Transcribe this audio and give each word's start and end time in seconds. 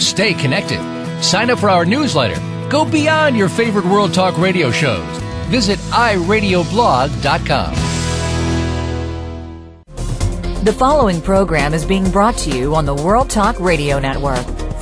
Stay 0.00 0.34
connected. 0.34 0.80
Sign 1.22 1.50
up 1.50 1.58
for 1.58 1.70
our 1.70 1.84
newsletter. 1.84 2.40
Go 2.68 2.84
beyond 2.84 3.36
your 3.36 3.48
favorite 3.48 3.84
World 3.84 4.12
Talk 4.12 4.36
radio 4.38 4.70
shows. 4.70 5.06
Visit 5.48 5.78
iradioblog.com. 5.90 7.74
The 10.64 10.72
following 10.72 11.20
program 11.20 11.74
is 11.74 11.84
being 11.84 12.10
brought 12.10 12.36
to 12.38 12.50
you 12.50 12.74
on 12.74 12.86
the 12.86 12.94
World 12.94 13.30
Talk 13.30 13.60
Radio 13.60 14.00
Network. 14.00 14.55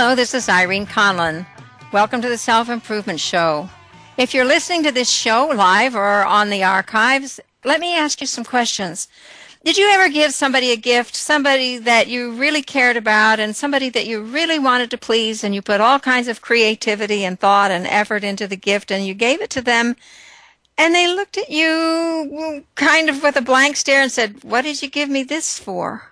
Hello, 0.00 0.14
this 0.14 0.32
is 0.32 0.48
Irene 0.48 0.86
Conlon. 0.86 1.44
Welcome 1.92 2.22
to 2.22 2.28
the 2.30 2.38
Self 2.38 2.70
Improvement 2.70 3.20
Show. 3.20 3.68
If 4.16 4.32
you're 4.32 4.46
listening 4.46 4.82
to 4.84 4.92
this 4.92 5.10
show 5.10 5.48
live 5.48 5.94
or 5.94 6.24
on 6.24 6.48
the 6.48 6.64
archives, 6.64 7.38
let 7.64 7.80
me 7.80 7.94
ask 7.94 8.22
you 8.22 8.26
some 8.26 8.42
questions. 8.42 9.08
Did 9.62 9.76
you 9.76 9.90
ever 9.90 10.08
give 10.08 10.32
somebody 10.32 10.70
a 10.70 10.78
gift, 10.78 11.14
somebody 11.14 11.76
that 11.76 12.08
you 12.08 12.32
really 12.32 12.62
cared 12.62 12.96
about, 12.96 13.40
and 13.40 13.54
somebody 13.54 13.90
that 13.90 14.06
you 14.06 14.22
really 14.22 14.58
wanted 14.58 14.90
to 14.92 14.96
please, 14.96 15.44
and 15.44 15.54
you 15.54 15.60
put 15.60 15.82
all 15.82 15.98
kinds 16.00 16.28
of 16.28 16.40
creativity 16.40 17.22
and 17.22 17.38
thought 17.38 17.70
and 17.70 17.86
effort 17.86 18.24
into 18.24 18.48
the 18.48 18.56
gift, 18.56 18.90
and 18.90 19.06
you 19.06 19.12
gave 19.12 19.42
it 19.42 19.50
to 19.50 19.60
them, 19.60 19.96
and 20.78 20.94
they 20.94 21.14
looked 21.14 21.36
at 21.36 21.50
you 21.50 22.64
kind 22.74 23.10
of 23.10 23.22
with 23.22 23.36
a 23.36 23.42
blank 23.42 23.76
stare 23.76 24.00
and 24.00 24.10
said, 24.10 24.42
What 24.44 24.62
did 24.62 24.80
you 24.80 24.88
give 24.88 25.10
me 25.10 25.24
this 25.24 25.58
for? 25.58 26.09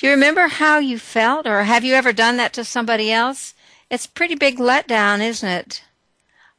Do 0.00 0.06
you 0.06 0.12
remember 0.12 0.48
how 0.48 0.78
you 0.78 0.98
felt, 0.98 1.46
or 1.46 1.64
have 1.64 1.84
you 1.84 1.92
ever 1.92 2.14
done 2.14 2.38
that 2.38 2.54
to 2.54 2.64
somebody 2.64 3.12
else? 3.12 3.52
It's 3.90 4.06
pretty 4.06 4.34
big 4.34 4.56
letdown, 4.56 5.20
isn't 5.20 5.46
it? 5.46 5.82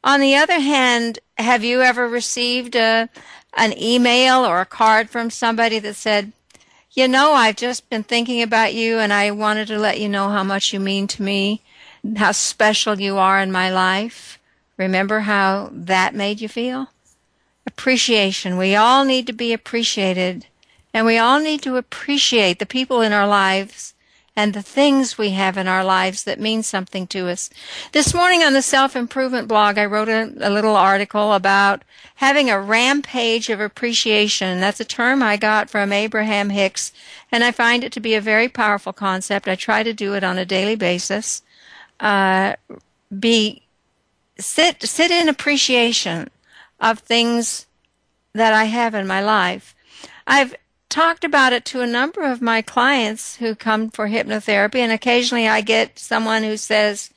On 0.04 0.20
the 0.20 0.36
other 0.36 0.60
hand, 0.60 1.18
have 1.36 1.64
you 1.64 1.82
ever 1.82 2.06
received 2.06 2.76
a, 2.76 3.08
an 3.54 3.76
email 3.76 4.46
or 4.46 4.60
a 4.60 4.64
card 4.64 5.10
from 5.10 5.28
somebody 5.28 5.80
that 5.80 5.96
said, 5.96 6.30
You 6.92 7.08
know, 7.08 7.32
I've 7.32 7.56
just 7.56 7.90
been 7.90 8.04
thinking 8.04 8.42
about 8.42 8.74
you 8.74 9.00
and 9.00 9.12
I 9.12 9.32
wanted 9.32 9.66
to 9.68 9.78
let 9.78 9.98
you 9.98 10.08
know 10.08 10.28
how 10.28 10.44
much 10.44 10.72
you 10.72 10.78
mean 10.78 11.08
to 11.08 11.22
me, 11.24 11.62
how 12.14 12.30
special 12.30 13.00
you 13.00 13.18
are 13.18 13.40
in 13.40 13.50
my 13.50 13.72
life? 13.72 14.38
Remember 14.76 15.18
how 15.18 15.68
that 15.72 16.14
made 16.14 16.40
you 16.40 16.48
feel? 16.48 16.90
Appreciation. 17.66 18.56
We 18.56 18.76
all 18.76 19.04
need 19.04 19.26
to 19.26 19.32
be 19.32 19.52
appreciated. 19.52 20.46
And 20.94 21.06
we 21.06 21.18
all 21.18 21.40
need 21.40 21.62
to 21.62 21.76
appreciate 21.76 22.58
the 22.58 22.66
people 22.66 23.00
in 23.00 23.12
our 23.12 23.26
lives 23.26 23.94
and 24.34 24.54
the 24.54 24.62
things 24.62 25.18
we 25.18 25.30
have 25.30 25.58
in 25.58 25.68
our 25.68 25.84
lives 25.84 26.24
that 26.24 26.40
mean 26.40 26.62
something 26.62 27.06
to 27.06 27.28
us. 27.28 27.50
This 27.92 28.14
morning 28.14 28.42
on 28.42 28.54
the 28.54 28.62
self 28.62 28.96
improvement 28.96 29.46
blog, 29.46 29.76
I 29.76 29.84
wrote 29.84 30.08
a, 30.08 30.32
a, 30.40 30.48
little 30.48 30.74
article 30.74 31.34
about 31.34 31.82
having 32.16 32.48
a 32.48 32.60
rampage 32.60 33.50
of 33.50 33.60
appreciation. 33.60 34.60
That's 34.60 34.80
a 34.80 34.86
term 34.86 35.22
I 35.22 35.36
got 35.36 35.68
from 35.68 35.92
Abraham 35.92 36.50
Hicks, 36.50 36.92
and 37.30 37.44
I 37.44 37.52
find 37.52 37.84
it 37.84 37.92
to 37.92 38.00
be 38.00 38.14
a 38.14 38.22
very 38.22 38.48
powerful 38.48 38.94
concept. 38.94 39.48
I 39.48 39.54
try 39.54 39.82
to 39.82 39.92
do 39.92 40.14
it 40.14 40.24
on 40.24 40.38
a 40.38 40.46
daily 40.46 40.76
basis. 40.76 41.42
Uh, 42.00 42.54
be 43.18 43.62
sit 44.38 44.82
sit 44.82 45.10
in 45.10 45.28
appreciation 45.28 46.30
of 46.80 47.00
things 47.00 47.66
that 48.32 48.54
I 48.54 48.64
have 48.64 48.94
in 48.94 49.06
my 49.06 49.20
life. 49.20 49.74
I've 50.26 50.54
talked 50.92 51.24
about 51.24 51.54
it 51.54 51.64
to 51.64 51.80
a 51.80 51.86
number 51.86 52.20
of 52.22 52.42
my 52.42 52.60
clients 52.60 53.36
who 53.36 53.54
come 53.54 53.88
for 53.90 54.08
hypnotherapy, 54.08 54.76
and 54.76 54.92
occasionally 54.92 55.48
I 55.48 55.62
get 55.62 55.98
someone 55.98 56.42
who 56.42 56.58
says, 56.58 57.10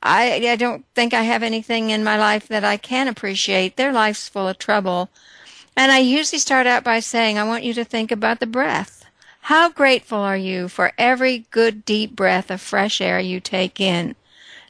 I, 0.00 0.48
I 0.48 0.54
don't 0.54 0.84
think 0.94 1.12
I 1.12 1.22
have 1.22 1.42
anything 1.42 1.90
in 1.90 2.04
my 2.04 2.16
life 2.16 2.46
that 2.46 2.64
I 2.64 2.76
can 2.76 3.08
appreciate. 3.08 3.76
Their 3.76 3.92
life's 3.92 4.28
full 4.28 4.46
of 4.46 4.58
trouble. 4.58 5.10
And 5.76 5.90
I 5.90 5.98
usually 5.98 6.38
start 6.38 6.68
out 6.68 6.84
by 6.84 7.00
saying, 7.00 7.36
I 7.36 7.42
want 7.42 7.64
you 7.64 7.74
to 7.74 7.84
think 7.84 8.12
about 8.12 8.38
the 8.38 8.46
breath. 8.46 9.04
How 9.40 9.70
grateful 9.70 10.18
are 10.20 10.36
you 10.36 10.68
for 10.68 10.92
every 10.96 11.46
good 11.50 11.84
deep 11.84 12.14
breath 12.14 12.48
of 12.48 12.60
fresh 12.60 13.00
air 13.00 13.18
you 13.18 13.40
take 13.40 13.80
in? 13.80 14.14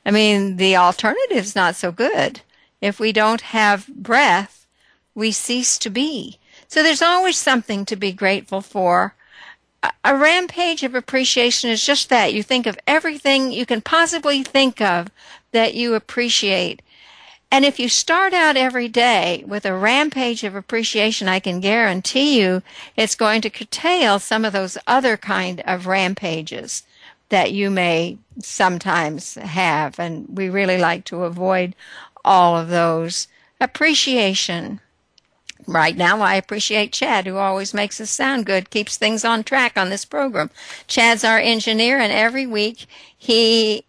I 0.07 0.11
mean, 0.11 0.57
the 0.57 0.77
alternative's 0.77 1.55
not 1.55 1.77
so 1.77 1.93
good. 1.93 2.41
If 2.81 2.99
we 2.99 3.13
don't 3.13 3.43
have 3.43 3.87
breath, 3.87 4.67
we 5.15 5.31
cease 5.31 5.79
to 5.79 5.91
be. 5.91 6.39
So 6.75 6.83
there's 6.83 7.03
always 7.03 7.37
something 7.37 7.85
to 7.85 7.95
be 7.95 8.11
grateful 8.11 8.61
for. 8.61 9.15
A, 10.03 10.17
rampage 10.17 10.83
of 10.83 10.97
appreciation 10.97 11.71
is 11.71 11.87
just 11.87 12.09
that. 12.09 12.35
You 12.35 12.43
think 12.43 12.67
of 12.67 12.77
everything 12.85 13.53
you 13.53 13.65
can 13.65 13.81
possibly 13.81 14.43
think 14.43 14.81
of 14.81 15.09
that 15.53 15.75
you 15.75 15.95
appreciate. 15.95 16.83
And 17.49 17.65
if 17.65 17.79
you 17.79 17.89
start 17.89 18.35
out 18.35 18.57
every 18.57 18.89
day 18.89 19.45
with 19.47 19.65
a 19.65 19.73
rampage 19.73 20.43
of 20.43 20.57
appreciation, 20.57 21.29
I 21.29 21.39
can 21.39 21.61
guarantee 21.61 22.41
you 22.41 22.61
it's 22.97 23.15
going 23.15 23.41
to 23.43 23.51
curtail 23.51 24.19
some 24.19 24.45
of 24.45 24.53
those 24.53 24.77
other 24.85 25.17
kind 25.17 25.61
of 25.61 25.87
rampages 25.87 26.83
that 27.29 27.53
you 27.53 27.71
may 27.71 28.19
sometimes 28.41 29.37
have. 29.37 30.01
And 30.01 30.27
we 30.29 30.49
really 30.49 30.79
like 30.79 31.05
to 31.05 31.23
avoid 31.23 31.77
all 32.25 32.57
of 32.57 32.67
those. 32.67 33.29
Appreciation. 33.61 34.81
Right 35.67 35.97
now, 35.97 36.21
I 36.21 36.35
appreciate 36.35 36.93
Chad, 36.93 37.27
who 37.27 37.37
always 37.39 37.73
makes 37.73 38.01
us 38.01 38.11
sound 38.11 38.47
good, 38.47 38.71
keeps 38.71 38.97
things 38.97 39.25
on 39.25 39.45
track 39.45 39.77
on 39.77 39.89
this 39.89 40.05
program. 40.05 40.51
Chad's 40.87 41.25
our 41.25 41.39
engineer, 41.39 41.99
and 41.99 42.13
every 42.13 42.47
week 42.47 42.87
he 43.17 43.85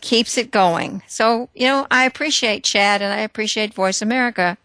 keeps 0.00 0.36
it 0.36 0.50
going. 0.50 1.02
So, 1.06 1.48
you 1.54 1.66
know, 1.66 1.86
I 1.90 2.04
appreciate 2.04 2.64
Chad 2.64 3.00
and 3.02 3.12
I 3.12 3.20
appreciate 3.20 3.72
Voice 3.72 4.02
America. 4.02 4.58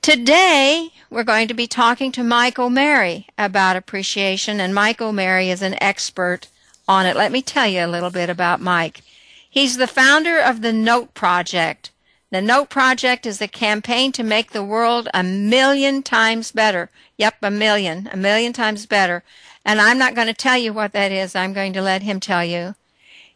Today, 0.00 0.90
we're 1.10 1.22
going 1.22 1.46
to 1.46 1.54
be 1.54 1.68
talking 1.68 2.10
to 2.12 2.24
Mike 2.24 2.58
O'Mary 2.58 3.28
about 3.38 3.76
appreciation, 3.76 4.58
and 4.58 4.74
Mike 4.74 5.00
O'Mary 5.00 5.50
is 5.50 5.62
an 5.62 5.80
expert 5.80 6.48
on 6.88 7.06
it. 7.06 7.14
Let 7.14 7.30
me 7.30 7.42
tell 7.42 7.68
you 7.68 7.84
a 7.84 7.86
little 7.86 8.10
bit 8.10 8.28
about 8.28 8.60
Mike. 8.60 9.02
He's 9.48 9.76
the 9.76 9.86
founder 9.86 10.40
of 10.40 10.62
the 10.62 10.72
Note 10.72 11.14
Project. 11.14 11.91
The 12.32 12.40
Note 12.40 12.70
Project 12.70 13.26
is 13.26 13.42
a 13.42 13.46
campaign 13.46 14.10
to 14.12 14.22
make 14.22 14.52
the 14.52 14.64
world 14.64 15.06
a 15.12 15.22
million 15.22 16.02
times 16.02 16.50
better. 16.50 16.88
Yep, 17.18 17.34
a 17.42 17.50
million, 17.50 18.08
a 18.10 18.16
million 18.16 18.54
times 18.54 18.86
better. 18.86 19.22
And 19.66 19.78
I'm 19.82 19.98
not 19.98 20.14
going 20.14 20.28
to 20.28 20.32
tell 20.32 20.56
you 20.56 20.72
what 20.72 20.94
that 20.94 21.12
is. 21.12 21.36
I'm 21.36 21.52
going 21.52 21.74
to 21.74 21.82
let 21.82 22.00
him 22.00 22.20
tell 22.20 22.42
you. 22.42 22.74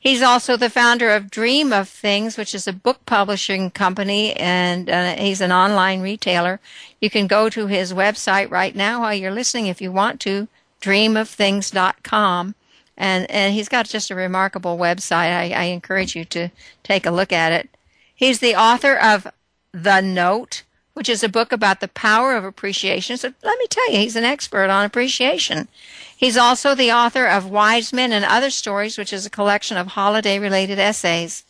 He's 0.00 0.22
also 0.22 0.56
the 0.56 0.70
founder 0.70 1.10
of 1.10 1.30
Dream 1.30 1.74
of 1.74 1.90
Things, 1.90 2.38
which 2.38 2.54
is 2.54 2.66
a 2.66 2.72
book 2.72 3.04
publishing 3.04 3.70
company, 3.70 4.32
and 4.32 4.88
uh, 4.88 5.16
he's 5.16 5.42
an 5.42 5.52
online 5.52 6.00
retailer. 6.00 6.58
You 6.98 7.10
can 7.10 7.26
go 7.26 7.50
to 7.50 7.66
his 7.66 7.92
website 7.92 8.50
right 8.50 8.74
now 8.74 9.02
while 9.02 9.12
you're 9.12 9.30
listening 9.30 9.66
if 9.66 9.82
you 9.82 9.92
want 9.92 10.20
to, 10.22 10.48
dreamofthings.com. 10.80 12.54
And, 12.96 13.30
and 13.30 13.52
he's 13.52 13.68
got 13.68 13.90
just 13.90 14.10
a 14.10 14.14
remarkable 14.14 14.78
website. 14.78 15.36
I, 15.36 15.50
I 15.50 15.64
encourage 15.64 16.16
you 16.16 16.24
to 16.24 16.48
take 16.82 17.04
a 17.04 17.10
look 17.10 17.30
at 17.30 17.52
it. 17.52 17.68
He's 18.16 18.40
the 18.40 18.56
author 18.56 18.96
of 18.96 19.28
The 19.72 20.00
Note, 20.00 20.62
which 20.94 21.08
is 21.10 21.22
a 21.22 21.28
book 21.28 21.52
about 21.52 21.80
the 21.80 21.88
power 21.88 22.34
of 22.34 22.44
appreciation. 22.44 23.18
So 23.18 23.34
let 23.44 23.58
me 23.58 23.66
tell 23.68 23.92
you, 23.92 23.98
he's 23.98 24.16
an 24.16 24.24
expert 24.24 24.70
on 24.70 24.86
appreciation. 24.86 25.68
He's 26.16 26.38
also 26.38 26.74
the 26.74 26.90
author 26.90 27.26
of 27.26 27.50
Wise 27.50 27.92
Men 27.92 28.12
and 28.12 28.24
Other 28.24 28.48
Stories, 28.48 28.96
which 28.96 29.12
is 29.12 29.26
a 29.26 29.30
collection 29.30 29.76
of 29.76 29.88
holiday 29.88 30.38
related 30.38 30.78
essays. 30.78 31.44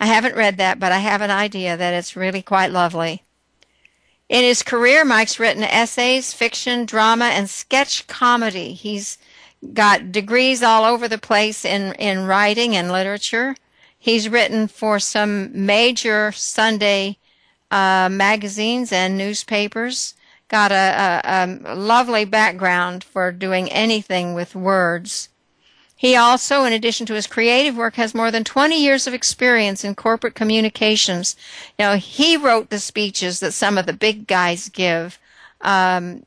I 0.00 0.06
haven't 0.06 0.34
read 0.34 0.56
that, 0.56 0.80
but 0.80 0.92
I 0.92 1.00
have 1.00 1.20
an 1.20 1.30
idea 1.30 1.76
that 1.76 1.92
it's 1.92 2.16
really 2.16 2.40
quite 2.40 2.72
lovely. 2.72 3.22
In 4.30 4.44
his 4.44 4.62
career, 4.62 5.04
Mike's 5.04 5.38
written 5.38 5.62
essays, 5.62 6.32
fiction, 6.32 6.86
drama, 6.86 7.26
and 7.26 7.50
sketch 7.50 8.06
comedy. 8.06 8.72
He's 8.72 9.18
got 9.74 10.12
degrees 10.12 10.62
all 10.62 10.84
over 10.84 11.06
the 11.06 11.18
place 11.18 11.66
in, 11.66 11.92
in 11.94 12.26
writing 12.26 12.74
and 12.74 12.90
literature. 12.90 13.56
He's 13.98 14.28
written 14.28 14.68
for 14.68 14.98
some 14.98 15.50
major 15.66 16.32
Sunday 16.32 17.18
uh, 17.70 18.08
magazines 18.10 18.92
and 18.92 19.18
newspapers. 19.18 20.14
Got 20.48 20.72
a, 20.72 21.20
a, 21.24 21.58
a 21.64 21.74
lovely 21.74 22.24
background 22.24 23.04
for 23.04 23.32
doing 23.32 23.70
anything 23.70 24.34
with 24.34 24.54
words. 24.54 25.28
He 25.98 26.14
also, 26.14 26.62
in 26.62 26.72
addition 26.72 27.06
to 27.06 27.14
his 27.14 27.26
creative 27.26 27.76
work, 27.76 27.96
has 27.96 28.14
more 28.14 28.30
than 28.30 28.44
20 28.44 28.80
years 28.80 29.08
of 29.08 29.14
experience 29.14 29.82
in 29.82 29.96
corporate 29.96 30.36
communications. 30.36 31.34
You 31.76 31.86
know, 31.86 31.96
he 31.96 32.36
wrote 32.36 32.70
the 32.70 32.78
speeches 32.78 33.40
that 33.40 33.52
some 33.52 33.76
of 33.76 33.86
the 33.86 33.92
big 33.92 34.28
guys 34.28 34.68
give, 34.68 35.18
um, 35.60 36.22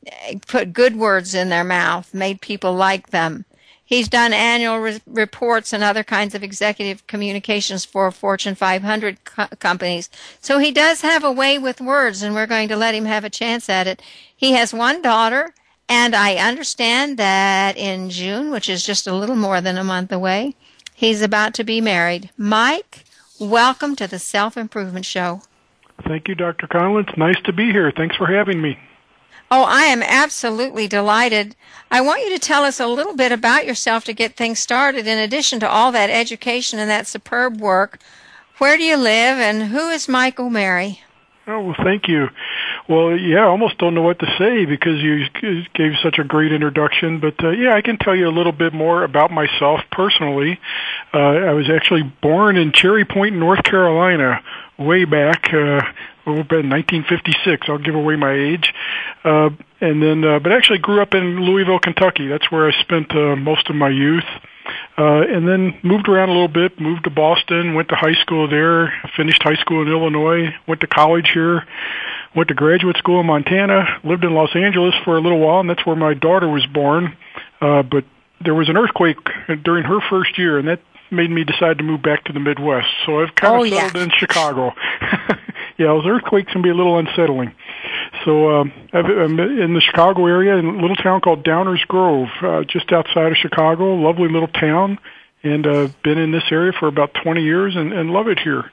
put 0.46 0.74
good 0.74 0.96
words 0.96 1.34
in 1.34 1.48
their 1.48 1.64
mouth, 1.64 2.12
made 2.12 2.42
people 2.42 2.74
like 2.74 3.10
them. 3.10 3.46
He's 3.92 4.08
done 4.08 4.32
annual 4.32 4.78
re- 4.78 5.02
reports 5.06 5.74
and 5.74 5.84
other 5.84 6.02
kinds 6.02 6.34
of 6.34 6.42
executive 6.42 7.06
communications 7.06 7.84
for 7.84 8.10
Fortune 8.10 8.54
500 8.54 9.22
co- 9.24 9.48
companies. 9.58 10.08
So 10.40 10.56
he 10.56 10.72
does 10.72 11.02
have 11.02 11.22
a 11.22 11.30
way 11.30 11.58
with 11.58 11.78
words, 11.78 12.22
and 12.22 12.34
we're 12.34 12.46
going 12.46 12.68
to 12.68 12.76
let 12.76 12.94
him 12.94 13.04
have 13.04 13.22
a 13.22 13.28
chance 13.28 13.68
at 13.68 13.86
it. 13.86 14.00
He 14.34 14.52
has 14.52 14.72
one 14.72 15.02
daughter 15.02 15.52
and 15.90 16.16
I 16.16 16.36
understand 16.36 17.18
that 17.18 17.76
in 17.76 18.08
June, 18.08 18.50
which 18.50 18.70
is 18.70 18.82
just 18.82 19.06
a 19.06 19.14
little 19.14 19.36
more 19.36 19.60
than 19.60 19.76
a 19.76 19.84
month 19.84 20.10
away, 20.10 20.54
he's 20.94 21.20
about 21.20 21.52
to 21.54 21.64
be 21.64 21.82
married. 21.82 22.30
Mike, 22.38 23.04
welcome 23.38 23.94
to 23.96 24.06
the 24.06 24.18
Self 24.18 24.56
Improvement 24.56 25.04
Show. 25.04 25.42
Thank 26.06 26.28
you, 26.28 26.34
Dr. 26.34 26.66
Conlon. 26.66 27.06
It's 27.06 27.18
nice 27.18 27.40
to 27.44 27.52
be 27.52 27.72
here. 27.72 27.92
Thanks 27.94 28.16
for 28.16 28.26
having 28.26 28.62
me. 28.62 28.78
Oh, 29.54 29.64
I 29.64 29.82
am 29.82 30.02
absolutely 30.02 30.88
delighted. 30.88 31.56
I 31.90 32.00
want 32.00 32.22
you 32.22 32.30
to 32.30 32.38
tell 32.38 32.64
us 32.64 32.80
a 32.80 32.86
little 32.86 33.14
bit 33.14 33.32
about 33.32 33.66
yourself 33.66 34.02
to 34.04 34.14
get 34.14 34.34
things 34.34 34.58
started. 34.58 35.06
In 35.06 35.18
addition 35.18 35.60
to 35.60 35.68
all 35.68 35.92
that 35.92 36.08
education 36.08 36.78
and 36.78 36.88
that 36.88 37.06
superb 37.06 37.60
work, 37.60 37.98
where 38.56 38.78
do 38.78 38.82
you 38.82 38.96
live 38.96 39.36
and 39.36 39.64
who 39.64 39.90
is 39.90 40.08
Michael 40.08 40.46
O'Mary? 40.46 41.02
Oh, 41.46 41.60
well, 41.60 41.76
thank 41.84 42.08
you. 42.08 42.28
Well, 42.88 43.14
yeah, 43.14 43.40
I 43.40 43.48
almost 43.48 43.76
don't 43.76 43.94
know 43.94 44.00
what 44.00 44.20
to 44.20 44.36
say 44.38 44.64
because 44.64 44.98
you 45.02 45.26
gave 45.74 45.98
such 46.02 46.18
a 46.18 46.24
great 46.24 46.52
introduction. 46.52 47.20
But 47.20 47.44
uh, 47.44 47.50
yeah, 47.50 47.74
I 47.74 47.82
can 47.82 47.98
tell 47.98 48.16
you 48.16 48.28
a 48.28 48.32
little 48.32 48.52
bit 48.52 48.72
more 48.72 49.04
about 49.04 49.30
myself 49.30 49.80
personally. 49.90 50.58
Uh, 51.12 51.18
I 51.18 51.52
was 51.52 51.68
actually 51.68 52.04
born 52.22 52.56
in 52.56 52.72
Cherry 52.72 53.04
Point, 53.04 53.36
North 53.36 53.64
Carolina, 53.64 54.42
way 54.78 55.04
back. 55.04 55.52
Uh, 55.52 55.82
well, 56.26 56.36
1956. 56.36 57.68
I'll 57.68 57.78
give 57.78 57.94
away 57.94 58.16
my 58.16 58.32
age. 58.32 58.72
Uh, 59.24 59.50
and 59.80 60.02
then, 60.02 60.24
uh, 60.24 60.38
but 60.38 60.52
actually 60.52 60.78
grew 60.78 61.00
up 61.02 61.14
in 61.14 61.40
Louisville, 61.40 61.78
Kentucky. 61.78 62.28
That's 62.28 62.50
where 62.50 62.68
I 62.68 62.72
spent 62.82 63.14
uh, 63.14 63.36
most 63.36 63.68
of 63.68 63.76
my 63.76 63.88
youth. 63.88 64.24
Uh, 64.96 65.22
and 65.22 65.48
then 65.48 65.74
moved 65.82 66.08
around 66.08 66.28
a 66.28 66.32
little 66.32 66.48
bit, 66.48 66.78
moved 66.80 67.04
to 67.04 67.10
Boston, 67.10 67.74
went 67.74 67.88
to 67.88 67.96
high 67.96 68.14
school 68.20 68.48
there, 68.48 68.92
finished 69.16 69.42
high 69.42 69.56
school 69.56 69.82
in 69.82 69.88
Illinois, 69.88 70.54
went 70.68 70.80
to 70.82 70.86
college 70.86 71.30
here, 71.34 71.66
went 72.36 72.48
to 72.48 72.54
graduate 72.54 72.96
school 72.96 73.18
in 73.20 73.26
Montana, 73.26 73.84
lived 74.04 74.22
in 74.24 74.34
Los 74.34 74.54
Angeles 74.54 74.94
for 75.04 75.16
a 75.16 75.20
little 75.20 75.40
while, 75.40 75.60
and 75.60 75.68
that's 75.68 75.84
where 75.84 75.96
my 75.96 76.14
daughter 76.14 76.48
was 76.48 76.64
born. 76.66 77.16
Uh, 77.60 77.82
but 77.82 78.04
there 78.44 78.54
was 78.54 78.68
an 78.68 78.76
earthquake 78.76 79.16
during 79.64 79.82
her 79.84 79.98
first 80.08 80.38
year, 80.38 80.58
and 80.58 80.68
that 80.68 80.80
made 81.10 81.30
me 81.30 81.42
decide 81.44 81.78
to 81.78 81.84
move 81.84 82.00
back 82.02 82.24
to 82.24 82.32
the 82.32 82.40
Midwest. 82.40 82.88
So 83.04 83.20
I've 83.20 83.34
kind 83.34 83.54
Oh, 83.56 83.64
of 83.64 83.68
yeah. 83.68 83.86
settled 83.88 84.04
in 84.04 84.10
Chicago. 84.16 84.72
yeah, 85.82 85.88
those 85.88 86.06
earthquakes 86.06 86.52
can 86.52 86.62
be 86.62 86.70
a 86.70 86.74
little 86.74 86.98
unsettling. 86.98 87.54
So 88.24 88.60
um, 88.60 88.72
I'm 88.92 89.38
in 89.40 89.74
the 89.74 89.80
Chicago 89.80 90.26
area, 90.26 90.56
in 90.56 90.66
a 90.66 90.80
little 90.80 90.96
town 90.96 91.20
called 91.20 91.44
Downers 91.44 91.84
Grove, 91.88 92.28
uh, 92.42 92.62
just 92.64 92.92
outside 92.92 93.32
of 93.32 93.36
Chicago. 93.36 93.94
Lovely 93.94 94.28
little 94.28 94.48
town, 94.48 94.98
and 95.42 95.66
uh, 95.66 95.88
been 96.04 96.18
in 96.18 96.30
this 96.30 96.44
area 96.50 96.72
for 96.78 96.86
about 96.88 97.14
20 97.22 97.42
years, 97.42 97.74
and, 97.74 97.92
and 97.92 98.10
love 98.10 98.28
it 98.28 98.38
here. 98.38 98.70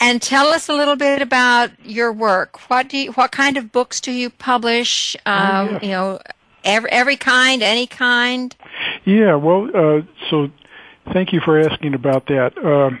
And 0.00 0.22
tell 0.22 0.46
us 0.48 0.68
a 0.68 0.74
little 0.74 0.94
bit 0.94 1.20
about 1.22 1.70
your 1.84 2.12
work. 2.12 2.70
What 2.70 2.88
do 2.88 2.98
you, 2.98 3.12
what 3.12 3.32
kind 3.32 3.56
of 3.56 3.72
books 3.72 4.00
do 4.00 4.12
you 4.12 4.30
publish? 4.30 5.16
Uh, 5.26 5.66
Oh, 5.68 5.72
yeah. 5.72 5.78
You 5.82 5.88
know, 5.88 6.20
every 6.62 6.90
every 6.90 7.16
kind, 7.16 7.62
any 7.62 7.88
kind. 7.88 8.54
Yeah, 9.04 9.34
well, 9.34 9.68
uh, 9.74 10.02
so 10.30 10.50
thank 11.12 11.32
you 11.32 11.40
for 11.44 11.58
asking 11.58 11.94
about 11.94 12.26
that. 12.26 12.56
Um, 12.58 13.00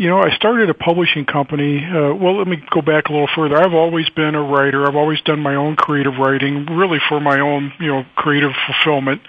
you 0.00 0.08
know, 0.08 0.18
I 0.18 0.34
started 0.34 0.70
a 0.70 0.74
publishing 0.74 1.26
company. 1.26 1.84
Uh, 1.84 2.14
well, 2.14 2.38
let 2.38 2.48
me 2.48 2.56
go 2.70 2.80
back 2.80 3.10
a 3.10 3.12
little 3.12 3.28
further. 3.36 3.58
I've 3.58 3.74
always 3.74 4.08
been 4.08 4.34
a 4.34 4.42
writer. 4.42 4.86
I've 4.88 4.96
always 4.96 5.20
done 5.20 5.40
my 5.40 5.56
own 5.56 5.76
creative 5.76 6.14
writing, 6.16 6.64
really 6.70 6.98
for 7.06 7.20
my 7.20 7.40
own, 7.40 7.70
you 7.78 7.88
know, 7.88 8.06
creative 8.16 8.52
fulfillment, 8.64 9.20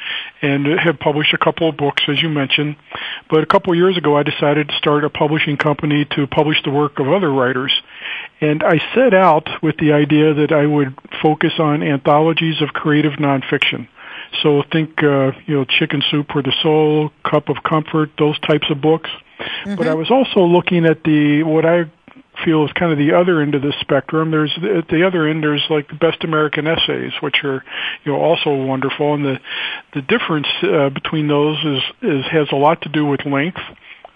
and 0.42 0.66
have 0.80 0.98
published 0.98 1.34
a 1.34 1.38
couple 1.38 1.68
of 1.68 1.76
books, 1.76 2.04
as 2.08 2.22
you 2.22 2.30
mentioned. 2.30 2.78
But 3.30 3.44
a 3.44 3.48
couple 3.48 3.74
of 3.74 3.78
years 3.78 3.98
ago, 3.98 4.16
I 4.16 4.24
decided 4.24 4.70
to 4.70 4.76
start 4.78 5.04
a 5.04 5.10
publishing 5.10 5.58
company 5.58 6.08
to 6.16 6.26
publish 6.26 6.64
the 6.64 6.72
work 6.72 7.00
of 7.00 7.10
other 7.10 7.30
writers. 7.30 7.74
And 8.40 8.64
I 8.64 8.80
set 8.96 9.14
out 9.14 9.50
with 9.62 9.76
the 9.76 9.92
idea 9.92 10.34
that 10.36 10.54
I 10.54 10.66
would 10.66 10.98
focus 11.22 11.52
on 11.60 11.84
anthologies 11.84 12.62
of 12.62 12.70
creative 12.70 13.20
nonfiction. 13.20 13.90
So 14.42 14.64
think, 14.72 15.04
uh, 15.04 15.34
you 15.46 15.56
know, 15.58 15.66
Chicken 15.66 16.02
Soup 16.10 16.26
for 16.32 16.42
the 16.42 16.54
Soul, 16.64 17.12
Cup 17.30 17.50
of 17.50 17.58
Comfort, 17.62 18.12
those 18.18 18.40
types 18.40 18.68
of 18.72 18.80
books. 18.80 19.10
But 19.78 19.88
I 19.88 19.94
was 19.94 20.12
also 20.12 20.42
looking 20.42 20.86
at 20.86 21.04
the 21.04 21.44
what 21.44 21.66
I 21.66 21.86
feel 22.44 22.66
is 22.66 22.72
kind 22.74 22.92
of 22.92 22.98
the 22.98 23.14
other 23.14 23.42
end 23.42 23.56
of 23.56 23.62
the 23.62 23.74
spectrum. 23.82 24.32
There's 24.32 24.52
at 24.58 24.88
the 24.88 25.06
other 25.06 25.28
end 25.28 25.44
there's 25.44 25.66
like 25.70 25.88
the 25.88 25.96
best 25.96 26.24
American 26.24 26.68
essays, 26.68 27.12
which 27.22 27.44
are 27.44 27.64
you 28.04 28.12
know 28.12 28.20
also 28.20 28.54
wonderful, 28.54 29.14
and 29.14 29.26
the 29.26 29.40
the 29.94 30.02
difference 30.02 30.48
uh, 30.64 30.90
between 30.90 31.28
those 31.28 31.58
is 31.64 31.84
is 32.02 32.26
has 32.32 32.48
a 32.52 32.56
lot 32.56 32.82
to 32.84 32.90
do 32.90 33.06
with 33.06 33.26
length. 33.26 33.60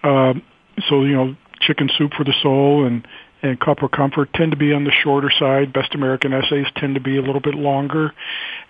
Um, 0.04 0.44
so 0.90 1.04
you 1.04 1.14
know, 1.14 1.36
Chicken 1.62 1.90
Soup 1.98 2.12
for 2.14 2.24
the 2.24 2.34
Soul 2.42 2.86
and 2.86 3.08
and 3.42 3.60
Cup 3.60 3.84
of 3.84 3.92
Comfort 3.92 4.34
tend 4.34 4.52
to 4.52 4.58
be 4.58 4.74
on 4.74 4.84
the 4.86 4.92
shorter 5.04 5.32
side. 5.38 5.74
Best 5.74 5.94
American 5.94 6.34
essays 6.34 6.68
tend 6.76 6.96
to 6.96 7.02
be 7.02 7.18
a 7.18 7.22
little 7.22 7.42
bit 7.42 7.56
longer. 7.56 8.14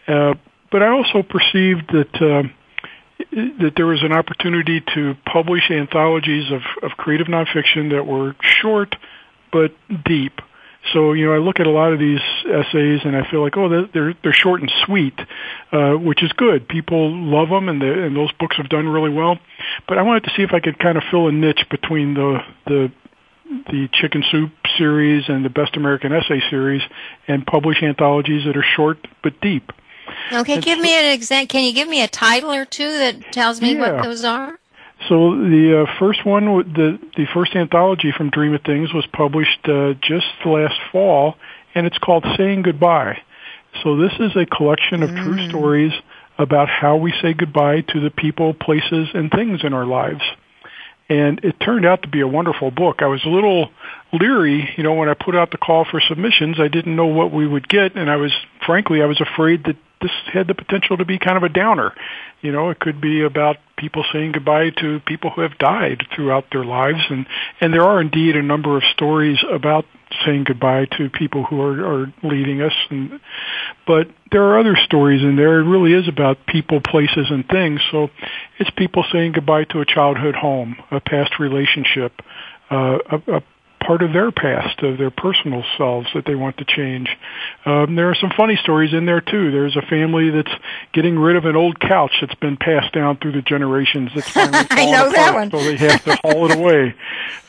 Uh, 0.08 0.34
but 0.72 0.82
I 0.82 0.90
also 0.90 1.24
perceived 1.24 1.92
that. 1.92 2.22
Uh, 2.22 2.50
that 3.18 3.74
there 3.76 3.86
was 3.86 4.04
an 4.04 4.12
opportunity 4.12 4.82
to 4.94 5.16
publish 5.32 5.70
anthologies 5.72 6.52
of, 6.52 6.62
of 6.84 6.98
creative 6.98 7.28
nonfiction 7.28 7.92
that 7.92 8.06
were 8.06 8.36
short 8.42 8.96
but 9.52 9.72
deep. 10.06 10.34
So 10.94 11.14
you 11.14 11.26
know, 11.26 11.34
I 11.34 11.40
look 11.40 11.60
at 11.60 11.66
a 11.66 11.72
lot 11.72 11.94
of 11.94 12.00
these 12.00 12.22
essays 12.46 13.02
and 13.04 13.16
I 13.16 13.30
feel 13.30 13.42
like, 13.42 13.58
oh, 13.58 13.88
they're 13.92 14.14
they're, 14.22 14.34
short 14.34 14.62
and 14.62 14.72
sweet, 14.86 15.18
uh, 15.72 15.94
which 15.94 16.22
is 16.22 16.32
good. 16.34 16.68
People 16.68 17.12
love 17.12 17.50
them, 17.50 17.70
and 17.70 17.82
the, 17.82 18.06
and 18.06 18.16
those 18.16 18.32
books 18.34 18.58
have 18.58 18.70
done 18.70 18.88
really 18.88 19.10
well. 19.10 19.40
But 19.88 19.98
I 19.98 20.04
wanted 20.04 20.26
to 20.26 20.32
see 20.36 20.44
if 20.44 20.52
I 20.54 20.60
could 20.60 20.78
kind 20.78 20.98
of 20.98 21.04
fill 21.10 21.28
a 21.28 21.32
niche 21.32 21.66
between 21.72 22.14
the 22.14 22.40
the 22.68 22.92
the 23.68 23.90
Chicken 23.94 24.24
Soup 24.32 24.52
series 24.78 25.24
and 25.28 25.44
the 25.44 25.50
Best 25.50 25.76
American 25.76 26.12
Essay 26.12 26.42
series, 26.50 26.82
and 27.28 27.46
publish 27.46 27.82
anthologies 27.82 28.46
that 28.46 28.56
are 28.56 28.66
short 28.76 28.98
but 29.24 29.40
deep. 29.42 29.72
Okay, 30.32 30.60
give 30.62 30.80
me 30.80 30.94
an 30.94 31.14
example. 31.14 31.48
Can 31.48 31.64
you 31.64 31.74
give 31.74 31.88
me 31.88 32.02
a 32.02 32.08
title 32.08 32.52
or 32.52 32.66
two 32.66 32.98
that 32.98 33.32
tells 33.32 33.62
me 33.62 33.74
Yeah. 33.76 33.80
what 33.96 34.04
those 34.04 34.24
are? 34.24 34.60
So 35.10 35.36
the 35.36 35.86
uh, 35.86 36.00
first 36.00 36.26
one, 36.26 36.46
the 36.74 36.98
the 37.16 37.26
first 37.34 37.56
anthology 37.56 38.12
from 38.16 38.30
Dream 38.30 38.54
of 38.54 38.62
Things 38.62 38.94
was 38.94 39.06
published 39.08 39.68
uh, 39.68 39.94
just 40.02 40.26
last 40.46 40.80
fall, 40.92 41.36
and 41.76 41.86
it's 41.86 41.98
called 41.98 42.26
Saying 42.38 42.64
Goodbye. 42.64 43.20
So 43.84 43.98
this 43.98 44.14
is 44.20 44.36
a 44.36 44.46
collection 44.46 45.04
of 45.04 45.10
true 45.10 45.50
stories 45.50 45.92
about 46.38 46.70
how 46.70 46.96
we 46.96 47.14
say 47.22 47.34
goodbye 47.34 47.82
to 47.82 48.00
the 48.00 48.10
people, 48.10 48.54
places, 48.54 49.10
and 49.14 49.30
things 49.30 49.64
in 49.64 49.74
our 49.74 49.86
lives. 49.86 50.22
And 51.10 51.40
it 51.44 51.60
turned 51.60 51.86
out 51.86 52.02
to 52.04 52.08
be 52.08 52.22
a 52.22 52.28
wonderful 52.28 52.72
book. 52.72 53.02
I 53.02 53.08
was 53.08 53.24
a 53.26 53.30
little 53.30 53.70
leery, 54.20 54.74
you 54.78 54.84
know, 54.84 54.94
when 54.94 55.10
I 55.10 55.14
put 55.14 55.36
out 55.36 55.52
the 55.52 55.58
call 55.58 55.86
for 55.90 56.02
submissions. 56.02 56.60
I 56.60 56.68
didn't 56.68 56.96
know 56.96 57.08
what 57.08 57.32
we 57.32 57.48
would 57.48 57.68
get, 57.68 57.96
and 57.96 58.10
I 58.10 58.16
was, 58.18 58.32
frankly, 58.66 59.02
I 59.02 59.06
was 59.06 59.22
afraid 59.22 59.66
that 59.66 59.78
this 60.02 60.12
had 60.34 60.48
the 60.48 60.54
potential 60.54 60.98
to 60.98 61.06
be 61.06 61.18
kind 61.18 61.38
of 61.38 61.44
a 61.44 61.50
downer. 61.50 61.94
You 62.42 62.52
know, 62.52 62.70
it 62.70 62.80
could 62.80 63.02
be 63.02 63.24
about 63.24 63.58
people 63.78 64.04
saying 64.14 64.34
goodbye 64.34 64.70
to 64.82 65.00
people 65.00 65.32
who 65.32 65.42
have 65.42 65.58
died 65.58 66.04
throughout 66.16 66.46
their 66.52 66.66
lives, 66.66 67.00
and 67.10 67.26
and 67.60 67.74
there 67.74 67.84
are 67.84 68.02
indeed 68.02 68.36
a 68.36 68.44
number 68.44 68.78
of 68.78 68.84
stories 68.94 69.40
about 69.52 69.86
saying 70.26 70.44
goodbye 70.44 70.86
to 70.98 71.10
people 71.10 71.44
who 71.44 71.60
are, 71.62 72.04
are 72.04 72.14
leaving 72.24 72.62
us, 72.62 72.74
and 72.90 73.20
but 73.88 74.08
there 74.32 74.44
are 74.44 74.60
other 74.60 74.76
stories 74.86 75.24
in 75.24 75.36
there. 75.38 75.60
It 75.60 75.66
really 75.66 75.94
is 75.94 76.08
about 76.08 76.46
people, 76.46 76.82
places, 76.82 77.28
and 77.30 77.48
things. 77.48 77.82
So 77.92 78.10
it's 78.60 78.70
people 78.78 79.04
saying 79.12 79.34
goodbye 79.34 79.66
to 79.72 79.82
a 79.82 79.86
childhood 79.86 80.36
home, 80.36 80.76
a 80.92 81.00
past 81.00 81.40
relationship, 81.40 82.14
uh, 82.70 82.98
a, 83.10 83.38
a 83.38 83.44
part 83.86 84.02
of 84.02 84.14
their 84.14 84.32
past, 84.32 84.80
of 84.84 84.98
their 84.98 85.12
personal 85.12 85.64
selves 85.78 86.08
that 86.16 86.26
they 86.26 86.36
want 86.36 86.58
to 86.58 86.66
change. 86.66 87.08
Um, 87.66 87.96
there 87.96 88.10
are 88.10 88.16
some 88.16 88.32
funny 88.36 88.56
stories 88.64 88.94
in 88.94 89.06
there 89.06 89.22
too. 89.22 89.52
There's 89.52 89.76
a 89.76 89.82
family 89.84 90.30
that's 90.32 90.52
getting 90.94 91.18
rid 91.20 91.36
of 91.36 91.46
an 91.46 91.56
old 91.56 91.80
couch 91.80 92.12
that's 92.22 92.36
been 92.36 92.58
passed 92.58 92.94
down 92.94 93.18
through 93.18 93.34
the 93.34 93.42
generations. 93.42 94.12
That's 94.16 94.30
finally 94.32 94.66
I 94.72 94.86
know 94.92 95.12
that 95.12 95.30
apart, 95.30 95.36
one. 95.36 95.52
so 95.52 95.58
they 95.66 95.76
have 95.78 96.04
to 96.06 96.16
haul 96.24 96.50
it 96.52 96.58
away. 96.58 96.96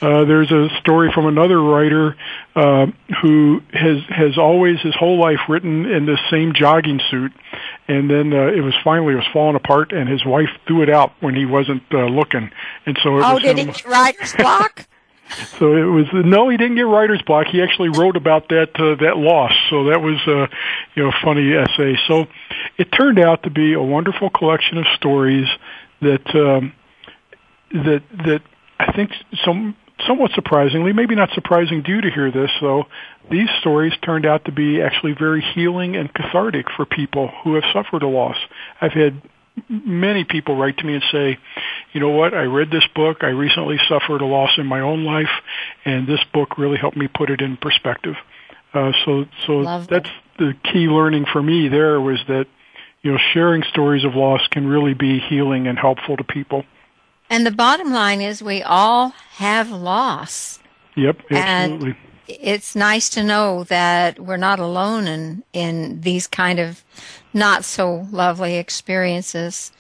Uh, 0.03 0.25
there's 0.25 0.51
a 0.51 0.69
story 0.81 1.11
from 1.15 1.27
another 1.27 1.61
writer 1.61 2.17
uh, 2.55 2.87
who 3.23 3.61
has 3.73 3.99
has 4.09 4.37
always 4.39 4.81
his 4.81 4.95
whole 4.95 5.19
life 5.19 5.41
written 5.49 5.87
in 5.87 6.07
this 6.07 6.21
same 6.31 6.53
jogging 6.55 7.01
suit, 7.11 7.33
and 7.89 8.11
then 8.11 8.33
uh, 8.33 8.47
it 8.49 8.61
was 8.61 8.75
finally 8.85 9.13
it 9.15 9.17
was 9.17 9.27
falling 9.33 9.57
apart, 9.57 9.93
and 9.93 10.09
his 10.09 10.25
wife 10.25 10.49
threw 10.67 10.83
it 10.83 10.91
out 10.91 11.13
when 11.21 11.35
he 11.35 11.47
wasn't 11.47 11.83
uh, 11.93 12.05
looking, 12.07 12.51
and 12.85 12.99
so 13.03 13.19
it 13.19 13.23
Oh, 13.25 13.35
was 13.35 13.43
did 13.43 13.57
he 13.57 13.65
him- 13.65 13.71
get 13.73 13.87
writer's 13.87 14.35
block? 14.35 14.87
so 15.59 15.75
it 15.77 15.85
was 15.85 16.07
no, 16.13 16.49
he 16.49 16.57
didn't 16.57 16.77
get 16.77 16.83
writer's 16.83 17.23
block. 17.23 17.47
He 17.51 17.63
actually 17.63 17.91
wrote 17.91 18.17
about 18.17 18.49
that 18.49 18.71
uh, 18.75 18.95
that 19.03 19.17
loss. 19.17 19.53
So 19.71 19.85
that 19.85 20.01
was 20.01 20.17
uh, 20.27 20.47
you 20.95 21.05
know 21.05 21.13
funny 21.23 21.53
essay. 21.53 21.97
So 22.07 22.27
it 22.79 22.93
turned 22.93 23.19
out 23.19 23.43
to 23.45 23.51
be 23.51 23.75
a 23.75 23.83
wonderful 23.83 24.31
collection 24.31 24.79
of 24.79 24.87
stories 24.97 25.49
that 26.01 26.35
um, 26.35 26.73
that 27.73 28.03
that 28.25 28.43
I 28.79 28.93
think 28.93 29.11
some 29.45 29.77
somewhat 30.07 30.31
surprisingly, 30.35 30.93
maybe 30.93 31.15
not 31.15 31.31
surprising 31.35 31.83
to 31.83 31.91
you 31.91 32.01
to 32.03 32.11
hear 32.11 32.31
this 32.31 32.51
though. 32.61 32.85
These 33.31 33.49
stories 33.61 33.93
turned 34.03 34.27
out 34.27 34.45
to 34.45 34.53
be 34.53 34.81
actually 34.83 35.13
very 35.19 35.45
healing 35.55 35.97
and 35.97 36.13
cathartic 36.13 36.67
for 36.77 36.85
people 36.85 37.31
who 37.43 37.55
have 37.55 37.65
suffered 37.73 38.03
a 38.03 38.09
loss. 38.09 38.37
I've 38.81 38.93
had 38.93 39.21
many 39.69 40.25
people 40.25 40.57
write 40.57 40.77
to 40.79 40.85
me 40.85 40.95
and 40.95 41.03
say, 41.11 41.39
you 41.93 42.01
know 42.01 42.11
what, 42.11 42.35
I 42.35 42.43
read 42.43 42.71
this 42.71 42.87
book, 42.95 43.19
I 43.23 43.29
recently 43.29 43.79
suffered 43.89 44.21
a 44.21 44.27
loss 44.27 44.51
in 44.59 44.67
my 44.67 44.81
own 44.81 45.05
life, 45.05 45.31
and 45.85 46.07
this 46.07 46.21
book 46.33 46.59
really 46.59 46.77
helped 46.77 46.97
me 46.97 47.09
put 47.09 47.31
it 47.31 47.41
in 47.41 47.57
perspective. 47.57 48.15
Uh, 48.75 48.93
so, 49.05 49.25
so 49.47 49.53
Love 49.59 49.89
that's 49.89 50.11
the 50.39 50.55
key 50.65 50.89
learning 50.89 51.25
for 51.33 51.43
me 51.43 51.69
there 51.69 52.01
was 52.01 52.19
that, 52.29 52.47
you 53.03 53.13
know, 53.13 53.19
sharing 53.33 53.63
stories 53.63 54.05
of 54.05 54.15
loss 54.15 54.47
can 54.51 54.67
really 54.67 54.95
be 54.95 55.19
healing 55.19 55.67
and 55.67 55.79
helpful 55.79 56.17
to 56.17 56.25
people. 56.25 56.65
And 57.31 57.47
the 57.47 57.51
bottom 57.51 57.93
line 57.93 58.21
is 58.21 58.43
we 58.43 58.63
all 58.63 59.11
have 59.37 59.71
loss. 59.71 60.59
Yep, 60.97 61.21
And- 61.31 61.73
absolutely. 61.73 61.97
It's 62.29 62.75
nice 62.75 63.09
to 63.11 63.23
know 63.23 63.63
that 63.65 64.19
we're 64.19 64.37
not 64.37 64.59
alone 64.59 65.07
in, 65.07 65.45
in 65.53 66.01
these 66.01 66.27
kind 66.27 66.59
of 66.59 66.83
not 67.33 67.65
so 67.65 68.09
lovely 68.11 68.57
experiences. 68.57 69.71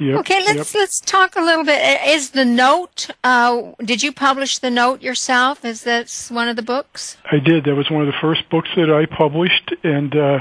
Yep, 0.00 0.20
Okay, 0.20 0.42
let's 0.46 0.74
let's 0.74 0.98
talk 0.98 1.36
a 1.36 1.42
little 1.42 1.64
bit. 1.64 2.00
Is 2.06 2.30
the 2.30 2.44
note? 2.46 3.10
Uh, 3.22 3.72
did 3.84 4.02
you 4.02 4.12
publish 4.12 4.58
the 4.58 4.70
note 4.70 5.02
yourself? 5.02 5.62
Is 5.64 5.82
that 5.84 6.10
one 6.30 6.48
of 6.48 6.56
the 6.56 6.62
books? 6.62 7.18
I 7.30 7.38
did. 7.38 7.64
That 7.64 7.74
was 7.74 7.90
one 7.90 8.00
of 8.00 8.06
the 8.06 8.18
first 8.20 8.48
books 8.48 8.70
that 8.76 8.90
I 8.90 9.04
published, 9.14 9.74
and 9.84 10.16
uh, 10.16 10.38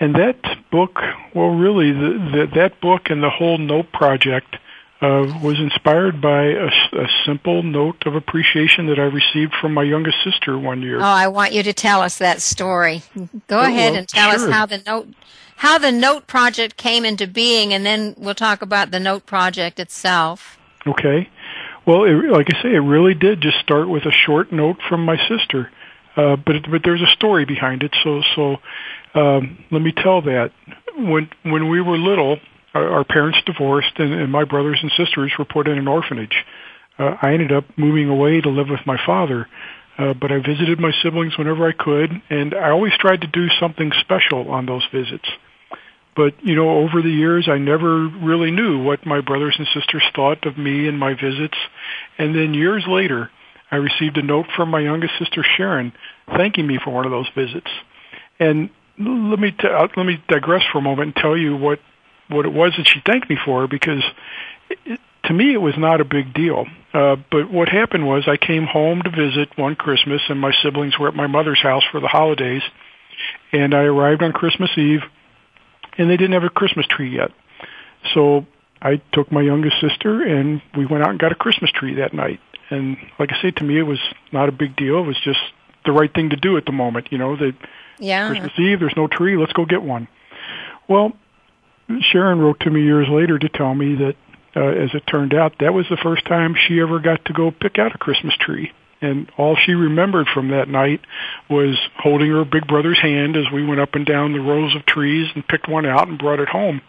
and 0.00 0.14
that 0.16 0.38
book, 0.72 0.98
well, 1.34 1.50
really, 1.50 1.92
the, 1.92 2.30
the, 2.32 2.46
that 2.56 2.80
book 2.80 3.10
and 3.10 3.22
the 3.22 3.30
whole 3.30 3.58
Note 3.58 3.92
project 3.92 4.56
uh, 5.02 5.24
was 5.42 5.58
inspired 5.60 6.20
by 6.20 6.42
a 6.46 7.06
simple 7.24 7.62
note 7.62 8.02
of 8.06 8.14
appreciation 8.14 8.86
that 8.88 8.98
I 8.98 9.04
received 9.04 9.54
from 9.60 9.72
my 9.72 9.82
youngest 9.82 10.16
sister 10.24 10.58
one 10.58 10.82
year. 10.82 10.98
Oh, 10.98 11.02
I 11.04 11.28
want 11.28 11.52
you 11.52 11.62
to 11.62 11.72
tell 11.72 12.00
us 12.02 12.18
that 12.18 12.40
story. 12.42 13.02
Go 13.46 13.60
Oh, 13.60 13.62
ahead 13.62 13.90
well, 13.92 13.98
and 14.00 14.08
tell 14.08 14.30
sure. 14.32 14.48
us 14.48 14.52
how 14.52 14.66
the 14.66 14.82
note 14.86 15.08
how 15.60 15.76
the 15.76 15.92
note 15.92 16.26
project 16.26 16.78
came 16.78 17.04
into 17.04 17.26
being, 17.26 17.74
and 17.74 17.84
then 17.84 18.14
we'll 18.16 18.34
talk 18.34 18.62
about 18.62 18.90
the 18.90 18.98
note 18.98 19.26
project 19.26 19.78
itself. 19.78 20.56
Okay. 20.86 21.28
Well, 21.86 22.04
it, 22.04 22.32
like 22.32 22.46
I 22.48 22.62
say, 22.62 22.74
it 22.74 22.78
really 22.78 23.12
did 23.12 23.42
just 23.42 23.58
start 23.58 23.86
with 23.86 24.06
a 24.06 24.10
short 24.10 24.50
note 24.52 24.78
from 24.88 25.04
my 25.04 25.18
sister, 25.28 25.70
uh, 26.16 26.36
but 26.36 26.56
it, 26.56 26.70
but 26.70 26.80
there's 26.82 27.02
a 27.02 27.12
story 27.12 27.44
behind 27.44 27.82
it. 27.82 27.94
So 28.02 28.22
so 28.34 28.56
um, 29.14 29.62
let 29.70 29.82
me 29.82 29.92
tell 29.92 30.22
that. 30.22 30.50
When 30.96 31.28
when 31.42 31.68
we 31.68 31.82
were 31.82 31.98
little, 31.98 32.38
our, 32.72 32.88
our 32.88 33.04
parents 33.04 33.40
divorced, 33.44 33.98
and, 33.98 34.14
and 34.14 34.32
my 34.32 34.44
brothers 34.44 34.78
and 34.80 34.90
sisters 34.96 35.30
were 35.38 35.44
put 35.44 35.68
in 35.68 35.76
an 35.76 35.88
orphanage. 35.88 36.42
Uh, 36.98 37.16
I 37.20 37.34
ended 37.34 37.52
up 37.52 37.64
moving 37.76 38.08
away 38.08 38.40
to 38.40 38.48
live 38.48 38.70
with 38.70 38.86
my 38.86 38.96
father, 39.04 39.46
uh, 39.98 40.14
but 40.14 40.32
I 40.32 40.38
visited 40.38 40.80
my 40.80 40.92
siblings 41.02 41.36
whenever 41.36 41.68
I 41.68 41.72
could, 41.72 42.10
and 42.30 42.54
I 42.54 42.70
always 42.70 42.94
tried 42.98 43.20
to 43.20 43.26
do 43.26 43.48
something 43.60 43.92
special 44.00 44.50
on 44.50 44.64
those 44.64 44.86
visits 44.90 45.28
but 46.16 46.34
you 46.42 46.54
know 46.54 46.70
over 46.70 47.02
the 47.02 47.10
years 47.10 47.48
i 47.48 47.58
never 47.58 48.06
really 48.08 48.50
knew 48.50 48.82
what 48.82 49.06
my 49.06 49.20
brothers 49.20 49.54
and 49.58 49.66
sisters 49.74 50.02
thought 50.14 50.46
of 50.46 50.58
me 50.58 50.88
and 50.88 50.98
my 50.98 51.14
visits. 51.14 51.56
And 52.18 52.34
then 52.34 52.54
years 52.54 52.84
later 52.88 53.30
i 53.70 53.76
received 53.76 54.16
a 54.16 54.22
note 54.22 54.46
from 54.56 54.70
my 54.70 54.80
youngest 54.80 55.14
sister 55.18 55.44
sharon 55.56 55.92
thanking 56.36 56.66
me 56.66 56.78
for 56.82 56.90
one 56.90 57.04
of 57.04 57.10
those 57.10 57.28
visits. 57.34 57.70
And 58.38 58.70
let 58.98 59.38
me 59.38 59.52
t- 59.52 59.68
uh, 59.68 59.88
let 59.96 60.06
me 60.06 60.22
digress 60.28 60.62
for 60.72 60.78
a 60.78 60.82
moment 60.82 61.14
and 61.14 61.16
tell 61.16 61.36
you 61.36 61.56
what 61.56 61.78
what 62.28 62.46
it 62.46 62.52
was 62.52 62.72
that 62.76 62.86
she 62.86 63.00
thanked 63.04 63.28
me 63.28 63.36
for 63.44 63.66
because 63.66 64.02
it, 64.68 65.00
to 65.24 65.32
me 65.32 65.52
it 65.52 65.58
was 65.60 65.74
not 65.76 66.00
a 66.00 66.04
big 66.04 66.34
deal. 66.34 66.66
Uh, 66.92 67.16
but 67.30 67.50
what 67.50 67.68
happened 67.68 68.06
was 68.06 68.24
i 68.26 68.36
came 68.36 68.64
home 68.64 69.00
to 69.02 69.10
visit 69.10 69.48
one 69.56 69.76
christmas 69.76 70.20
and 70.28 70.40
my 70.40 70.52
siblings 70.62 70.98
were 70.98 71.08
at 71.08 71.14
my 71.14 71.26
mother's 71.28 71.62
house 71.62 71.84
for 71.92 72.00
the 72.00 72.08
holidays. 72.08 72.62
And 73.52 73.74
i 73.74 73.82
arrived 73.82 74.22
on 74.22 74.32
christmas 74.32 74.70
eve 74.76 75.02
and 75.98 76.10
they 76.10 76.16
didn't 76.16 76.32
have 76.32 76.44
a 76.44 76.50
Christmas 76.50 76.86
tree 76.86 77.14
yet. 77.16 77.30
So 78.14 78.46
I 78.80 79.00
took 79.12 79.30
my 79.30 79.42
youngest 79.42 79.80
sister 79.80 80.22
and 80.22 80.62
we 80.76 80.86
went 80.86 81.04
out 81.04 81.10
and 81.10 81.18
got 81.18 81.32
a 81.32 81.36
Christmas 81.36 81.70
tree 81.72 81.94
that 81.96 82.14
night. 82.14 82.40
And 82.70 82.96
like 83.18 83.30
I 83.32 83.42
say, 83.42 83.50
to 83.50 83.64
me, 83.64 83.78
it 83.78 83.82
was 83.82 83.98
not 84.32 84.48
a 84.48 84.52
big 84.52 84.76
deal. 84.76 84.98
It 85.00 85.06
was 85.06 85.20
just 85.22 85.40
the 85.84 85.92
right 85.92 86.12
thing 86.12 86.30
to 86.30 86.36
do 86.36 86.56
at 86.56 86.64
the 86.66 86.72
moment. 86.72 87.08
You 87.10 87.18
know, 87.18 87.36
that 87.36 87.54
Yeah. 87.98 88.28
Christmas 88.28 88.52
Eve, 88.58 88.80
there's 88.80 88.96
no 88.96 89.06
tree, 89.06 89.36
let's 89.36 89.52
go 89.52 89.64
get 89.64 89.82
one. 89.82 90.08
Well, 90.88 91.12
Sharon 92.00 92.40
wrote 92.40 92.60
to 92.60 92.70
me 92.70 92.82
years 92.82 93.08
later 93.08 93.38
to 93.38 93.48
tell 93.48 93.74
me 93.74 93.96
that, 93.96 94.14
uh, 94.56 94.60
as 94.60 94.90
it 94.94 95.06
turned 95.06 95.34
out, 95.34 95.54
that 95.60 95.74
was 95.74 95.86
the 95.88 95.96
first 95.96 96.24
time 96.26 96.54
she 96.54 96.80
ever 96.80 96.98
got 97.00 97.24
to 97.26 97.32
go 97.32 97.50
pick 97.50 97.78
out 97.78 97.94
a 97.94 97.98
Christmas 97.98 98.34
tree. 98.36 98.72
And 99.00 99.30
all 99.38 99.56
she 99.56 99.72
remembered 99.72 100.28
from 100.32 100.48
that 100.48 100.68
night 100.68 101.00
was 101.48 101.78
holding 101.96 102.30
her 102.30 102.44
big 102.44 102.66
brother's 102.66 103.00
hand 103.00 103.36
as 103.36 103.50
we 103.52 103.64
went 103.64 103.80
up 103.80 103.94
and 103.94 104.04
down 104.04 104.32
the 104.32 104.40
rows 104.40 104.76
of 104.76 104.84
trees 104.84 105.28
and 105.34 105.46
picked 105.46 105.68
one 105.68 105.86
out 105.86 106.08
and 106.08 106.18
brought 106.18 106.40
it 106.40 106.48
home. 106.48 106.82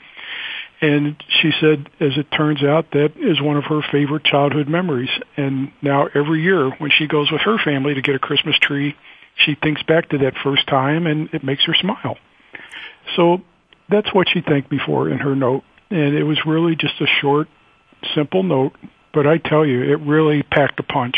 And 0.82 1.24
she 1.42 1.52
said, 1.62 1.90
as 2.00 2.18
it 2.18 2.32
turns 2.32 2.64
out, 2.64 2.92
that 2.92 3.14
is 3.16 3.40
one 3.40 3.56
of 3.56 3.66
her 3.66 3.82
favorite 3.92 4.24
childhood 4.24 4.68
memories. 4.68 5.12
And 5.38 5.72
now 5.82 6.08
every 6.14 6.42
year 6.42 6.72
when 6.72 6.90
she 6.90 7.08
goes 7.08 7.32
with 7.32 7.42
her 7.42 7.58
family 7.64 7.94
to 7.94 8.02
get 8.02 8.16
a 8.16 8.20
Christmas 8.20 8.58
tree, 8.60 8.96
she 9.36 9.56
thinks 9.56 9.84
back 9.84 10.10
to 10.10 10.18
that 10.20 10.34
first 10.44 10.68
time 10.68 11.06
and 11.06 11.30
it 11.34 11.44
makes 11.44 11.64
her 11.66 11.76
smile. 11.76 12.18
So 13.16 13.42
that's 13.90 14.12
what 14.14 14.28
she 14.34 14.42
thanked 14.42 14.72
me 14.72 14.80
for 14.84 15.08
in 15.08 15.20
her 15.20 15.36
note. 15.36 15.64
And 15.92 16.16
it 16.16 16.24
was 16.24 16.40
really 16.46 16.76
just 16.76 17.00
a 17.00 17.08
short, 17.22 17.48
simple 18.16 18.42
note. 18.42 18.74
But 19.14 19.28
I 19.28 19.38
tell 19.38 19.66
you, 19.66 19.84
it 19.84 20.00
really 20.00 20.42
packed 20.42 20.80
a 20.80 20.84
punch. 20.84 21.18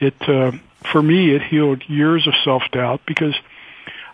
It, 0.00 0.14
uh, 0.28 0.52
for 0.92 1.02
me, 1.02 1.34
it 1.34 1.42
healed 1.42 1.82
years 1.88 2.26
of 2.26 2.34
self-doubt 2.44 3.02
because 3.06 3.34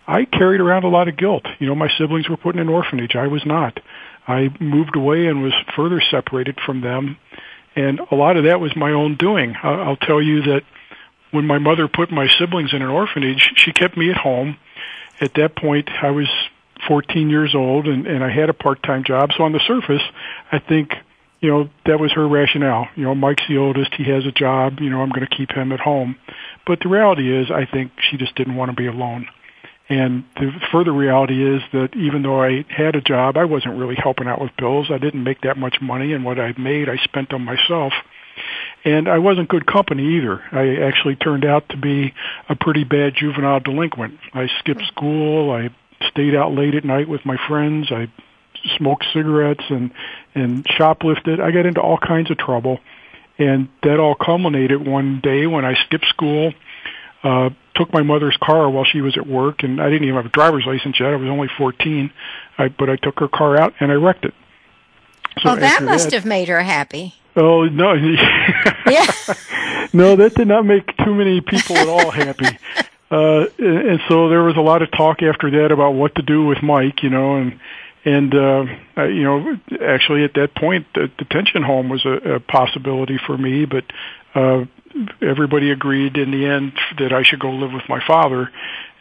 I 0.07 0.25
carried 0.25 0.61
around 0.61 0.83
a 0.83 0.89
lot 0.89 1.07
of 1.07 1.17
guilt. 1.17 1.45
You 1.59 1.67
know, 1.67 1.75
my 1.75 1.89
siblings 1.97 2.29
were 2.29 2.37
put 2.37 2.55
in 2.55 2.61
an 2.61 2.69
orphanage. 2.69 3.15
I 3.15 3.27
was 3.27 3.45
not. 3.45 3.79
I 4.27 4.49
moved 4.59 4.95
away 4.95 5.27
and 5.27 5.41
was 5.41 5.53
further 5.75 6.01
separated 6.11 6.59
from 6.65 6.81
them. 6.81 7.17
And 7.75 7.99
a 8.11 8.15
lot 8.15 8.37
of 8.37 8.45
that 8.45 8.59
was 8.59 8.75
my 8.75 8.91
own 8.91 9.15
doing. 9.15 9.55
I'll 9.61 9.97
tell 9.97 10.21
you 10.21 10.43
that 10.43 10.61
when 11.31 11.45
my 11.45 11.57
mother 11.57 11.87
put 11.87 12.11
my 12.11 12.27
siblings 12.39 12.73
in 12.73 12.81
an 12.81 12.89
orphanage, 12.89 13.51
she 13.57 13.73
kept 13.73 13.97
me 13.97 14.09
at 14.09 14.17
home. 14.17 14.57
At 15.19 15.33
that 15.35 15.55
point, 15.55 15.89
I 16.01 16.11
was 16.11 16.27
14 16.87 17.29
years 17.29 17.53
old 17.55 17.87
and, 17.87 18.07
and 18.07 18.23
I 18.23 18.29
had 18.29 18.49
a 18.49 18.53
part-time 18.53 19.03
job. 19.03 19.31
So 19.37 19.43
on 19.43 19.51
the 19.51 19.61
surface, 19.67 20.01
I 20.51 20.59
think, 20.59 20.93
you 21.41 21.49
know, 21.49 21.69
that 21.85 21.99
was 21.99 22.11
her 22.13 22.27
rationale. 22.27 22.87
You 22.95 23.03
know, 23.03 23.15
Mike's 23.15 23.43
the 23.47 23.57
oldest. 23.57 23.93
He 23.95 24.03
has 24.05 24.25
a 24.25 24.31
job. 24.31 24.79
You 24.79 24.89
know, 24.89 25.01
I'm 25.01 25.09
going 25.09 25.27
to 25.27 25.35
keep 25.35 25.51
him 25.51 25.71
at 25.71 25.79
home. 25.79 26.15
But 26.65 26.79
the 26.81 26.89
reality 26.89 27.35
is, 27.35 27.51
I 27.51 27.65
think 27.71 27.91
she 27.99 28.17
just 28.17 28.35
didn't 28.35 28.55
want 28.55 28.71
to 28.71 28.75
be 28.75 28.87
alone. 28.87 29.27
And 29.87 30.23
the 30.35 30.51
further 30.71 30.91
reality 30.91 31.55
is 31.55 31.61
that 31.71 31.89
even 31.95 32.23
though 32.23 32.41
I 32.41 32.65
had 32.69 32.95
a 32.95 33.01
job, 33.01 33.37
I 33.37 33.45
wasn't 33.45 33.77
really 33.77 33.95
helping 33.95 34.27
out 34.27 34.41
with 34.41 34.51
bills. 34.57 34.87
I 34.89 34.97
didn't 34.97 35.23
make 35.23 35.41
that 35.41 35.57
much 35.57 35.75
money, 35.79 36.13
and 36.13 36.25
what 36.25 36.39
I 36.39 36.53
made, 36.57 36.89
I 36.89 36.97
spent 37.03 37.33
on 37.33 37.43
myself. 37.43 37.93
And 38.83 39.07
I 39.07 39.19
wasn't 39.19 39.49
good 39.49 39.65
company 39.65 40.17
either. 40.17 40.41
I 40.51 40.83
actually 40.87 41.15
turned 41.15 41.45
out 41.45 41.69
to 41.69 41.77
be 41.77 42.13
a 42.49 42.55
pretty 42.55 42.83
bad 42.83 43.13
juvenile 43.15 43.59
delinquent. 43.59 44.19
I 44.33 44.47
skipped 44.59 44.81
hmm. 44.81 44.87
school. 44.87 45.51
I 45.51 45.69
stayed 46.09 46.35
out 46.35 46.53
late 46.53 46.75
at 46.75 46.83
night 46.83 47.07
with 47.07 47.25
my 47.25 47.37
friends. 47.47 47.91
I 47.91 48.11
smoked 48.77 49.05
cigarettes 49.13 49.63
and 49.69 49.91
and 50.33 50.65
shoplifted. 50.65 51.39
I 51.39 51.51
got 51.51 51.65
into 51.65 51.81
all 51.81 51.97
kinds 51.97 52.29
of 52.31 52.37
trouble, 52.37 52.79
and 53.37 53.69
that 53.83 53.99
all 53.99 54.15
culminated 54.15 54.85
one 54.85 55.21
day 55.21 55.47
when 55.47 55.65
I 55.65 55.75
skipped 55.85 56.05
school 56.07 56.53
uh, 57.23 57.49
took 57.75 57.91
my 57.91 58.03
mother's 58.03 58.37
car 58.41 58.69
while 58.69 58.85
she 58.85 59.01
was 59.01 59.17
at 59.17 59.25
work, 59.27 59.63
and 59.63 59.81
I 59.81 59.89
didn't 59.89 60.03
even 60.03 60.15
have 60.15 60.25
a 60.25 60.29
driver's 60.29 60.65
license 60.65 60.99
yet. 60.99 61.09
I 61.09 61.15
was 61.15 61.27
only 61.27 61.49
14, 61.57 62.11
I, 62.57 62.67
but 62.69 62.89
I 62.89 62.95
took 62.97 63.19
her 63.19 63.27
car 63.27 63.59
out 63.59 63.73
and 63.79 63.91
I 63.91 63.95
wrecked 63.95 64.25
it. 64.25 64.33
So 65.41 65.49
well, 65.49 65.55
that 65.57 65.83
must 65.83 66.11
have 66.11 66.25
made 66.25 66.47
her 66.47 66.61
happy. 66.61 67.13
Oh 67.35 67.65
no, 67.65 67.93
Yeah. 68.87 69.05
no, 69.91 70.15
that 70.15 70.33
did 70.35 70.47
not 70.47 70.65
make 70.65 70.95
too 70.97 71.13
many 71.13 71.41
people 71.41 71.75
at 71.77 71.87
all 71.89 72.09
happy. 72.11 72.57
Uh, 73.11 73.45
and 73.59 73.99
so 74.07 74.29
there 74.29 74.43
was 74.43 74.55
a 74.57 74.61
lot 74.61 74.81
of 74.81 74.91
talk 74.91 75.21
after 75.21 75.51
that 75.61 75.71
about 75.71 75.91
what 75.95 76.15
to 76.15 76.21
do 76.21 76.45
with 76.45 76.63
Mike, 76.63 77.03
you 77.03 77.09
know, 77.09 77.35
and 77.35 77.59
and 78.05 78.33
uh, 78.33 78.65
you 79.03 79.23
know, 79.23 79.55
actually 79.81 80.23
at 80.23 80.35
that 80.35 80.55
point, 80.55 80.85
the 80.93 81.09
detention 81.17 81.63
home 81.63 81.89
was 81.89 82.05
a, 82.05 82.35
a 82.35 82.39
possibility 82.39 83.17
for 83.25 83.35
me, 83.35 83.65
but 83.65 83.83
uh, 84.35 84.65
everybody 85.21 85.71
agreed 85.71 86.15
in 86.15 86.31
the 86.31 86.45
end 86.45 86.73
that 86.99 87.11
I 87.11 87.23
should 87.23 87.39
go 87.39 87.49
live 87.49 87.73
with 87.73 87.89
my 87.89 87.99
father. 88.05 88.49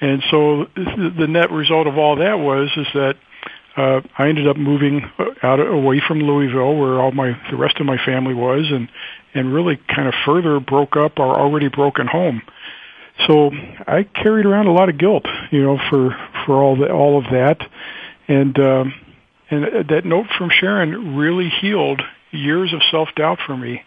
And 0.01 0.23
so 0.31 0.67
the 0.75 1.27
net 1.29 1.51
result 1.51 1.87
of 1.87 1.99
all 1.99 2.17
that 2.17 2.39
was 2.39 2.71
is 2.77 2.87
that 2.95 3.17
uh, 3.77 4.01
I 4.17 4.29
ended 4.29 4.49
up 4.49 4.57
moving 4.57 5.03
out 5.43 5.61
away 5.61 6.01
from 6.07 6.21
Louisville, 6.21 6.77
where 6.77 7.01
all 7.01 7.13
my 7.13 7.37
the 7.51 7.57
rest 7.57 7.79
of 7.81 7.87
my 7.87 7.99
family 8.05 8.35
was, 8.35 8.67
and 8.71 8.89
and 9.35 9.53
really 9.53 9.79
kind 9.89 10.09
of 10.09 10.15
further 10.25 10.61
broke 10.61 10.97
up 10.97 11.19
our 11.19 11.39
already 11.39 11.69
broken 11.69 12.07
home. 12.07 12.43
So 13.27 13.51
I 13.87 14.05
carried 14.05 14.47
around 14.47 14.67
a 14.67 14.73
lot 14.73 14.89
of 14.89 14.99
guilt, 14.99 15.27
you 15.51 15.63
know, 15.63 15.79
for 15.91 16.17
for 16.47 16.63
all 16.63 16.77
the 16.77 16.91
all 16.93 17.19
of 17.19 17.25
that, 17.33 17.59
and 18.29 18.59
uh, 18.59 18.85
and 19.51 19.89
that 19.89 20.05
note 20.05 20.27
from 20.37 20.51
Sharon 20.51 21.17
really 21.17 21.51
healed 21.61 22.03
years 22.31 22.73
of 22.73 22.81
self 22.91 23.09
doubt 23.17 23.39
for 23.47 23.57
me. 23.57 23.83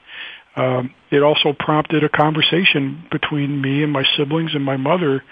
Um, 0.55 0.93
it 1.11 1.21
also 1.21 1.53
prompted 1.53 2.03
a 2.03 2.09
conversation 2.09 3.05
between 3.11 3.61
me 3.61 3.83
and 3.83 3.91
my 3.91 4.03
siblings 4.17 4.55
and 4.55 4.63
my 4.63 4.77
mother 4.77 5.23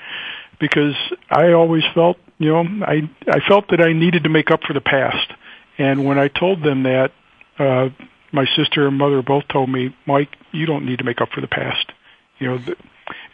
because 0.60 0.96
I 1.30 1.54
always 1.54 1.84
felt, 1.94 2.18
you 2.38 2.52
know, 2.52 2.64
I 2.86 3.10
I 3.28 3.40
felt 3.48 3.70
that 3.70 3.82
I 3.82 3.94
needed 3.94 4.24
to 4.24 4.30
make 4.30 4.52
up 4.52 4.62
for 4.64 4.74
the 4.74 4.82
past. 4.82 5.32
And 5.78 6.06
when 6.06 6.18
I 6.18 6.28
told 6.28 6.64
them 6.64 6.84
that, 6.84 7.12
uh, 7.60 7.90
my 8.32 8.46
sister 8.56 8.88
and 8.88 8.98
mother 8.98 9.22
both 9.22 9.48
told 9.48 9.70
me, 9.70 9.96
Mike, 10.06 10.30
you 10.52 10.66
don't 10.66 10.86
need 10.86 11.00
to 11.00 11.04
make 11.04 11.22
up 11.22 11.30
for 11.34 11.42
the 11.42 11.48
past. 11.48 11.92
You 12.40 12.48
know, 12.48 12.58
the, 12.60 12.76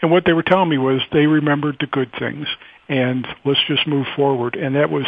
and 0.01 0.11
what 0.11 0.25
they 0.25 0.33
were 0.33 0.43
telling 0.43 0.69
me 0.69 0.77
was 0.77 1.01
they 1.11 1.27
remembered 1.27 1.77
the 1.79 1.87
good 1.87 2.11
things, 2.17 2.47
and 2.87 3.27
let's 3.45 3.59
just 3.67 3.87
move 3.87 4.07
forward. 4.15 4.55
And 4.55 4.75
that 4.75 4.89
was 4.89 5.05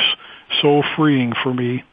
so 0.62 0.84
freeing 0.96 1.34
for 1.44 1.54
me. 1.54 1.84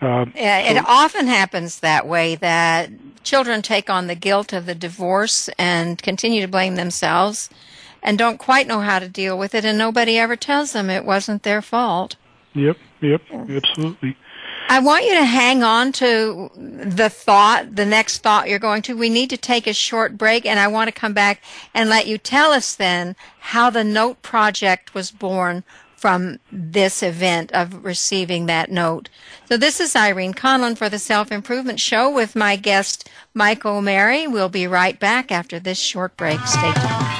Uh, 0.00 0.24
yeah, 0.34 0.58
it 0.58 0.76
so, 0.76 0.84
often 0.86 1.26
happens 1.26 1.80
that 1.80 2.06
way 2.06 2.34
that 2.36 2.90
children 3.22 3.60
take 3.60 3.90
on 3.90 4.06
the 4.06 4.14
guilt 4.14 4.52
of 4.52 4.64
the 4.64 4.74
divorce 4.74 5.50
and 5.58 6.02
continue 6.02 6.40
to 6.40 6.48
blame 6.48 6.76
themselves 6.76 7.50
and 8.02 8.16
don't 8.16 8.38
quite 8.38 8.66
know 8.66 8.80
how 8.80 8.98
to 8.98 9.08
deal 9.08 9.38
with 9.38 9.54
it, 9.54 9.64
and 9.64 9.76
nobody 9.76 10.18
ever 10.18 10.36
tells 10.36 10.72
them 10.72 10.88
it 10.88 11.04
wasn't 11.04 11.42
their 11.42 11.60
fault. 11.60 12.16
Yep, 12.54 12.78
yep, 13.02 13.20
absolutely. 13.30 14.16
I 14.70 14.78
want 14.78 15.04
you 15.04 15.14
to 15.14 15.24
hang 15.24 15.62
on 15.62 15.92
to 15.92 16.50
the 16.56 17.10
thought, 17.10 17.74
the 17.74 17.84
next 17.84 18.18
thought 18.18 18.48
you're 18.48 18.60
going 18.60 18.82
to. 18.82 18.96
We 18.96 19.08
need 19.08 19.28
to 19.30 19.36
take 19.36 19.66
a 19.66 19.74
short 19.74 20.16
break, 20.16 20.46
and 20.46 20.60
I 20.60 20.68
want 20.68 20.88
to 20.88 20.92
come 20.92 21.12
back 21.12 21.42
and 21.74 21.90
let 21.90 22.06
you 22.06 22.18
tell 22.18 22.52
us 22.52 22.74
then 22.74 23.16
how 23.40 23.68
the 23.68 23.84
Note 23.84 24.22
Project 24.22 24.94
was 24.94 25.10
born 25.10 25.64
from 26.00 26.38
this 26.50 27.02
event 27.02 27.52
of 27.52 27.84
receiving 27.84 28.46
that 28.46 28.70
note. 28.70 29.10
So 29.50 29.58
this 29.58 29.80
is 29.80 29.94
Irene 29.94 30.32
Conlon 30.32 30.74
for 30.74 30.88
the 30.88 30.98
Self 30.98 31.30
Improvement 31.30 31.78
Show 31.78 32.10
with 32.10 32.34
my 32.34 32.56
guest, 32.56 33.10
Michael 33.34 33.76
O'Mary. 33.76 34.26
We'll 34.26 34.48
be 34.48 34.66
right 34.66 34.98
back 34.98 35.30
after 35.30 35.60
this 35.60 35.78
short 35.78 36.16
break. 36.16 36.40
Stay 36.40 36.72
tuned. 36.72 37.19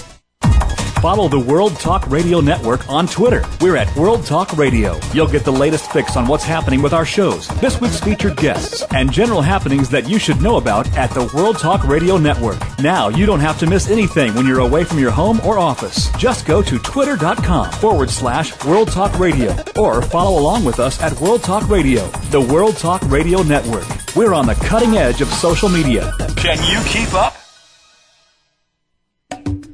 Follow 1.01 1.27
the 1.27 1.39
World 1.39 1.79
Talk 1.79 2.07
Radio 2.11 2.41
Network 2.41 2.87
on 2.87 3.07
Twitter. 3.07 3.43
We're 3.59 3.75
at 3.75 3.93
World 3.95 4.23
Talk 4.23 4.55
Radio. 4.55 4.99
You'll 5.15 5.25
get 5.25 5.43
the 5.43 5.51
latest 5.51 5.91
fix 5.91 6.15
on 6.15 6.27
what's 6.27 6.43
happening 6.43 6.79
with 6.83 6.93
our 6.93 7.05
shows, 7.05 7.47
this 7.59 7.81
week's 7.81 7.99
featured 7.99 8.37
guests, 8.37 8.83
and 8.91 9.11
general 9.11 9.41
happenings 9.41 9.89
that 9.89 10.07
you 10.07 10.19
should 10.19 10.43
know 10.43 10.57
about 10.57 10.87
at 10.95 11.09
the 11.09 11.27
World 11.33 11.57
Talk 11.57 11.85
Radio 11.85 12.17
Network. 12.17 12.59
Now 12.77 13.09
you 13.09 13.25
don't 13.25 13.39
have 13.39 13.57
to 13.61 13.65
miss 13.65 13.89
anything 13.89 14.35
when 14.35 14.45
you're 14.45 14.59
away 14.59 14.83
from 14.83 14.99
your 14.99 15.09
home 15.09 15.39
or 15.43 15.57
office. 15.57 16.11
Just 16.19 16.45
go 16.45 16.61
to 16.61 16.77
twitter.com 16.77 17.71
forward 17.71 18.11
slash 18.11 18.63
World 18.63 18.89
Talk 18.91 19.17
Radio 19.17 19.55
or 19.77 20.03
follow 20.03 20.39
along 20.39 20.65
with 20.65 20.79
us 20.79 21.01
at 21.01 21.19
World 21.19 21.41
Talk 21.41 21.67
Radio, 21.67 22.05
the 22.29 22.41
World 22.41 22.77
Talk 22.77 23.01
Radio 23.09 23.41
Network. 23.41 23.87
We're 24.15 24.35
on 24.35 24.45
the 24.45 24.53
cutting 24.53 24.97
edge 24.97 25.21
of 25.21 25.29
social 25.29 25.67
media. 25.67 26.13
Can 26.37 26.59
you 26.71 26.79
keep 26.87 27.11
up? 27.15 27.35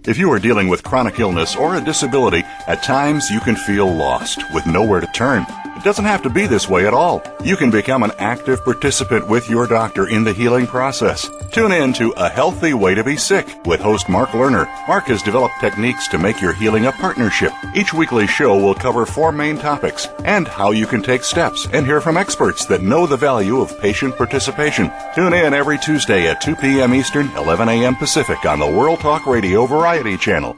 If 0.07 0.17
you 0.17 0.31
are 0.31 0.39
dealing 0.39 0.69
with 0.69 0.83
chronic 0.83 1.19
illness 1.19 1.57
or 1.57 1.75
a 1.75 1.81
disability, 1.81 2.45
at 2.67 2.83
times 2.83 3.29
you 3.29 3.39
can 3.39 3.55
feel 3.55 3.91
lost 3.91 4.43
with 4.53 4.65
nowhere 4.65 4.99
to 4.99 5.07
turn. 5.07 5.45
It 5.77 5.83
doesn't 5.83 6.05
have 6.05 6.23
to 6.23 6.29
be 6.29 6.47
this 6.47 6.67
way 6.67 6.87
at 6.87 6.93
all. 6.93 7.21
You 7.43 7.55
can 7.55 7.69
become 7.69 8.01
an 8.01 8.11
active 8.17 8.63
participant 8.63 9.27
with 9.27 9.47
your 9.47 9.67
doctor 9.67 10.07
in 10.07 10.23
the 10.23 10.33
healing 10.33 10.65
process. 10.65 11.29
Tune 11.51 11.71
in 11.71 11.93
to 11.93 12.13
A 12.17 12.29
Healthy 12.29 12.73
Way 12.73 12.95
to 12.95 13.03
Be 13.03 13.15
Sick 13.15 13.47
with 13.65 13.79
host 13.79 14.09
Mark 14.09 14.29
Lerner. 14.29 14.65
Mark 14.87 15.05
has 15.05 15.21
developed 15.21 15.53
techniques 15.59 16.07
to 16.07 16.17
make 16.17 16.41
your 16.41 16.53
healing 16.53 16.87
a 16.87 16.91
partnership. 16.91 17.53
Each 17.75 17.93
weekly 17.93 18.25
show 18.25 18.57
will 18.57 18.73
cover 18.73 19.05
four 19.05 19.31
main 19.31 19.57
topics 19.59 20.07
and 20.25 20.47
how 20.47 20.71
you 20.71 20.87
can 20.87 21.03
take 21.03 21.23
steps 21.23 21.67
and 21.71 21.85
hear 21.85 22.01
from 22.01 22.17
experts 22.17 22.65
that 22.65 22.81
know 22.81 23.05
the 23.05 23.15
value 23.15 23.61
of 23.61 23.79
patient 23.79 24.17
participation. 24.17 24.91
Tune 25.13 25.33
in 25.33 25.53
every 25.53 25.77
Tuesday 25.77 26.27
at 26.27 26.41
2 26.41 26.55
p.m. 26.55 26.95
Eastern, 26.95 27.29
11 27.37 27.69
a.m. 27.69 27.95
Pacific 27.95 28.45
on 28.45 28.59
the 28.59 28.65
World 28.65 28.99
Talk 28.99 29.27
Radio 29.27 29.67
Variety 29.67 30.17
Channel. 30.17 30.57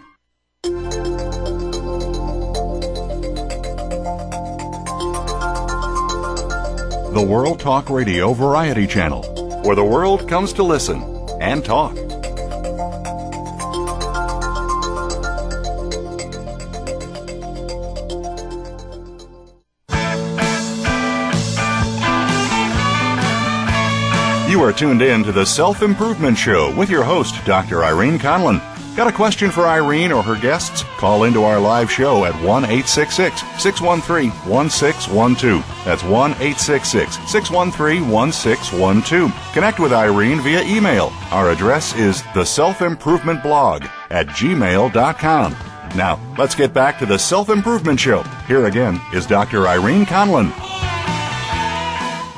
The 7.20 7.26
World 7.26 7.60
Talk 7.60 7.90
Radio 7.90 8.32
Variety 8.32 8.88
Channel, 8.88 9.24
where 9.66 9.76
the 9.76 9.84
world 9.84 10.30
comes 10.30 10.54
to 10.54 10.64
listen 10.64 11.04
and 11.42 11.66
talk. 11.66 11.94
You 24.50 24.64
are 24.64 24.72
tuned 24.72 25.02
in 25.02 25.26
to 25.26 25.34
the 25.34 25.44
Self 25.46 25.82
Improvement 25.82 26.38
Show 26.38 26.74
with 26.78 26.90
your 26.90 27.04
host, 27.04 27.36
Dr. 27.44 27.84
Irene 27.84 28.18
Conlon. 28.18 28.62
Got 28.96 29.10
a 29.10 29.12
question 29.12 29.52
for 29.52 29.68
Irene 29.68 30.14
or 30.14 30.24
her 30.24 30.40
guests? 30.40 30.86
Call 31.00 31.24
into 31.24 31.44
our 31.44 31.62
live 31.62 31.90
show 31.90 32.26
at 32.26 32.34
1 32.44 32.66
866 32.66 33.40
613 33.58 34.32
1612. 34.32 35.86
That's 35.86 36.04
1 36.04 36.32
866 36.32 37.16
613 37.32 38.10
1612. 38.10 39.54
Connect 39.54 39.80
with 39.80 39.94
Irene 39.94 40.42
via 40.42 40.62
email. 40.64 41.14
Our 41.32 41.52
address 41.52 41.96
is 41.96 42.22
the 42.34 42.44
self 42.44 42.82
improvement 42.82 43.42
blog 43.42 43.86
at 44.10 44.28
gmail.com. 44.28 45.56
Now, 45.96 46.20
let's 46.38 46.54
get 46.54 46.74
back 46.74 47.00
to 47.00 47.06
the 47.06 47.18
Self 47.18 47.50
Improvement 47.50 48.00
Show. 48.00 48.24
Here 48.48 48.66
again 48.66 49.00
is 49.14 49.26
Dr. 49.26 49.68
Irene 49.68 50.06
Conlon. 50.06 50.89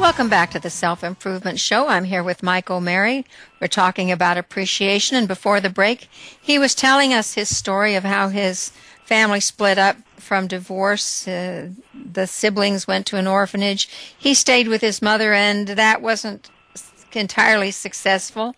Welcome 0.01 0.29
back 0.29 0.49
to 0.49 0.59
the 0.59 0.71
Self 0.71 1.03
Improvement 1.03 1.59
Show. 1.59 1.87
I'm 1.87 2.05
here 2.05 2.23
with 2.23 2.41
Mike 2.41 2.71
O'Mary. 2.71 3.23
We're 3.61 3.67
talking 3.67 4.11
about 4.11 4.35
appreciation, 4.35 5.15
and 5.15 5.27
before 5.27 5.61
the 5.61 5.69
break, 5.69 6.09
he 6.41 6.57
was 6.57 6.73
telling 6.73 7.13
us 7.13 7.35
his 7.35 7.55
story 7.55 7.93
of 7.93 8.03
how 8.03 8.29
his 8.29 8.71
family 9.05 9.39
split 9.39 9.77
up 9.77 9.97
from 10.17 10.47
divorce. 10.47 11.27
Uh, 11.27 11.69
the 11.93 12.25
siblings 12.25 12.87
went 12.87 13.05
to 13.05 13.17
an 13.17 13.27
orphanage. 13.27 13.87
He 14.17 14.33
stayed 14.33 14.67
with 14.67 14.81
his 14.81 15.03
mother, 15.03 15.33
and 15.33 15.67
that 15.67 16.01
wasn't 16.01 16.49
entirely 17.13 17.69
successful 17.69 18.55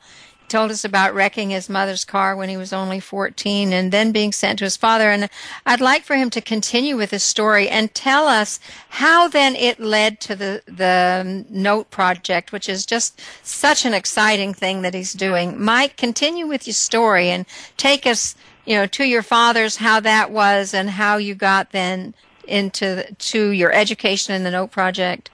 told 0.54 0.70
us 0.70 0.86
about 0.86 1.16
wrecking 1.16 1.50
his 1.50 1.68
mother's 1.68 2.06
car 2.06 2.36
when 2.36 2.48
he 2.48 2.58
was 2.58 2.72
only 2.72 3.00
14 3.00 3.74
and 3.74 3.92
then 3.92 4.12
being 4.12 4.32
sent 4.32 4.60
to 4.60 4.66
his 4.66 4.78
father. 4.78 5.10
And 5.10 5.28
I'd 5.66 5.82
like 5.82 6.04
for 6.04 6.16
him 6.16 6.30
to 6.30 6.42
continue 6.42 6.96
with 6.96 7.10
his 7.10 7.24
story 7.24 7.68
and 7.68 7.92
tell 7.96 8.28
us 8.28 8.60
how 8.90 9.28
then 9.28 9.56
it 9.56 9.80
led 9.80 10.20
to 10.22 10.36
the, 10.36 10.62
the 10.68 11.44
note 11.50 11.90
project, 11.90 12.52
which 12.52 12.70
is 12.70 12.86
just 12.86 13.20
such 13.42 13.84
an 13.84 13.96
exciting 13.96 14.54
thing 14.54 14.84
that 14.84 14.94
he's 14.94 15.14
doing. 15.14 15.60
Mike, 15.60 15.98
continue 15.98 16.46
with 16.46 16.68
your 16.68 16.76
story 16.76 17.30
and 17.30 17.48
take 17.76 18.06
us, 18.06 18.36
you 18.64 18.76
know, 18.76 18.86
to 18.86 19.06
your 19.06 19.24
father's, 19.24 19.78
how 19.78 20.00
that 20.02 20.30
was 20.30 20.72
and 20.72 20.92
how 20.92 21.18
you 21.18 21.34
got 21.34 21.72
then 21.72 22.14
into 22.48 23.12
to 23.16 23.50
your 23.50 23.74
education 23.74 24.36
in 24.36 24.44
the 24.44 24.52
note 24.52 24.70
project. 24.70 25.32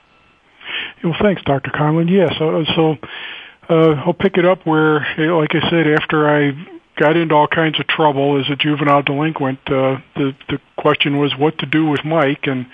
Well, 1.03 1.15
thanks, 1.21 1.41
Dr. 1.43 1.71
Conlon. 1.71 2.09
Yes, 2.09 2.33
so, 2.37 2.63
so 2.75 2.91
uh, 2.91 2.95
I'll 3.75 4.13
pick 4.13 4.37
it 4.37 4.45
up 4.45 4.65
where, 4.65 4.99
like 5.17 5.53
I 5.53 5.69
said, 5.69 5.87
after 5.87 6.29
I 6.29 6.51
got 6.97 7.15
into 7.15 7.33
all 7.35 7.47
kinds 7.47 7.79
of 7.79 7.87
trouble 7.87 8.39
as 8.39 8.49
a 8.49 8.55
juvenile 8.55 9.01
delinquent, 9.03 9.59
uh, 9.67 9.99
the 10.15 10.35
the 10.49 10.59
question 10.77 11.17
was 11.17 11.35
what 11.37 11.57
to 11.59 11.65
do 11.65 11.85
with 11.85 12.03
Mike, 12.03 12.47
and 12.47 12.65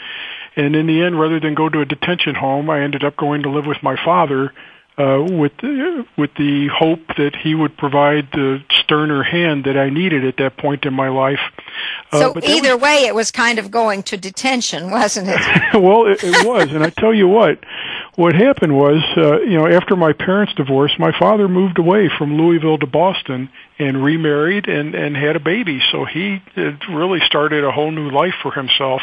And 0.56 0.76
in 0.76 0.88
the 0.88 1.02
end, 1.04 1.20
rather 1.20 1.40
than 1.40 1.54
go 1.54 1.68
to 1.70 1.82
a 1.82 1.86
detention 1.86 2.36
home, 2.36 2.70
I 2.70 2.82
ended 2.82 3.04
up 3.04 3.18
going 3.18 3.44
to 3.44 3.50
live 3.50 3.66
with 3.66 3.84
my 3.84 3.98
father 4.04 4.54
uh, 4.98 5.22
with 5.30 5.52
with 6.18 6.34
the 6.38 6.70
hope 6.74 7.06
that 7.18 7.36
he 7.44 7.54
would 7.54 7.76
provide 7.78 8.30
the 8.32 8.64
sterner 8.72 9.24
hand 9.24 9.66
that 9.66 9.76
I 9.78 9.90
needed 9.90 10.24
at 10.26 10.38
that 10.38 10.56
point 10.58 10.86
in 10.86 10.94
my 10.94 11.10
life. 11.10 11.40
Uh, 12.14 12.20
So 12.20 12.34
either 12.42 12.78
way, 12.78 13.06
it 13.06 13.14
was 13.14 13.32
kind 13.32 13.60
of 13.60 13.70
going 13.70 14.04
to 14.04 14.16
detention, 14.18 14.92
wasn't 14.92 15.28
it? 15.28 15.42
well, 15.74 16.06
it, 16.08 16.24
it 16.24 16.48
was, 16.48 16.72
and 16.72 16.84
I 16.84 16.90
tell 16.92 17.14
you 17.14 17.28
what, 17.28 17.60
what 18.15 18.34
happened 18.34 18.75
was, 18.75 19.04
uh, 19.17 19.41
you 19.41 19.58
know, 19.58 19.67
after 19.67 19.95
my 19.95 20.13
parents 20.13 20.54
divorced, 20.54 20.99
my 20.99 21.12
father 21.17 21.47
moved 21.47 21.78
away 21.78 22.10
from 22.17 22.38
Louisville 22.38 22.78
to 22.78 22.88
Boston 22.88 23.49
and 23.78 24.04
remarried 24.04 24.68
and 24.70 24.96
and 24.96 25.16
had 25.18 25.36
a 25.36 25.40
baby. 25.40 25.82
So 25.92 26.06
he 26.06 26.42
had 26.56 26.80
really 26.90 27.20
started 27.26 27.64
a 27.64 27.72
whole 27.72 27.92
new 27.92 28.10
life 28.10 28.34
for 28.42 28.52
himself, 28.52 29.02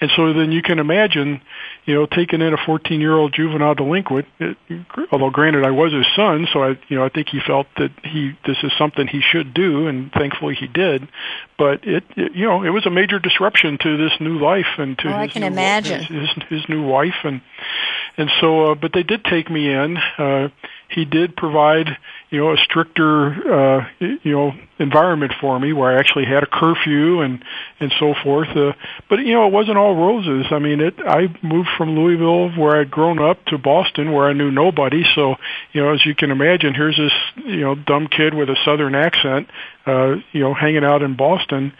and 0.00 0.10
so 0.16 0.32
then 0.32 0.52
you 0.52 0.62
can 0.62 0.78
imagine, 0.78 1.40
you 1.86 1.94
know, 1.94 2.06
taking 2.06 2.40
in 2.42 2.52
a 2.52 2.58
14 2.66 3.00
year 3.00 3.14
old 3.16 3.32
juvenile 3.34 3.74
delinquent. 3.74 4.26
It, 4.38 4.56
although 5.10 5.30
granted, 5.30 5.64
I 5.64 5.70
was 5.70 5.92
his 5.92 6.06
son, 6.14 6.46
so 6.52 6.62
I, 6.62 6.68
you 6.88 6.96
know, 6.96 7.04
I 7.04 7.08
think 7.08 7.28
he 7.30 7.40
felt 7.46 7.66
that 7.78 7.90
he 8.04 8.32
this 8.46 8.58
is 8.62 8.72
something 8.76 9.06
he 9.06 9.20
should 9.22 9.54
do, 9.54 9.86
and 9.86 10.12
thankfully 10.12 10.54
he 10.54 10.66
did. 10.66 11.08
But 11.56 11.86
it, 11.86 12.04
it 12.16 12.34
you 12.34 12.46
know, 12.46 12.62
it 12.64 12.70
was 12.70 12.84
a 12.86 12.90
major 12.90 13.18
disruption 13.18 13.78
to 13.82 13.96
this 13.96 14.12
new 14.20 14.38
life 14.38 14.66
and 14.78 14.98
to 14.98 15.08
Oh, 15.08 15.12
I 15.16 15.24
his 15.24 15.32
can 15.32 15.40
new, 15.42 15.46
imagine. 15.48 16.02
his, 16.02 16.28
his 16.36 16.44
his 16.50 16.68
new 16.68 16.82
wife 16.86 17.14
and 17.24 17.40
and 18.16 18.30
so 18.40 18.72
uh, 18.72 18.74
but 18.74 18.92
they 18.92 19.02
did 19.02 19.24
take 19.24 19.50
me 19.50 19.72
in 19.72 19.96
uh 20.18 20.48
he 20.94 21.04
did 21.04 21.36
provide 21.36 21.86
you 22.30 22.38
know 22.38 22.52
a 22.52 22.56
stricter 22.56 23.28
uh 23.28 23.86
you 24.00 24.32
know 24.32 24.52
environment 24.78 25.32
for 25.40 25.58
me 25.58 25.72
where 25.72 25.96
I 25.96 25.98
actually 25.98 26.24
had 26.24 26.42
a 26.42 26.46
curfew 26.46 27.20
and 27.20 27.44
and 27.80 27.92
so 27.98 28.14
forth 28.22 28.48
uh, 28.56 28.72
but 29.08 29.20
you 29.20 29.32
know 29.32 29.46
it 29.46 29.52
wasn't 29.52 29.78
all 29.78 29.94
roses. 29.94 30.46
I 30.50 30.58
mean 30.58 30.80
it 30.80 30.94
I 30.98 31.34
moved 31.42 31.68
from 31.76 31.90
Louisville 31.90 32.50
where 32.50 32.80
I'd 32.80 32.90
grown 32.90 33.20
up 33.20 33.44
to 33.46 33.58
Boston 33.58 34.12
where 34.12 34.28
I 34.28 34.32
knew 34.32 34.50
nobody. 34.50 35.02
So 35.14 35.36
you 35.72 35.82
know 35.82 35.92
as 35.92 36.04
you 36.04 36.14
can 36.14 36.30
imagine 36.30 36.74
here's 36.74 36.96
this 36.96 37.44
you 37.44 37.60
know 37.60 37.74
dumb 37.74 38.08
kid 38.08 38.34
with 38.34 38.48
a 38.48 38.56
southern 38.64 38.94
accent 38.94 39.48
uh 39.86 40.16
you 40.32 40.40
know 40.40 40.54
hanging 40.54 40.84
out 40.84 41.02
in 41.02 41.16
Boston. 41.16 41.72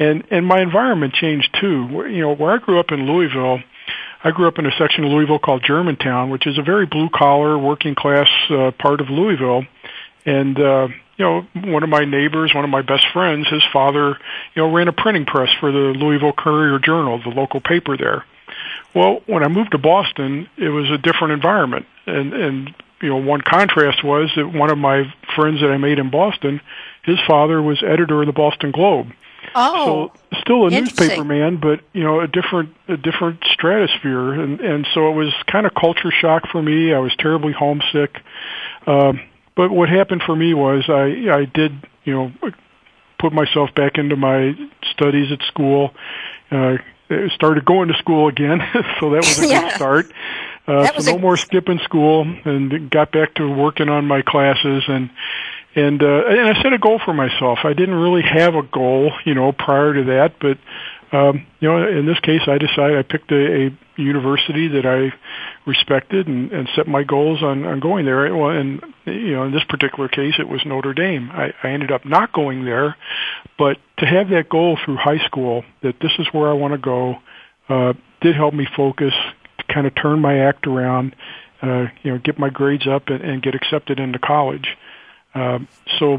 And 0.00 0.24
and 0.30 0.46
my 0.46 0.60
environment 0.62 1.14
changed 1.14 1.56
too. 1.60 2.06
You 2.08 2.20
know 2.20 2.34
where 2.34 2.52
I 2.52 2.58
grew 2.58 2.78
up 2.78 2.92
in 2.92 3.06
Louisville 3.06 3.60
I 4.22 4.32
grew 4.32 4.48
up 4.48 4.58
in 4.58 4.66
a 4.66 4.72
section 4.78 5.04
of 5.04 5.10
Louisville 5.10 5.38
called 5.38 5.62
Germantown, 5.64 6.30
which 6.30 6.46
is 6.46 6.58
a 6.58 6.62
very 6.62 6.86
blue 6.86 7.08
collar, 7.08 7.56
working 7.56 7.94
class 7.94 8.28
uh, 8.50 8.72
part 8.72 9.00
of 9.00 9.10
Louisville. 9.10 9.64
And 10.26 10.58
uh, 10.58 10.88
you 11.16 11.24
know, 11.24 11.46
one 11.54 11.82
of 11.82 11.88
my 11.88 12.04
neighbors, 12.04 12.52
one 12.54 12.64
of 12.64 12.70
my 12.70 12.82
best 12.82 13.06
friends, 13.12 13.48
his 13.48 13.62
father, 13.72 14.18
you 14.54 14.62
know, 14.62 14.72
ran 14.72 14.88
a 14.88 14.92
printing 14.92 15.26
press 15.26 15.50
for 15.60 15.70
the 15.70 15.78
Louisville 15.78 16.32
Courier 16.32 16.78
Journal, 16.78 17.20
the 17.22 17.30
local 17.30 17.60
paper 17.60 17.96
there. 17.96 18.24
Well, 18.94 19.22
when 19.26 19.42
I 19.44 19.48
moved 19.48 19.72
to 19.72 19.78
Boston, 19.78 20.48
it 20.56 20.68
was 20.68 20.90
a 20.90 20.98
different 20.98 21.32
environment, 21.32 21.86
and 22.06 22.32
and 22.32 22.74
you 23.00 23.08
know, 23.10 23.16
one 23.16 23.42
contrast 23.42 24.02
was 24.02 24.30
that 24.36 24.48
one 24.48 24.70
of 24.70 24.78
my 24.78 25.04
friends 25.36 25.60
that 25.60 25.70
I 25.70 25.76
made 25.76 25.98
in 25.98 26.10
Boston, 26.10 26.60
his 27.04 27.18
father 27.26 27.62
was 27.62 27.82
editor 27.82 28.20
of 28.20 28.26
the 28.26 28.32
Boston 28.32 28.72
Globe. 28.72 29.12
Oh, 29.54 30.10
So 30.32 30.38
still 30.40 30.66
a 30.66 30.70
newspaper 30.70 31.24
man, 31.24 31.56
but 31.56 31.80
you 31.92 32.02
know, 32.04 32.20
a 32.20 32.26
different 32.28 32.74
a 32.88 32.96
different 32.96 33.42
stratosphere, 33.52 34.32
and 34.32 34.60
and 34.60 34.86
so 34.94 35.10
it 35.10 35.14
was 35.14 35.32
kind 35.50 35.66
of 35.66 35.74
culture 35.74 36.10
shock 36.10 36.48
for 36.50 36.62
me. 36.62 36.92
I 36.92 36.98
was 36.98 37.14
terribly 37.18 37.52
homesick. 37.52 38.16
Um, 38.86 39.20
but 39.56 39.70
what 39.70 39.88
happened 39.88 40.22
for 40.24 40.36
me 40.36 40.54
was 40.54 40.84
I 40.88 41.30
I 41.32 41.44
did 41.46 41.72
you 42.04 42.14
know 42.14 42.32
put 43.18 43.32
myself 43.32 43.74
back 43.74 43.98
into 43.98 44.16
my 44.16 44.54
studies 44.92 45.32
at 45.32 45.42
school. 45.48 45.92
Uh, 46.50 46.76
started 47.34 47.64
going 47.64 47.88
to 47.88 47.94
school 47.94 48.28
again, 48.28 48.60
so 49.00 49.10
that 49.10 49.24
was 49.24 49.38
a 49.38 49.46
Yeah. 49.48 49.62
good 49.62 49.74
start. 49.76 50.12
Uh, 50.66 50.86
so 50.98 51.02
no 51.12 51.16
a- 51.16 51.18
more 51.18 51.36
skipping 51.36 51.78
school, 51.80 52.22
and 52.44 52.90
got 52.90 53.10
back 53.12 53.34
to 53.34 53.48
working 53.50 53.88
on 53.88 54.04
my 54.06 54.20
classes 54.22 54.84
and 54.88 55.10
and 55.74 56.02
uh, 56.02 56.22
and 56.28 56.56
I 56.56 56.62
set 56.62 56.72
a 56.72 56.78
goal 56.78 57.00
for 57.04 57.12
myself. 57.12 57.60
I 57.64 57.72
didn't 57.72 57.94
really 57.94 58.22
have 58.22 58.54
a 58.54 58.62
goal, 58.62 59.12
you 59.24 59.34
know, 59.34 59.52
prior 59.52 59.94
to 59.94 60.04
that, 60.04 60.34
but 60.40 60.58
um, 61.10 61.46
you 61.60 61.68
know, 61.68 61.88
in 61.88 62.06
this 62.06 62.20
case, 62.20 62.42
I 62.46 62.58
decided 62.58 62.98
I 62.98 63.02
picked 63.02 63.32
a, 63.32 63.66
a 63.66 63.78
university 63.96 64.68
that 64.68 64.84
I 64.84 65.12
respected 65.66 66.26
and, 66.26 66.52
and 66.52 66.68
set 66.76 66.86
my 66.86 67.02
goals 67.02 67.42
on, 67.42 67.64
on 67.64 67.80
going 67.80 68.04
there. 68.04 68.34
Well, 68.36 68.50
and 68.50 68.82
you 69.06 69.32
know, 69.32 69.44
in 69.44 69.52
this 69.52 69.64
particular 69.68 70.08
case, 70.08 70.34
it 70.38 70.48
was 70.48 70.60
Notre 70.66 70.92
Dame. 70.92 71.30
I, 71.32 71.54
I 71.62 71.70
ended 71.70 71.90
up 71.92 72.04
not 72.04 72.32
going 72.32 72.64
there, 72.64 72.96
but 73.58 73.78
to 73.98 74.06
have 74.06 74.28
that 74.30 74.48
goal 74.50 74.78
through 74.84 74.96
high 74.96 75.24
school, 75.26 75.64
that 75.82 75.96
this 76.00 76.12
is 76.18 76.26
where 76.32 76.50
I 76.50 76.52
want 76.52 76.74
to 76.74 76.78
go, 76.78 77.16
uh, 77.68 77.94
did 78.20 78.36
help 78.36 78.52
me 78.52 78.66
focus, 78.76 79.14
to 79.58 79.72
kind 79.72 79.86
of 79.86 79.94
turn 79.94 80.20
my 80.20 80.38
act 80.38 80.66
around, 80.66 81.16
uh, 81.62 81.86
you 82.02 82.12
know, 82.12 82.18
get 82.18 82.38
my 82.38 82.50
grades 82.50 82.86
up 82.86 83.08
and, 83.08 83.22
and 83.22 83.42
get 83.42 83.54
accepted 83.54 83.98
into 83.98 84.18
college. 84.18 84.76
Um, 85.34 85.68
so 85.98 86.18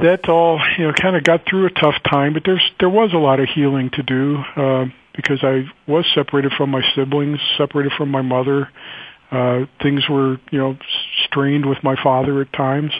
that 0.00 0.28
all 0.28 0.60
you 0.78 0.86
know 0.86 0.92
kind 0.92 1.16
of 1.16 1.24
got 1.24 1.46
through 1.48 1.66
a 1.66 1.70
tough 1.70 2.02
time, 2.02 2.32
but 2.32 2.42
there's 2.44 2.72
there 2.80 2.90
was 2.90 3.12
a 3.12 3.18
lot 3.18 3.40
of 3.40 3.48
healing 3.48 3.90
to 3.90 4.02
do 4.02 4.36
uh, 4.56 4.86
because 5.14 5.42
I 5.42 5.64
was 5.86 6.04
separated 6.14 6.52
from 6.56 6.70
my 6.70 6.82
siblings, 6.94 7.38
separated 7.56 7.92
from 7.96 8.10
my 8.10 8.22
mother. 8.22 8.70
Uh, 9.30 9.66
things 9.82 10.08
were 10.08 10.38
you 10.50 10.58
know 10.58 10.76
strained 11.26 11.66
with 11.66 11.82
my 11.82 11.96
father 12.02 12.40
at 12.40 12.52
times. 12.52 12.92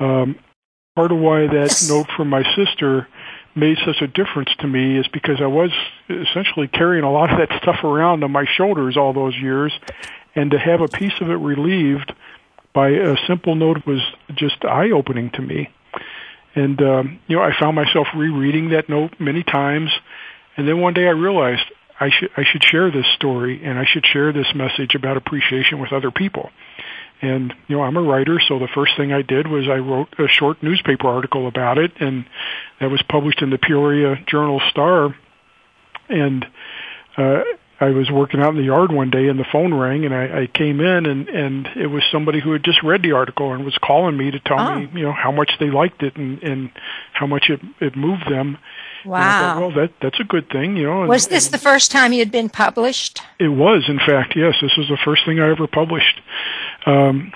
Um, 0.00 0.38
part 0.96 1.12
of 1.12 1.18
why 1.18 1.46
that 1.46 1.84
note 1.88 2.08
from 2.16 2.28
my 2.28 2.42
sister 2.56 3.08
made 3.54 3.76
such 3.84 4.00
a 4.00 4.06
difference 4.06 4.48
to 4.60 4.66
me 4.66 4.98
is 4.98 5.06
because 5.08 5.40
I 5.40 5.46
was 5.46 5.70
essentially 6.08 6.68
carrying 6.68 7.04
a 7.04 7.12
lot 7.12 7.30
of 7.30 7.38
that 7.38 7.58
stuff 7.60 7.84
around 7.84 8.24
on 8.24 8.32
my 8.32 8.46
shoulders 8.56 8.96
all 8.96 9.12
those 9.12 9.36
years, 9.36 9.72
and 10.34 10.50
to 10.50 10.58
have 10.58 10.80
a 10.80 10.88
piece 10.88 11.12
of 11.20 11.28
it 11.28 11.34
relieved 11.36 12.12
by 12.74 12.88
a 12.90 13.16
simple 13.26 13.54
note 13.54 13.86
was 13.86 14.00
just 14.34 14.64
eye 14.64 14.90
opening 14.90 15.30
to 15.34 15.42
me. 15.42 15.68
And 16.54 16.80
um, 16.82 17.20
you 17.26 17.36
know, 17.36 17.42
I 17.42 17.52
found 17.58 17.76
myself 17.76 18.08
rereading 18.14 18.70
that 18.70 18.88
note 18.88 19.14
many 19.18 19.42
times, 19.42 19.90
and 20.56 20.68
then 20.68 20.80
one 20.80 20.94
day 20.94 21.06
I 21.06 21.10
realized 21.10 21.62
I 21.98 22.10
should 22.10 22.30
I 22.36 22.42
should 22.50 22.62
share 22.64 22.90
this 22.90 23.06
story 23.14 23.64
and 23.64 23.78
I 23.78 23.84
should 23.90 24.04
share 24.04 24.32
this 24.32 24.48
message 24.54 24.94
about 24.94 25.16
appreciation 25.16 25.80
with 25.80 25.92
other 25.92 26.10
people. 26.10 26.50
And 27.22 27.54
you 27.68 27.76
know, 27.76 27.82
I'm 27.82 27.96
a 27.96 28.02
writer, 28.02 28.40
so 28.48 28.58
the 28.58 28.68
first 28.74 28.96
thing 28.96 29.12
I 29.12 29.22
did 29.22 29.46
was 29.46 29.68
I 29.68 29.76
wrote 29.76 30.08
a 30.18 30.26
short 30.28 30.62
newspaper 30.62 31.06
article 31.06 31.46
about 31.46 31.78
it, 31.78 31.92
and 32.00 32.26
that 32.80 32.90
was 32.90 33.02
published 33.08 33.40
in 33.42 33.50
the 33.50 33.58
Peoria 33.58 34.16
Journal 34.26 34.60
Star. 34.70 35.14
And 36.08 36.44
uh, 37.16 37.42
I 37.82 37.90
was 37.90 38.10
working 38.10 38.40
out 38.40 38.50
in 38.50 38.56
the 38.56 38.62
yard 38.64 38.92
one 38.92 39.10
day, 39.10 39.26
and 39.28 39.38
the 39.38 39.46
phone 39.50 39.74
rang, 39.74 40.04
and 40.04 40.14
I, 40.14 40.42
I 40.42 40.46
came 40.46 40.80
in, 40.80 41.04
and 41.06 41.28
and 41.28 41.66
it 41.76 41.88
was 41.88 42.02
somebody 42.12 42.40
who 42.40 42.52
had 42.52 42.62
just 42.64 42.82
read 42.82 43.02
the 43.02 43.12
article 43.12 43.52
and 43.52 43.64
was 43.64 43.76
calling 43.82 44.16
me 44.16 44.30
to 44.30 44.38
tell 44.40 44.60
Oh. 44.60 44.74
me, 44.78 44.88
you 44.94 45.02
know, 45.02 45.12
how 45.12 45.32
much 45.32 45.50
they 45.58 45.70
liked 45.70 46.02
it 46.02 46.16
and 46.16 46.42
and 46.42 46.70
how 47.12 47.26
much 47.26 47.50
it 47.50 47.60
it 47.80 47.96
moved 47.96 48.30
them. 48.30 48.58
Wow. 49.04 49.40
thought, 49.40 49.60
well, 49.60 49.70
that 49.72 49.90
that's 50.00 50.20
a 50.20 50.24
good 50.24 50.48
thing, 50.48 50.76
you 50.76 50.86
know. 50.86 51.00
and- 51.00 51.08
Was 51.08 51.26
this 51.26 51.48
the 51.48 51.58
first 51.58 51.90
time 51.90 52.12
you'd 52.12 52.30
been 52.30 52.48
published? 52.48 53.20
it 53.40 53.48
was, 53.48 53.84
in 53.88 53.98
fact, 53.98 54.36
yes. 54.36 54.54
This 54.62 54.76
was 54.78 54.88
the 54.88 54.98
first 55.04 55.24
thing 55.26 55.40
I 55.40 55.50
ever 55.50 55.66
published. 55.66 56.20
Um, 56.86 57.32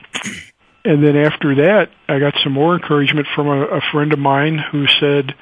and 0.85 1.03
then 1.05 1.17
after 1.17 1.57
that, 1.57 1.91
I 2.09 2.21
got 2.21 2.35
some 2.45 2.53
more 2.53 2.75
encouragement 2.75 3.27
from 3.35 3.49
a, 3.49 3.63
a 3.67 3.81
friend 3.93 4.13
of 4.13 4.21
mine 4.21 4.59
who 4.59 4.87
said, 5.01 5.35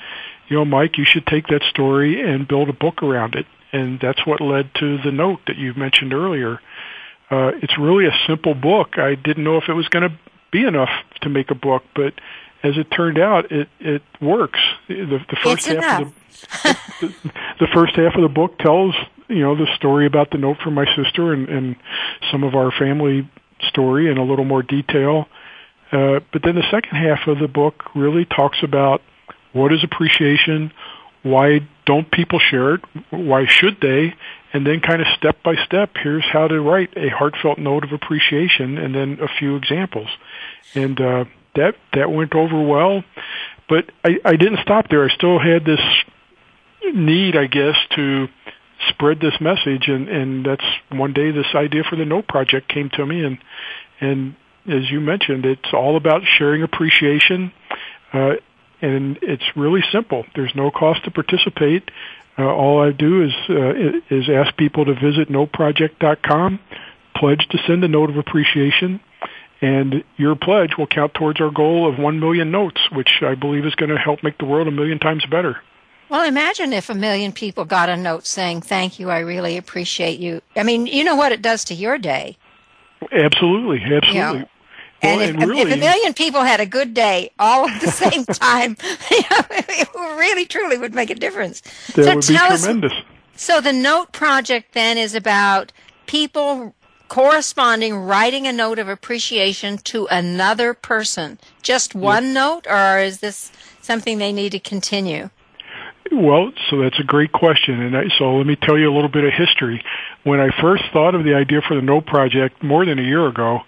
you 0.48 0.56
know, 0.56 0.64
Mike, 0.64 0.96
you 0.96 1.04
should 1.04 1.26
take 1.26 1.46
that 1.48 1.62
story 1.68 2.22
and 2.22 2.48
build 2.48 2.70
a 2.70 2.72
book 2.72 3.02
around 3.02 3.34
it. 3.34 3.44
And 3.74 3.98
that's 4.00 4.24
what 4.24 4.40
led 4.40 4.72
to 4.76 4.98
the 4.98 5.10
note 5.10 5.40
that 5.48 5.56
you 5.56 5.74
mentioned 5.74 6.14
earlier. 6.14 6.60
Uh, 7.28 7.50
it's 7.60 7.76
really 7.76 8.06
a 8.06 8.16
simple 8.26 8.54
book. 8.54 8.98
I 8.98 9.16
didn't 9.16 9.42
know 9.42 9.56
if 9.56 9.68
it 9.68 9.72
was 9.72 9.88
going 9.88 10.08
to 10.08 10.16
be 10.52 10.64
enough 10.64 10.90
to 11.22 11.28
make 11.28 11.50
a 11.50 11.56
book, 11.56 11.82
but 11.96 12.14
as 12.62 12.78
it 12.78 12.90
turned 12.90 13.18
out, 13.18 13.50
it 13.50 13.68
it 13.80 14.02
works. 14.20 14.60
The, 14.86 15.18
the 15.28 15.36
first 15.42 15.66
It's 15.66 15.82
half 15.82 16.02
of 16.02 16.14
the 17.00 17.08
the 17.60 17.66
first 17.74 17.96
half 17.96 18.14
of 18.14 18.22
the 18.22 18.32
book 18.32 18.58
tells 18.58 18.94
you 19.28 19.40
know 19.40 19.56
the 19.56 19.66
story 19.74 20.06
about 20.06 20.30
the 20.30 20.38
note 20.38 20.58
from 20.62 20.74
my 20.74 20.86
sister 20.94 21.32
and, 21.32 21.48
and 21.48 21.76
some 22.30 22.44
of 22.44 22.54
our 22.54 22.70
family 22.70 23.28
story 23.68 24.08
in 24.08 24.18
a 24.18 24.24
little 24.24 24.44
more 24.44 24.62
detail. 24.62 25.26
Uh, 25.90 26.20
but 26.32 26.42
then 26.44 26.54
the 26.54 26.70
second 26.70 26.96
half 26.96 27.26
of 27.26 27.38
the 27.40 27.48
book 27.48 27.84
really 27.94 28.24
talks 28.24 28.58
about 28.62 29.02
what 29.52 29.72
is 29.72 29.82
appreciation, 29.82 30.72
why 31.22 31.60
don't 31.86 32.10
people 32.10 32.38
share 32.38 32.74
it, 32.74 32.80
why 33.10 33.46
should 33.46 33.80
they, 33.80 34.14
and 34.52 34.66
then 34.66 34.80
kind 34.80 35.00
of 35.00 35.06
step 35.18 35.42
by 35.42 35.54
step, 35.64 35.90
here's 36.02 36.24
how 36.32 36.48
to 36.48 36.60
write 36.60 36.96
a 36.96 37.08
heartfelt 37.08 37.58
note 37.58 37.84
of 37.84 37.92
appreciation, 37.92 38.78
and 38.78 38.94
then 38.94 39.18
a 39.20 39.28
few 39.38 39.56
examples. 39.56 40.08
And 40.74 41.00
uh, 41.00 41.24
that 41.56 41.74
that 41.92 42.10
went 42.10 42.34
over 42.34 42.60
well, 42.60 43.04
but 43.68 43.90
I, 44.04 44.18
I 44.24 44.36
didn't 44.36 44.60
stop 44.62 44.88
there. 44.88 45.04
I 45.04 45.14
still 45.14 45.38
had 45.38 45.64
this 45.64 45.80
need, 46.94 47.36
I 47.36 47.46
guess, 47.46 47.76
to 47.96 48.28
spread 48.88 49.20
this 49.20 49.40
message, 49.40 49.88
and 49.88 50.08
and 50.08 50.46
that's 50.46 50.64
one 50.90 51.12
day 51.12 51.30
this 51.30 51.54
idea 51.54 51.82
for 51.88 51.96
the 51.96 52.04
Note 52.04 52.26
Project 52.28 52.68
came 52.68 52.90
to 52.90 53.06
me, 53.06 53.24
and 53.24 53.38
and 54.00 54.36
as 54.66 54.90
you 54.90 55.00
mentioned, 55.00 55.44
it's 55.44 55.72
all 55.72 55.96
about 55.96 56.22
sharing 56.38 56.62
appreciation, 56.62 57.52
uh, 58.12 58.34
and 58.84 59.18
it's 59.22 59.44
really 59.56 59.82
simple. 59.90 60.24
There's 60.34 60.54
no 60.54 60.70
cost 60.70 61.04
to 61.04 61.10
participate. 61.10 61.90
Uh, 62.38 62.44
all 62.44 62.82
I 62.82 62.90
do 62.90 63.24
is 63.24 63.32
uh, 63.48 64.14
is 64.14 64.28
ask 64.28 64.56
people 64.56 64.84
to 64.84 64.94
visit 64.94 65.28
noteproject.com, 65.28 66.58
pledge 67.16 67.46
to 67.50 67.58
send 67.66 67.84
a 67.84 67.88
note 67.88 68.10
of 68.10 68.16
appreciation, 68.16 69.00
and 69.62 70.04
your 70.16 70.34
pledge 70.34 70.76
will 70.76 70.86
count 70.86 71.14
towards 71.14 71.40
our 71.40 71.50
goal 71.50 71.88
of 71.88 71.98
1 71.98 72.20
million 72.20 72.50
notes, 72.50 72.80
which 72.90 73.22
I 73.22 73.34
believe 73.34 73.64
is 73.64 73.74
going 73.76 73.90
to 73.90 73.98
help 73.98 74.22
make 74.22 74.36
the 74.38 74.44
world 74.44 74.68
a 74.68 74.72
million 74.72 74.98
times 74.98 75.24
better. 75.26 75.56
Well, 76.10 76.26
imagine 76.26 76.72
if 76.72 76.90
a 76.90 76.94
million 76.94 77.32
people 77.32 77.64
got 77.64 77.88
a 77.88 77.96
note 77.96 78.26
saying, 78.26 78.62
Thank 78.62 78.98
you, 78.98 79.10
I 79.10 79.20
really 79.20 79.56
appreciate 79.56 80.18
you. 80.18 80.42
I 80.56 80.62
mean, 80.62 80.86
you 80.86 81.04
know 81.04 81.16
what 81.16 81.32
it 81.32 81.40
does 81.40 81.64
to 81.64 81.74
your 81.74 81.98
day. 81.98 82.36
Absolutely, 83.12 83.82
absolutely. 83.82 84.48
And 85.04 85.20
if, 85.22 85.30
and 85.30 85.52
if 85.52 85.72
a 85.72 85.76
million 85.76 86.14
people 86.14 86.42
had 86.42 86.60
a 86.60 86.66
good 86.66 86.94
day 86.94 87.30
all 87.38 87.68
at 87.68 87.80
the 87.80 87.90
same 87.90 88.24
time, 88.24 88.76
you 89.10 89.20
know, 89.30 89.44
it 89.50 89.88
really 89.94 90.46
truly 90.46 90.78
would 90.78 90.94
make 90.94 91.10
a 91.10 91.14
difference. 91.14 91.60
that 91.94 92.04
so 92.04 92.14
would 92.14 92.26
be 92.26 92.34
tell 92.34 92.52
us, 92.52 92.64
tremendous. 92.64 92.92
so 93.36 93.60
the 93.60 93.72
note 93.72 94.12
project 94.12 94.74
then 94.74 94.98
is 94.98 95.14
about 95.14 95.72
people 96.06 96.74
corresponding, 97.08 97.94
writing 97.94 98.46
a 98.46 98.52
note 98.52 98.78
of 98.78 98.88
appreciation 98.88 99.78
to 99.78 100.06
another 100.10 100.74
person. 100.74 101.38
Just 101.62 101.94
one 101.94 102.32
note, 102.32 102.66
or 102.66 102.98
is 102.98 103.20
this 103.20 103.52
something 103.82 104.18
they 104.18 104.32
need 104.32 104.52
to 104.52 104.58
continue? 104.58 105.30
Well, 106.12 106.52
so 106.68 106.82
that's 106.82 106.98
a 107.00 107.04
great 107.04 107.32
question, 107.32 107.80
and 107.80 107.96
I, 107.96 108.04
so 108.18 108.36
let 108.36 108.46
me 108.46 108.56
tell 108.56 108.78
you 108.78 108.90
a 108.90 108.94
little 108.94 109.08
bit 109.08 109.24
of 109.24 109.32
history. 109.32 109.82
When 110.22 110.38
I 110.38 110.50
first 110.60 110.84
thought 110.92 111.14
of 111.14 111.24
the 111.24 111.34
idea 111.34 111.60
for 111.66 111.74
the 111.74 111.82
Note 111.82 112.06
Project 112.06 112.62
more 112.62 112.84
than 112.84 112.98
a 112.98 113.02
year 113.02 113.26
ago, 113.26 113.60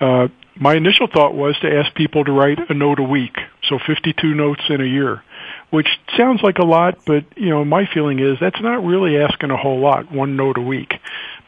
uh, 0.00 0.28
my 0.60 0.74
initial 0.74 1.08
thought 1.12 1.34
was 1.34 1.58
to 1.62 1.74
ask 1.74 1.94
people 1.94 2.22
to 2.22 2.32
write 2.32 2.58
a 2.68 2.74
note 2.74 3.00
a 3.00 3.02
week, 3.02 3.34
so 3.64 3.78
52 3.84 4.34
notes 4.34 4.60
in 4.68 4.82
a 4.82 4.84
year, 4.84 5.22
which 5.70 5.88
sounds 6.18 6.42
like 6.42 6.58
a 6.58 6.66
lot, 6.66 6.98
but 7.06 7.24
you 7.36 7.48
know 7.48 7.64
my 7.64 7.88
feeling 7.92 8.18
is 8.18 8.36
that's 8.38 8.60
not 8.60 8.84
really 8.84 9.16
asking 9.16 9.50
a 9.50 9.56
whole 9.56 9.80
lot, 9.80 10.12
one 10.12 10.36
note 10.36 10.58
a 10.58 10.62
week. 10.62 10.92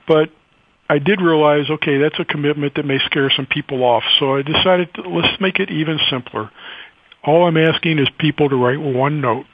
But 0.09 0.31
I 0.89 0.99
did 0.99 1.21
realize, 1.21 1.71
okay, 1.71 1.99
that's 1.99 2.19
a 2.19 2.25
commitment 2.25 2.75
that 2.77 2.87
may 2.87 2.99
scare 3.05 3.31
some 3.31 3.47
people 3.47 3.85
off, 3.85 4.03
so 4.19 4.37
I 4.37 4.43
decided 4.43 4.95
to, 4.95 5.03
let's 5.03 5.41
make 5.41 5.61
it 5.61 5.71
even 5.71 5.99
simpler. 6.11 6.51
All 7.23 7.47
I'm 7.47 7.59
asking 7.59 7.99
is 7.99 8.09
people 8.19 8.49
to 8.49 8.57
write 8.57 8.81
one 8.81 9.21
note. 9.21 9.45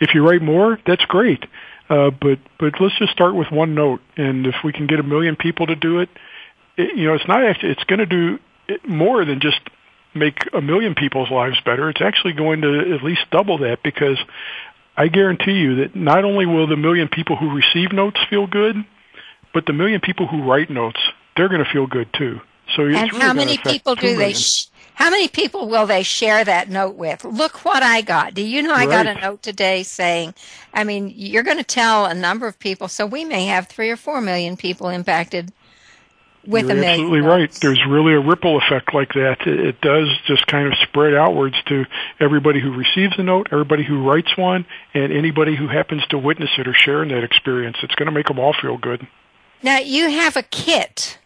If 0.00 0.14
you 0.14 0.26
write 0.26 0.40
more, 0.40 0.78
that's 0.86 1.04
great. 1.06 1.44
Uh, 1.88 2.10
but 2.10 2.38
but 2.60 2.74
let's 2.80 2.96
just 3.00 3.10
start 3.10 3.34
with 3.34 3.50
one 3.50 3.74
note, 3.74 4.00
and 4.16 4.46
if 4.46 4.54
we 4.62 4.72
can 4.72 4.86
get 4.86 5.00
a 5.00 5.02
million 5.02 5.34
people 5.34 5.66
to 5.66 5.74
do 5.74 5.98
it, 5.98 6.08
it 6.76 6.96
you 6.96 7.06
know, 7.06 7.14
it's 7.14 7.26
not 7.26 7.44
actually 7.44 7.72
it's 7.72 7.82
going 7.84 7.98
to 7.98 8.06
do 8.06 8.38
it 8.70 8.88
more 8.88 9.24
than 9.24 9.40
just 9.40 9.60
make 10.14 10.38
a 10.52 10.60
million 10.60 10.94
people's 10.94 11.30
lives 11.30 11.60
better. 11.64 11.88
It's 11.88 12.00
actually 12.00 12.32
going 12.32 12.62
to 12.62 12.94
at 12.94 13.02
least 13.02 13.22
double 13.30 13.58
that 13.58 13.82
because 13.82 14.18
I 14.96 15.08
guarantee 15.08 15.52
you 15.52 15.76
that 15.76 15.94
not 15.94 16.24
only 16.24 16.46
will 16.46 16.66
the 16.66 16.76
million 16.76 17.08
people 17.08 17.36
who 17.36 17.54
receive 17.54 17.92
notes 17.92 18.18
feel 18.28 18.46
good, 18.46 18.76
but 19.54 19.66
the 19.66 19.72
million 19.72 20.00
people 20.00 20.26
who 20.26 20.42
write 20.42 20.70
notes, 20.70 21.00
they're 21.36 21.48
going 21.48 21.64
to 21.64 21.70
feel 21.70 21.86
good 21.86 22.12
too. 22.12 22.40
So 22.76 22.86
it's 22.86 22.98
and 22.98 23.12
really 23.12 23.24
how 23.24 23.32
many 23.32 23.58
people 23.58 23.94
do 23.94 24.16
they? 24.16 24.32
Sh- 24.32 24.66
how 24.94 25.08
many 25.08 25.28
people 25.28 25.68
will 25.68 25.86
they 25.86 26.02
share 26.02 26.44
that 26.44 26.68
note 26.68 26.94
with? 26.94 27.24
Look 27.24 27.64
what 27.64 27.82
I 27.82 28.02
got. 28.02 28.34
Do 28.34 28.42
you 28.42 28.62
know 28.62 28.74
I 28.74 28.84
got 28.84 29.06
a 29.06 29.14
note 29.14 29.42
today 29.42 29.82
saying, 29.82 30.34
I 30.74 30.84
mean, 30.84 31.10
you're 31.16 31.42
going 31.42 31.56
to 31.56 31.64
tell 31.64 32.04
a 32.04 32.12
number 32.12 32.46
of 32.46 32.58
people, 32.58 32.86
so 32.86 33.06
we 33.06 33.24
may 33.24 33.46
have 33.46 33.66
three 33.66 33.88
or 33.88 33.96
four 33.96 34.20
million 34.20 34.58
people 34.58 34.90
impacted 34.90 35.52
with 36.46 36.62
You're 36.64 36.72
a 36.72 36.74
million. 36.74 36.90
absolutely 36.92 37.20
right. 37.20 37.50
There's 37.60 37.80
really 37.88 38.14
a 38.14 38.20
ripple 38.20 38.58
effect 38.58 38.94
like 38.94 39.12
that. 39.14 39.38
It, 39.46 39.60
it 39.60 39.80
does 39.80 40.08
just 40.26 40.46
kind 40.46 40.66
of 40.66 40.74
spread 40.88 41.14
outwards 41.14 41.56
to 41.66 41.84
everybody 42.18 42.60
who 42.60 42.72
receives 42.74 43.18
a 43.18 43.22
note, 43.22 43.48
everybody 43.52 43.84
who 43.84 44.08
writes 44.08 44.36
one, 44.36 44.64
and 44.94 45.12
anybody 45.12 45.54
who 45.56 45.68
happens 45.68 46.06
to 46.08 46.18
witness 46.18 46.50
it 46.58 46.66
or 46.66 46.74
share 46.74 47.02
in 47.02 47.08
that 47.10 47.24
experience. 47.24 47.76
It's 47.82 47.94
going 47.94 48.06
to 48.06 48.12
make 48.12 48.26
them 48.26 48.38
all 48.38 48.54
feel 48.60 48.78
good. 48.78 49.06
Now 49.62 49.78
you 49.78 50.08
have 50.10 50.36
a 50.36 50.42
kit. 50.42 51.18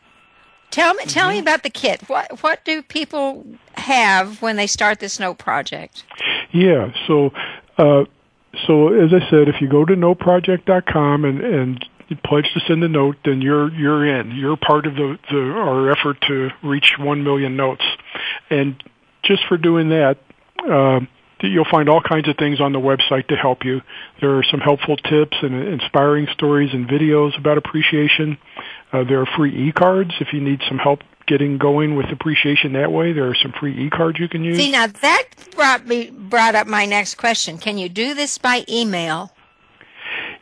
Tell 0.71 0.93
me, 0.95 1.05
tell 1.05 1.29
Mm-hmm. 1.29 1.35
me 1.37 1.39
about 1.41 1.63
the 1.63 1.71
kit. 1.71 2.03
What 2.09 2.43
what 2.43 2.65
do 2.65 2.83
people 2.83 3.47
have 3.75 4.43
when 4.43 4.57
they 4.57 4.67
start 4.67 4.99
this 4.99 5.21
note 5.21 5.39
project? 5.39 6.03
Yeah. 6.51 6.93
So, 7.07 7.31
uh, 7.79 8.05
so 8.67 8.93
as 8.93 9.13
I 9.13 9.21
said, 9.31 9.49
if 9.49 9.61
you 9.61 9.69
go 9.69 9.85
to 9.85 9.95
noteproject.com 9.95 11.25
and 11.25 11.41
and 11.41 11.85
pledge 12.23 12.47
to 12.55 12.61
send 12.67 12.83
a 12.85 12.89
note, 12.89 13.17
then 13.25 13.41
you're 13.43 13.73
you're 13.73 14.07
in. 14.07 14.33
You're 14.33 14.57
part 14.57 14.87
of 14.87 14.95
the, 14.95 15.19
the 15.31 15.39
our 15.39 15.91
effort 15.91 16.21
to 16.29 16.51
reach 16.63 16.95
one 16.99 17.25
million 17.25 17.57
notes. 17.57 17.85
And 18.51 18.83
just 19.23 19.43
for 19.49 19.57
doing 19.57 19.91
that, 19.91 20.19
uh, 20.69 21.01
you'll 21.41 21.67
find 21.71 21.89
all 21.89 22.01
kinds 22.01 22.29
of 22.29 22.37
things 22.37 22.61
on 22.61 22.73
the 22.73 22.79
website 22.79 23.29
to 23.29 23.37
help 23.37 23.65
you. 23.65 23.81
There 24.21 24.39
are 24.39 24.45
some 24.45 24.61
helpful 24.61 24.97
tips 24.97 25.37
and 25.43 25.55
inspiring 25.55 26.27
stories 26.33 26.71
and 26.73 26.89
videos 26.89 27.39
about 27.39 27.59
appreciation. 27.59 28.39
Uh, 28.93 29.05
there 29.05 29.21
are 29.21 29.29
free 29.37 29.69
e-cards 29.69 30.13
if 30.21 30.33
you 30.33 30.41
need 30.41 30.61
some 30.69 30.79
help 30.79 31.01
getting 31.27 31.59
going 31.59 31.97
with 31.97 32.07
appreciation 32.13 32.75
that 32.75 32.93
way. 32.93 33.13
There 33.13 33.29
are 33.29 33.35
some 33.35 33.53
free 33.59 33.87
e-cards 33.87 34.19
you 34.19 34.29
can 34.29 34.45
use. 34.45 34.57
See, 34.57 34.71
now 34.71 34.87
that 34.87 35.25
brought 35.55 35.87
me 35.87 36.11
brought 36.11 36.55
up 36.55 36.67
my 36.67 36.85
next 36.87 37.17
question. 37.17 37.59
Can 37.59 37.79
you 37.79 37.89
do 37.89 38.15
this 38.15 38.39
by 38.39 38.65
email? 38.69 39.34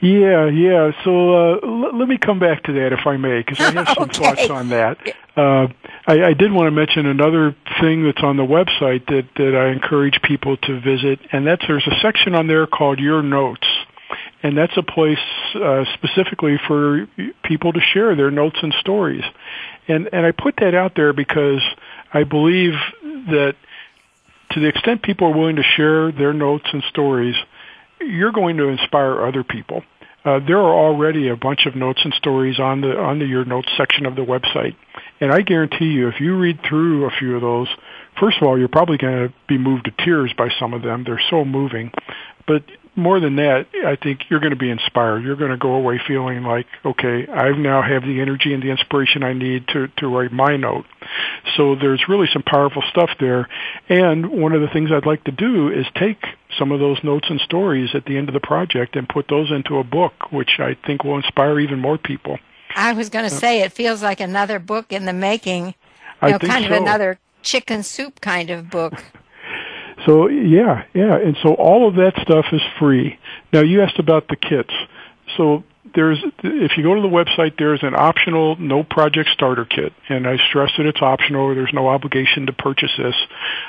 Yeah, 0.02 0.46
yeah. 0.46 0.90
So 1.04 1.10
uh, 1.34 1.58
l- 1.62 1.96
let 1.96 2.08
me 2.08 2.18
come 2.18 2.40
back 2.40 2.64
to 2.64 2.72
that 2.72 2.92
if 2.92 3.06
I 3.06 3.16
may, 3.16 3.38
because 3.38 3.60
I 3.60 3.70
have 3.70 3.86
some 3.94 4.10
Okay. 4.10 4.18
thoughts 4.18 4.50
on 4.50 4.70
that. 4.70 4.98
Uh, 5.36 5.68
I, 6.06 6.30
I 6.30 6.34
did 6.34 6.50
want 6.52 6.66
to 6.66 6.72
mention 6.72 7.06
another 7.06 7.54
thing 7.80 8.04
that's 8.04 8.22
on 8.22 8.36
the 8.36 8.42
website 8.42 9.06
that 9.06 9.28
that 9.36 9.54
I 9.54 9.70
encourage 9.72 10.20
people 10.22 10.56
to 10.56 10.80
visit, 10.80 11.20
and 11.30 11.46
that's 11.46 11.62
there's 11.68 11.86
a 11.86 12.00
section 12.02 12.34
on 12.34 12.48
there 12.48 12.66
called 12.66 12.98
Your 12.98 13.22
Notes, 13.22 13.66
and 14.42 14.58
that's 14.58 14.76
a 14.76 14.82
place 14.82 15.22
uh, 15.54 15.84
specifically 15.94 16.58
for 16.66 17.06
people 17.44 17.72
to 17.72 17.80
share 17.94 18.16
their 18.16 18.32
notes 18.32 18.56
and 18.60 18.74
stories, 18.80 19.22
and 19.86 20.08
and 20.12 20.26
I 20.26 20.32
put 20.32 20.56
that 20.56 20.74
out 20.74 20.94
there 20.96 21.12
because 21.12 21.62
I 22.12 22.24
believe 22.24 22.72
that 23.02 23.54
to 24.50 24.60
the 24.60 24.66
extent 24.66 25.02
people 25.02 25.28
are 25.28 25.36
willing 25.38 25.56
to 25.56 25.62
share 25.62 26.10
their 26.12 26.32
notes 26.32 26.66
and 26.72 26.82
stories, 26.90 27.36
you're 28.06 28.32
going 28.32 28.56
to 28.58 28.68
inspire 28.68 29.26
other 29.26 29.44
people. 29.44 29.82
Uh, 30.24 30.38
there 30.46 30.58
are 30.58 30.74
already 30.74 31.28
a 31.28 31.36
bunch 31.36 31.66
of 31.66 31.74
notes 31.74 32.00
and 32.04 32.14
stories 32.14 32.60
on 32.60 32.80
the 32.80 32.96
on 32.96 33.18
the 33.18 33.24
your 33.24 33.44
notes 33.44 33.68
section 33.76 34.06
of 34.06 34.14
the 34.14 34.22
website, 34.22 34.76
and 35.20 35.32
I 35.32 35.40
guarantee 35.40 35.86
you, 35.86 36.08
if 36.08 36.20
you 36.20 36.38
read 36.38 36.60
through 36.68 37.06
a 37.06 37.10
few 37.10 37.34
of 37.34 37.42
those, 37.42 37.66
first 38.20 38.36
of 38.40 38.46
all, 38.46 38.56
you're 38.56 38.68
probably 38.68 38.98
going 38.98 39.28
to 39.28 39.34
be 39.48 39.58
moved 39.58 39.86
to 39.86 40.04
tears 40.04 40.32
by 40.38 40.48
some 40.60 40.74
of 40.74 40.82
them. 40.82 41.02
They're 41.04 41.20
so 41.28 41.44
moving, 41.44 41.90
but 42.46 42.62
more 42.94 43.20
than 43.20 43.36
that, 43.36 43.66
I 43.86 43.96
think 43.96 44.20
you're 44.28 44.40
going 44.40 44.50
to 44.50 44.56
be 44.56 44.70
inspired. 44.70 45.24
You're 45.24 45.36
going 45.36 45.50
to 45.50 45.56
go 45.56 45.74
away 45.74 45.98
feeling 46.06 46.42
like, 46.42 46.66
okay, 46.84 47.26
I 47.26 47.50
now 47.56 47.82
have 47.82 48.02
the 48.02 48.20
energy 48.20 48.52
and 48.52 48.62
the 48.62 48.70
inspiration 48.70 49.22
I 49.22 49.32
need 49.32 49.66
to 49.68 49.88
to 49.98 50.08
write 50.08 50.30
my 50.30 50.56
note. 50.56 50.84
So 51.56 51.74
there's 51.74 52.02
really 52.08 52.28
some 52.32 52.42
powerful 52.42 52.82
stuff 52.90 53.10
there. 53.18 53.48
And 53.88 54.30
one 54.30 54.52
of 54.52 54.60
the 54.60 54.68
things 54.68 54.90
I'd 54.92 55.06
like 55.06 55.24
to 55.24 55.32
do 55.32 55.70
is 55.70 55.86
take 55.98 56.22
some 56.58 56.72
of 56.72 56.80
those 56.80 57.02
notes 57.02 57.26
and 57.30 57.40
stories 57.40 57.90
at 57.94 58.04
the 58.04 58.16
end 58.16 58.28
of 58.28 58.34
the 58.34 58.40
project 58.40 58.96
and 58.96 59.08
put 59.08 59.26
those 59.28 59.50
into 59.50 59.78
a 59.78 59.84
book, 59.84 60.12
which 60.30 60.58
I 60.58 60.76
think 60.86 61.04
will 61.04 61.16
inspire 61.16 61.58
even 61.60 61.78
more 61.78 61.98
people. 61.98 62.38
I 62.74 62.92
was 62.92 63.08
going 63.08 63.28
to 63.28 63.34
say 63.34 63.60
it 63.60 63.72
feels 63.72 64.02
like 64.02 64.20
another 64.20 64.58
book 64.58 64.92
in 64.92 65.04
the 65.04 65.12
making. 65.12 65.66
You 65.66 65.74
I 66.20 66.30
know, 66.30 66.38
think 66.38 66.52
kind 66.52 66.64
so. 66.64 66.74
of 66.74 66.82
another 66.82 67.18
chicken 67.42 67.82
soup 67.82 68.20
kind 68.20 68.50
of 68.50 68.70
book. 68.70 68.94
So 70.06 70.28
yeah, 70.28 70.84
yeah, 70.94 71.16
and 71.16 71.36
so 71.42 71.54
all 71.54 71.86
of 71.86 71.94
that 71.96 72.14
stuff 72.22 72.46
is 72.50 72.60
free. 72.78 73.18
Now 73.52 73.60
you 73.60 73.82
asked 73.82 73.98
about 73.98 74.26
the 74.26 74.36
kits. 74.36 74.72
So 75.36 75.62
there's 75.94 76.18
if 76.42 76.72
you 76.76 76.82
go 76.82 76.94
to 76.94 77.02
the 77.02 77.08
website, 77.08 77.56
there's 77.58 77.82
an 77.82 77.94
optional 77.94 78.56
Note 78.56 78.88
Project 78.88 79.30
starter 79.32 79.64
kit, 79.64 79.92
and 80.08 80.26
I 80.26 80.38
stress 80.48 80.70
that 80.76 80.86
it's 80.86 81.00
optional. 81.00 81.54
There's 81.54 81.72
no 81.72 81.88
obligation 81.88 82.46
to 82.46 82.52
purchase 82.52 82.90
this, 82.96 83.14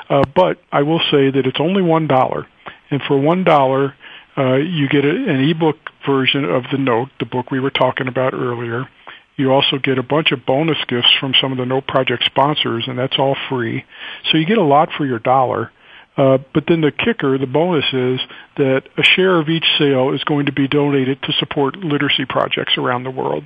uh, 0.09 0.23
but 0.35 0.59
I 0.71 0.83
will 0.83 1.01
say 1.11 1.29
that 1.29 1.45
it's 1.45 1.59
only 1.59 1.81
one 1.81 2.07
dollar, 2.07 2.47
and 2.93 3.01
for 3.07 3.19
one 3.19 3.43
dollar, 3.43 3.95
uh, 4.37 4.55
you 4.55 4.87
get 4.87 5.05
a, 5.05 5.09
an 5.09 5.49
ebook 5.49 5.77
version 6.05 6.45
of 6.45 6.63
the 6.71 6.77
note, 6.77 7.09
the 7.19 7.25
book 7.25 7.51
we 7.51 7.59
were 7.59 7.71
talking 7.71 8.07
about 8.07 8.33
earlier. 8.33 8.87
You 9.35 9.51
also 9.51 9.79
get 9.79 9.97
a 9.97 10.03
bunch 10.03 10.31
of 10.31 10.45
bonus 10.45 10.77
gifts 10.87 11.11
from 11.19 11.33
some 11.41 11.51
of 11.51 11.57
the 11.57 11.65
Note 11.65 11.87
Project 11.87 12.23
sponsors, 12.25 12.85
and 12.87 12.97
that's 12.97 13.15
all 13.17 13.35
free. 13.49 13.83
So 14.31 14.37
you 14.37 14.45
get 14.45 14.59
a 14.59 14.63
lot 14.63 14.89
for 14.95 15.05
your 15.05 15.19
dollar. 15.19 15.71
Uh, 16.15 16.37
but 16.53 16.65
then 16.67 16.81
the 16.81 16.91
kicker, 16.91 17.39
the 17.39 17.47
bonus 17.47 17.85
is 17.91 18.19
that 18.57 18.83
a 18.95 19.03
share 19.03 19.39
of 19.39 19.49
each 19.49 19.65
sale 19.79 20.13
is 20.13 20.23
going 20.23 20.45
to 20.45 20.51
be 20.51 20.67
donated 20.67 21.19
to 21.23 21.33
support 21.33 21.75
literacy 21.77 22.25
projects 22.25 22.77
around 22.77 23.03
the 23.03 23.09
world. 23.09 23.45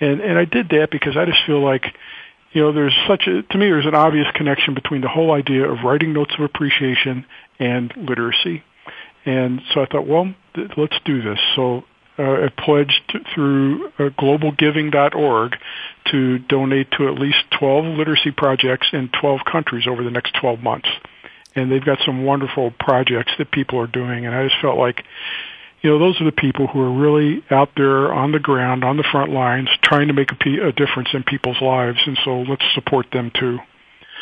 And 0.00 0.22
and 0.22 0.38
I 0.38 0.46
did 0.46 0.70
that 0.70 0.88
because 0.90 1.18
I 1.18 1.26
just 1.26 1.44
feel 1.46 1.62
like, 1.62 1.84
you 2.52 2.62
know, 2.62 2.72
there's 2.72 2.96
such 3.06 3.26
a 3.26 3.42
to 3.42 3.58
me 3.58 3.66
there's 3.66 3.84
an 3.84 3.94
obvious 3.94 4.26
connection 4.34 4.72
between 4.72 5.02
the 5.02 5.08
whole 5.08 5.30
idea 5.32 5.70
of 5.70 5.84
writing 5.84 6.14
notes 6.14 6.32
of 6.38 6.42
appreciation 6.42 7.26
and 7.58 7.92
literacy. 7.94 8.64
And 9.24 9.60
so 9.72 9.82
I 9.82 9.86
thought, 9.86 10.06
well, 10.06 10.34
th- 10.54 10.70
let's 10.76 10.96
do 11.04 11.22
this. 11.22 11.38
So 11.54 11.84
uh, 12.18 12.46
I 12.46 12.48
pledged 12.56 13.18
through 13.34 13.88
uh, 13.98 14.10
globalgiving.org 14.18 15.56
to 16.10 16.38
donate 16.38 16.90
to 16.92 17.08
at 17.08 17.14
least 17.14 17.38
12 17.58 17.84
literacy 17.96 18.32
projects 18.32 18.88
in 18.92 19.10
12 19.20 19.40
countries 19.50 19.86
over 19.88 20.02
the 20.02 20.10
next 20.10 20.34
12 20.40 20.60
months. 20.60 20.88
And 21.54 21.70
they've 21.70 21.84
got 21.84 21.98
some 22.04 22.24
wonderful 22.24 22.72
projects 22.78 23.32
that 23.38 23.50
people 23.50 23.78
are 23.80 23.86
doing. 23.86 24.26
And 24.26 24.34
I 24.34 24.46
just 24.46 24.60
felt 24.60 24.78
like, 24.78 25.04
you 25.82 25.90
know, 25.90 25.98
those 25.98 26.20
are 26.20 26.24
the 26.24 26.32
people 26.32 26.66
who 26.66 26.80
are 26.80 26.92
really 26.92 27.42
out 27.50 27.70
there 27.76 28.12
on 28.12 28.32
the 28.32 28.38
ground, 28.38 28.84
on 28.84 28.96
the 28.96 29.04
front 29.10 29.32
lines, 29.32 29.68
trying 29.82 30.08
to 30.08 30.14
make 30.14 30.30
a, 30.30 30.36
pe- 30.36 30.58
a 30.58 30.72
difference 30.72 31.08
in 31.14 31.22
people's 31.22 31.60
lives, 31.60 31.98
and 32.06 32.18
so 32.24 32.42
let's 32.42 32.64
support 32.74 33.06
them 33.12 33.30
too. 33.34 33.58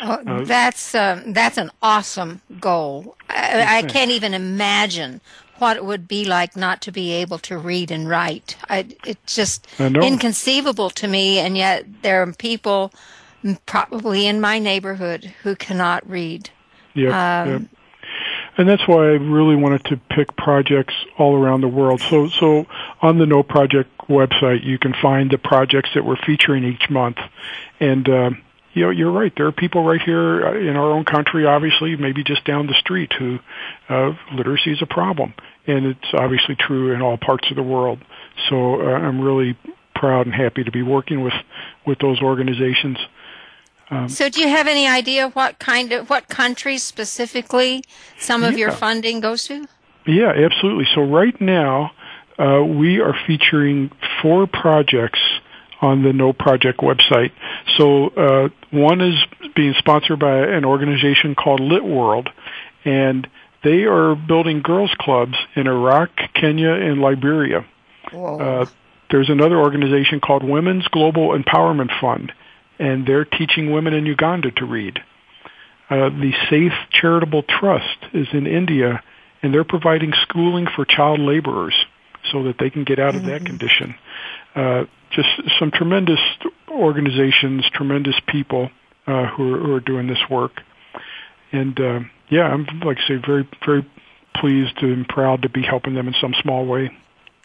Oh, 0.01 0.43
that's 0.45 0.95
uh, 0.95 1.21
that's 1.27 1.57
an 1.57 1.71
awesome 1.81 2.41
goal. 2.59 3.15
I, 3.29 3.79
I 3.79 3.81
can't 3.83 4.11
even 4.11 4.33
imagine 4.33 5.21
what 5.57 5.75
it 5.75 5.83
would 5.83 6.07
be 6.07 6.25
like 6.25 6.55
not 6.55 6.81
to 6.83 6.91
be 6.91 7.11
able 7.11 7.37
to 7.39 7.57
read 7.57 7.91
and 7.91 8.07
write. 8.07 8.55
I, 8.69 8.87
it's 9.05 9.35
just 9.35 9.67
inconceivable 9.79 10.89
to 10.91 11.07
me, 11.07 11.39
and 11.39 11.57
yet 11.57 11.85
there 12.01 12.21
are 12.23 12.33
people, 12.33 12.93
probably 13.65 14.25
in 14.25 14.39
my 14.39 14.57
neighborhood, 14.59 15.33
who 15.43 15.55
cannot 15.55 16.09
read. 16.09 16.49
Yep, 16.93 17.13
Um, 17.13 17.49
yep. 17.49 17.61
And 18.57 18.67
that's 18.67 18.87
why 18.87 19.03
I 19.03 19.11
really 19.11 19.55
wanted 19.55 19.85
to 19.85 19.97
pick 20.09 20.35
projects 20.35 20.93
all 21.17 21.35
around 21.35 21.61
the 21.61 21.67
world. 21.67 22.01
So, 22.01 22.27
so 22.27 22.65
on 23.01 23.17
the 23.17 23.25
Note 23.25 23.47
Project 23.47 23.89
website, 24.09 24.65
you 24.65 24.77
can 24.77 24.93
find 25.01 25.29
the 25.29 25.37
projects 25.37 25.91
that 25.93 26.03
we're 26.03 26.17
featuring 26.17 26.65
each 26.65 26.89
month. 26.89 27.17
And, 27.79 28.09
uh, 28.09 28.31
you 28.79 28.85
know, 28.85 28.91
you're 28.91 29.11
right. 29.11 29.33
There 29.35 29.45
are 29.45 29.51
people 29.51 29.83
right 29.83 30.01
here 30.01 30.45
uh, 30.45 30.57
in 30.57 30.77
our 30.77 30.91
own 30.91 31.03
country, 31.03 31.45
obviously, 31.45 31.97
maybe 31.97 32.23
just 32.23 32.45
down 32.45 32.67
the 32.67 32.75
street, 32.79 33.11
who 33.19 33.39
uh, 33.89 34.13
literacy 34.33 34.71
is 34.71 34.81
a 34.81 34.85
problem, 34.85 35.33
and 35.67 35.85
it's 35.85 36.13
obviously 36.13 36.55
true 36.55 36.93
in 36.93 37.01
all 37.01 37.17
parts 37.17 37.49
of 37.49 37.57
the 37.57 37.63
world. 37.63 37.99
So, 38.49 38.81
uh, 38.81 38.85
I'm 38.85 39.19
really 39.19 39.57
proud 39.95 40.27
and 40.27 40.33
happy 40.33 40.63
to 40.63 40.71
be 40.71 40.81
working 40.81 41.23
with 41.23 41.33
with 41.85 41.99
those 41.99 42.21
organizations. 42.21 42.97
So, 44.07 44.29
do 44.29 44.39
you 44.39 44.47
have 44.47 44.67
any 44.67 44.87
idea 44.87 45.29
what 45.29 45.57
kind 45.57 45.91
of 45.91 46.11
what 46.11 46.27
countries 46.29 46.83
specifically 46.83 47.83
some 48.19 48.43
of 48.43 48.55
your 48.55 48.71
funding 48.71 49.19
goes 49.19 49.45
to? 49.45 49.65
Yeah, 50.05 50.31
absolutely. 50.31 50.85
So 50.93 51.01
right 51.01 51.39
now, 51.41 51.91
uh, 52.37 52.63
we 52.63 52.99
are 52.99 53.15
featuring 53.25 53.91
four 54.21 54.45
projects 54.45 55.19
on 55.81 56.03
the 56.03 56.13
Note 56.13 56.37
Project 56.37 56.79
website. 56.79 57.31
So 57.77 58.07
uh, 58.09 58.49
one 58.71 59.01
is 59.01 59.15
being 59.55 59.73
sponsored 59.77 60.19
by 60.19 60.39
an 60.39 60.65
organization 60.65 61.35
called 61.35 61.61
LitWorld, 61.61 62.29
and 62.85 63.27
they 63.63 63.83
are 63.83 64.15
building 64.15 64.61
girls 64.61 64.93
clubs 64.99 65.35
in 65.55 65.67
Iraq, 65.67 66.09
Kenya, 66.33 66.71
and 66.71 67.01
Liberia. 67.01 67.65
Uh, 68.41 68.65
there's 69.11 69.29
another 69.29 69.57
organization 69.57 70.19
called 70.19 70.43
Women's 70.43 70.87
Global 70.87 71.37
Empowerment 71.37 71.89
Fund, 71.99 72.31
and 72.77 73.05
they're 73.05 73.25
teaching 73.25 73.71
women 73.71 73.93
in 73.93 74.05
Uganda 74.05 74.51
to 74.51 74.65
read. 74.65 74.99
Uh, 75.89 76.09
the 76.09 76.31
Safe 76.49 76.73
Charitable 76.91 77.43
Trust 77.43 77.97
is 78.13 78.27
in 78.31 78.45
India, 78.45 79.03
and 79.41 79.53
they're 79.53 79.63
providing 79.63 80.13
schooling 80.21 80.67
for 80.75 80.85
child 80.85 81.19
laborers 81.19 81.73
so 82.31 82.43
that 82.43 82.57
they 82.59 82.69
can 82.69 82.83
get 82.83 82.99
out 82.99 83.15
of 83.15 83.25
that 83.25 83.45
condition. 83.45 83.95
Uh, 84.55 84.85
just 85.11 85.27
some 85.59 85.71
tremendous 85.71 86.19
organizations, 86.69 87.69
tremendous 87.73 88.15
people 88.27 88.69
uh, 89.07 89.27
who, 89.27 89.53
are, 89.53 89.59
who 89.59 89.73
are 89.73 89.79
doing 89.79 90.07
this 90.07 90.19
work. 90.29 90.61
And 91.51 91.79
uh, 91.79 91.99
yeah, 92.29 92.43
I'm 92.43 92.65
like 92.83 92.97
I 93.05 93.07
say, 93.07 93.15
very, 93.25 93.47
very 93.65 93.89
pleased 94.35 94.81
and 94.81 95.07
proud 95.07 95.41
to 95.41 95.49
be 95.49 95.63
helping 95.63 95.95
them 95.95 96.07
in 96.07 96.13
some 96.21 96.33
small 96.41 96.65
way. 96.65 96.91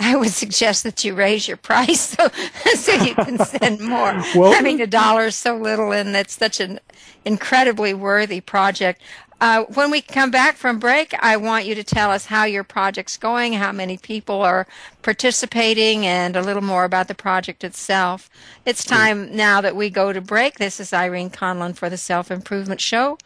I 0.00 0.16
would 0.16 0.30
suggest 0.30 0.82
that 0.82 1.04
you 1.04 1.14
raise 1.14 1.46
your 1.46 1.56
price 1.56 2.00
so, 2.00 2.28
so 2.74 2.92
you 2.92 3.14
can 3.14 3.38
send 3.38 3.80
more. 3.80 4.12
Well- 4.34 4.54
I 4.54 4.60
mean, 4.60 4.80
a 4.80 4.86
dollar 4.86 5.26
is 5.26 5.36
so 5.36 5.56
little, 5.56 5.92
and 5.92 6.14
that's 6.14 6.36
such 6.36 6.60
an 6.60 6.80
incredibly 7.24 7.94
worthy 7.94 8.40
project. 8.40 9.00
Uh, 9.40 9.64
when 9.74 9.90
we 9.90 10.00
come 10.00 10.30
back 10.30 10.56
from 10.56 10.78
break, 10.78 11.14
I 11.20 11.36
want 11.36 11.66
you 11.66 11.74
to 11.74 11.84
tell 11.84 12.10
us 12.10 12.26
how 12.26 12.44
your 12.44 12.64
project's 12.64 13.16
going, 13.16 13.54
how 13.54 13.72
many 13.72 13.98
people 13.98 14.42
are 14.42 14.66
participating, 15.02 16.06
and 16.06 16.36
a 16.36 16.42
little 16.42 16.62
more 16.62 16.84
about 16.84 17.08
the 17.08 17.14
project 17.14 17.64
itself. 17.64 18.30
It's 18.64 18.84
time 18.84 19.34
now 19.34 19.60
that 19.60 19.76
we 19.76 19.90
go 19.90 20.12
to 20.12 20.20
break. 20.20 20.58
This 20.58 20.80
is 20.80 20.92
Irene 20.92 21.30
Conlon 21.30 21.76
for 21.76 21.90
the 21.90 21.98
Self 21.98 22.30
Improvement 22.30 22.80
Show 22.80 23.18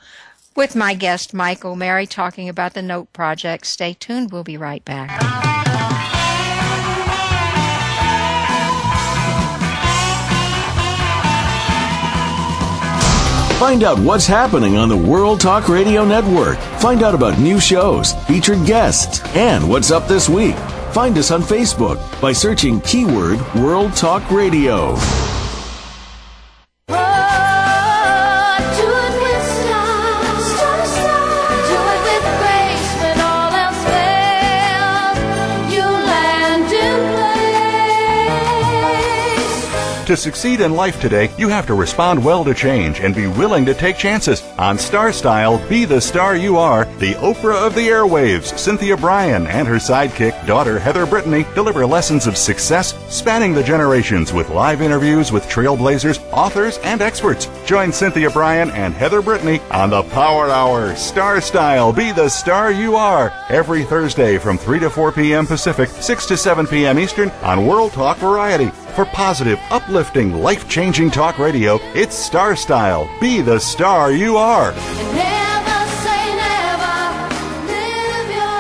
with 0.57 0.75
my 0.75 0.95
guest, 0.95 1.33
Michael 1.33 1.73
O'Mary, 1.73 2.07
talking 2.07 2.49
about 2.49 2.75
the 2.75 2.83
Note 2.83 3.13
Project. 3.13 3.65
Stay 3.67 3.95
tuned. 3.95 4.33
We'll 4.33 4.45
be 4.45 4.57
right 4.57 4.85
back. 4.85 5.68
Find 13.59 13.83
out 13.83 13.99
what's 13.99 14.25
happening 14.25 14.77
on 14.77 14.89
the 14.89 14.97
World 14.97 15.41
Talk 15.41 15.69
Radio 15.69 16.05
Network. 16.05 16.59
Find 16.81 17.03
out 17.03 17.13
about 17.13 17.41
new 17.41 17.59
shows, 17.59 18.13
featured 18.29 18.65
guests, 18.65 19.21
and 19.35 19.69
what's 19.69 19.91
up 19.91 20.07
this 20.07 20.29
week. 20.29 20.55
Find 20.93 21.19
us 21.19 21.33
on 21.33 21.43
Facebook 21.43 21.99
by 22.21 22.33
searching 22.33 22.81
keyword 22.83 23.41
World 23.57 23.97
Talk 23.97 24.31
Radio. 24.31 24.95
To 40.09 40.17
succeed 40.17 40.63
in 40.63 40.73
life 40.73 41.03
today, 41.03 41.31
you 41.37 41.51
have 41.51 41.67
to 41.67 41.75
respond 41.75 42.25
well 42.25 42.43
to 42.43 42.55
change 42.55 43.01
and 43.01 43.15
be 43.15 43.27
willing 43.27 43.67
to 43.67 43.75
take 43.75 43.99
chances. 43.99 44.43
On 44.57 44.79
Star 44.79 45.13
Style, 45.13 45.59
Be 45.69 45.85
the 45.85 46.01
Star 46.01 46.35
You 46.35 46.57
Are, 46.57 46.87
the 46.97 47.13
Oprah 47.17 47.67
of 47.67 47.75
the 47.75 47.89
airwaves, 47.89 48.57
Cynthia 48.59 48.97
Brian, 48.97 49.47
and 49.49 49.69
her 49.69 49.75
sidekick, 49.75 50.47
daughter 50.47 50.79
Heather 50.79 51.05
Brittany, 51.05 51.45
deliver 51.55 51.85
lessons 51.85 52.27
of 52.27 52.39
success 52.39 52.95
spanning 53.15 53.53
the 53.53 53.63
generations 53.63 54.33
with 54.33 54.49
live 54.49 54.81
interviews 54.81 55.31
with 55.31 55.45
trailblazers, 55.45 56.25
authors, 56.33 56.79
and 56.79 57.03
experts. 57.03 57.51
Join 57.67 57.93
Cynthia 57.93 58.31
Brian 58.31 58.71
and 58.71 58.95
Heather 58.95 59.21
Brittany 59.21 59.61
on 59.71 59.91
the 59.91 60.05
Power 60.05 60.49
Hour, 60.49 60.97
Star 60.97 61.39
Style, 61.43 61.93
Be 61.93 62.13
the 62.13 62.31
Star 62.31 62.73
You 62.73 62.97
Are, 62.97 63.31
every 63.51 63.85
Thursday 63.85 64.39
from 64.39 64.57
3 64.57 64.79
to 64.79 64.89
4 64.89 65.13
p.m. 65.13 65.47
Pacific, 65.47 65.91
6 65.91 66.25
to 66.29 66.37
7 66.39 66.67
p.m. 66.67 66.99
Eastern 66.99 67.29
on 67.43 67.67
World 67.67 67.93
Talk 67.93 68.17
Variety. 68.17 68.71
For 68.99 69.05
positive, 69.05 69.61
uplifting, 69.71 70.43
life 70.43 70.69
changing 70.69 71.13
talk 71.13 71.39
radio, 71.39 71.79
it's 71.95 72.17
Star 72.17 72.57
Style. 72.57 73.09
Be 73.21 73.41
the 73.41 73.61
star 73.61 74.11
you 74.11 74.37
are. 74.37 74.73
Never 74.73 75.87
say 76.03 76.35
never, 76.35 77.29
live 77.69 78.29
your 78.35 78.59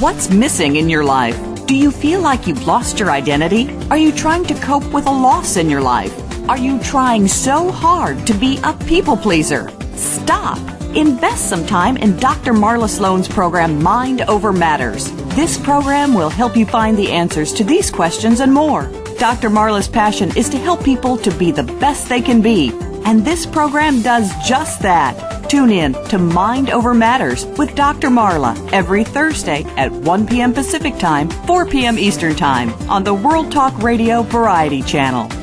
What's 0.00 0.30
missing 0.30 0.76
in 0.76 0.88
your 0.88 1.04
life? 1.04 1.38
Do 1.66 1.76
you 1.76 1.90
feel 1.90 2.22
like 2.22 2.46
you've 2.46 2.66
lost 2.66 2.98
your 2.98 3.10
identity? 3.10 3.68
Are 3.90 3.98
you 3.98 4.10
trying 4.10 4.46
to 4.46 4.54
cope 4.54 4.90
with 4.94 5.06
a 5.06 5.10
loss 5.10 5.58
in 5.58 5.68
your 5.68 5.82
life? 5.82 6.21
Are 6.48 6.58
you 6.58 6.80
trying 6.80 7.28
so 7.28 7.70
hard 7.70 8.26
to 8.26 8.34
be 8.34 8.58
a 8.64 8.72
people 8.72 9.16
pleaser? 9.16 9.70
Stop. 9.94 10.58
Invest 10.94 11.48
some 11.48 11.64
time 11.64 11.96
in 11.96 12.16
Dr. 12.16 12.52
Marla 12.52 12.88
Sloan's 12.88 13.28
program 13.28 13.80
Mind 13.80 14.22
Over 14.22 14.52
Matters. 14.52 15.12
This 15.36 15.56
program 15.56 16.14
will 16.14 16.28
help 16.28 16.56
you 16.56 16.66
find 16.66 16.98
the 16.98 17.12
answers 17.12 17.52
to 17.54 17.64
these 17.64 17.90
questions 17.92 18.40
and 18.40 18.52
more. 18.52 18.90
Dr. 19.18 19.50
Marla's 19.50 19.86
passion 19.86 20.36
is 20.36 20.48
to 20.48 20.58
help 20.58 20.84
people 20.84 21.16
to 21.18 21.30
be 21.38 21.52
the 21.52 21.62
best 21.62 22.08
they 22.08 22.20
can 22.20 22.42
be. 22.42 22.72
And 23.04 23.24
this 23.24 23.46
program 23.46 24.02
does 24.02 24.32
just 24.44 24.82
that. 24.82 25.48
Tune 25.48 25.70
in 25.70 25.92
to 26.08 26.18
Mind 26.18 26.70
Over 26.70 26.92
Matters 26.92 27.46
with 27.56 27.74
Dr. 27.76 28.08
Marla 28.08 28.56
every 28.72 29.04
Thursday 29.04 29.62
at 29.76 29.92
1 29.92 30.26
p.m. 30.26 30.52
Pacific 30.52 30.98
Time, 30.98 31.30
4 31.46 31.66
p.m. 31.66 31.98
Eastern 31.98 32.34
Time 32.34 32.72
on 32.90 33.04
the 33.04 33.14
World 33.14 33.52
Talk 33.52 33.80
Radio 33.80 34.22
Variety 34.22 34.82
Channel. 34.82 35.41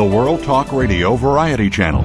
The 0.00 0.06
World 0.06 0.42
Talk 0.42 0.72
Radio 0.72 1.14
Variety 1.14 1.68
Channel. 1.68 2.00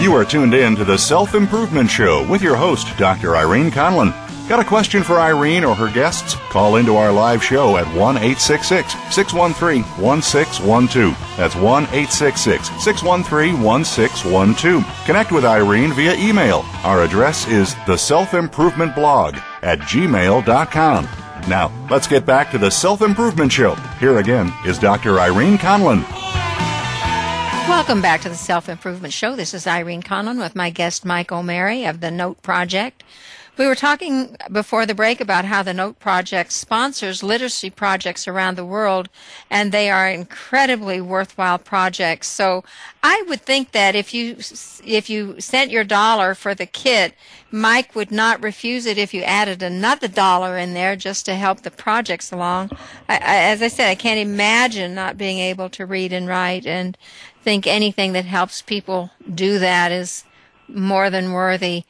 You 0.00 0.14
are 0.14 0.24
tuned 0.24 0.54
in 0.54 0.76
to 0.76 0.84
the 0.84 0.96
Self 0.96 1.34
Improvement 1.34 1.90
Show 1.90 2.24
with 2.30 2.40
your 2.40 2.54
host, 2.54 2.96
Dr. 2.98 3.36
Irene 3.36 3.72
Conlon. 3.72 4.27
Got 4.48 4.60
a 4.60 4.64
question 4.64 5.02
for 5.02 5.20
Irene 5.20 5.62
or 5.62 5.74
her 5.74 5.92
guests? 5.92 6.34
Call 6.48 6.76
into 6.76 6.96
our 6.96 7.12
live 7.12 7.44
show 7.44 7.76
at 7.76 7.86
1 7.88 8.16
866 8.16 8.94
613 9.14 9.82
1612. 10.02 11.36
That's 11.36 11.54
1 11.54 11.82
866 11.84 12.68
613 12.82 13.62
1612. 13.62 15.04
Connect 15.04 15.32
with 15.32 15.44
Irene 15.44 15.92
via 15.92 16.14
email. 16.14 16.64
Our 16.82 17.02
address 17.02 17.46
is 17.46 17.74
the 17.86 17.98
self 17.98 18.32
improvement 18.32 18.94
blog 18.94 19.36
at 19.60 19.80
gmail.com. 19.80 21.08
Now, 21.46 21.70
let's 21.90 22.06
get 22.06 22.24
back 22.24 22.50
to 22.52 22.58
the 22.58 22.70
Self 22.70 23.02
Improvement 23.02 23.52
Show. 23.52 23.74
Here 24.00 24.16
again 24.16 24.50
is 24.64 24.78
Dr. 24.78 25.20
Irene 25.20 25.58
Conlon. 25.58 26.04
Welcome 27.68 28.00
back 28.00 28.22
to 28.22 28.30
the 28.30 28.34
Self 28.34 28.70
Improvement 28.70 29.12
Show. 29.12 29.36
This 29.36 29.52
is 29.52 29.66
Irene 29.66 30.02
Conlon 30.02 30.38
with 30.38 30.56
my 30.56 30.70
guest 30.70 31.04
Mike 31.04 31.30
O'Mary 31.30 31.84
of 31.84 32.00
the 32.00 32.10
Note 32.10 32.40
Project. 32.40 33.04
We 33.58 33.66
were 33.66 33.74
talking 33.74 34.36
before 34.52 34.86
the 34.86 34.94
break 34.94 35.20
about 35.20 35.44
how 35.44 35.64
the 35.64 35.74
Note 35.74 35.98
Project 35.98 36.52
sponsors 36.52 37.24
literacy 37.24 37.70
projects 37.70 38.28
around 38.28 38.54
the 38.54 38.64
world, 38.64 39.08
and 39.50 39.72
they 39.72 39.90
are 39.90 40.08
incredibly 40.08 41.00
worthwhile 41.00 41.58
projects. 41.58 42.28
So 42.28 42.62
I 43.02 43.24
would 43.26 43.40
think 43.40 43.72
that 43.72 43.96
if 43.96 44.14
you 44.14 44.36
if 44.84 45.10
you 45.10 45.40
sent 45.40 45.72
your 45.72 45.82
dollar 45.82 46.36
for 46.36 46.54
the 46.54 46.66
kit, 46.66 47.14
Mike 47.50 47.96
would 47.96 48.12
not 48.12 48.44
refuse 48.44 48.86
it 48.86 48.96
if 48.96 49.12
you 49.12 49.22
added 49.22 49.60
another 49.60 50.06
dollar 50.06 50.56
in 50.56 50.72
there 50.74 50.94
just 50.94 51.26
to 51.26 51.34
help 51.34 51.62
the 51.62 51.72
projects 51.72 52.30
along. 52.30 52.70
I, 53.08 53.16
I, 53.16 53.36
as 53.50 53.60
I 53.60 53.68
said, 53.68 53.88
I 53.88 53.96
can't 53.96 54.20
imagine 54.20 54.94
not 54.94 55.18
being 55.18 55.40
able 55.40 55.68
to 55.70 55.84
read 55.84 56.12
and 56.12 56.28
write, 56.28 56.64
and 56.64 56.96
think 57.42 57.66
anything 57.66 58.12
that 58.12 58.24
helps 58.24 58.62
people 58.62 59.10
do 59.34 59.58
that 59.58 59.90
is 59.90 60.22
more 60.68 61.10
than 61.10 61.32
worthy. 61.32 61.82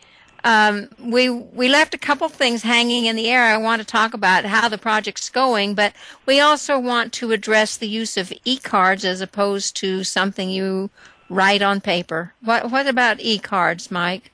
Um, 0.45 0.89
we 1.01 1.31
we 1.31 1.69
left 1.69 1.95
a 1.95 1.99
couple 1.99 2.29
things 2.29 2.63
hanging 2.63 3.07
in 3.07 3.17
the 3.17 3.29
air. 3.29 3.45
I 3.45 3.57
want 3.57 3.81
to 3.81 3.87
talk 3.87 4.15
about 4.15 4.45
how 4.45 4.69
the 4.69 4.79
project's 4.79 5.31
going, 5.31 5.75
but 5.75 5.93
we 6.27 6.41
also 6.41 6.79
want 6.79 7.13
to 7.15 7.33
address 7.33 7.77
the 7.77 7.89
use 7.89 8.17
of 8.17 8.33
e-cards 8.45 9.05
as 9.05 9.21
opposed 9.21 9.77
to 9.77 10.05
something 10.05 10.49
you 10.49 10.91
write 11.29 11.63
on 11.63 11.81
paper. 11.81 12.35
What 12.43 12.71
what 12.71 12.87
about 12.87 13.21
e-cards, 13.21 13.91
Mike? 13.91 14.33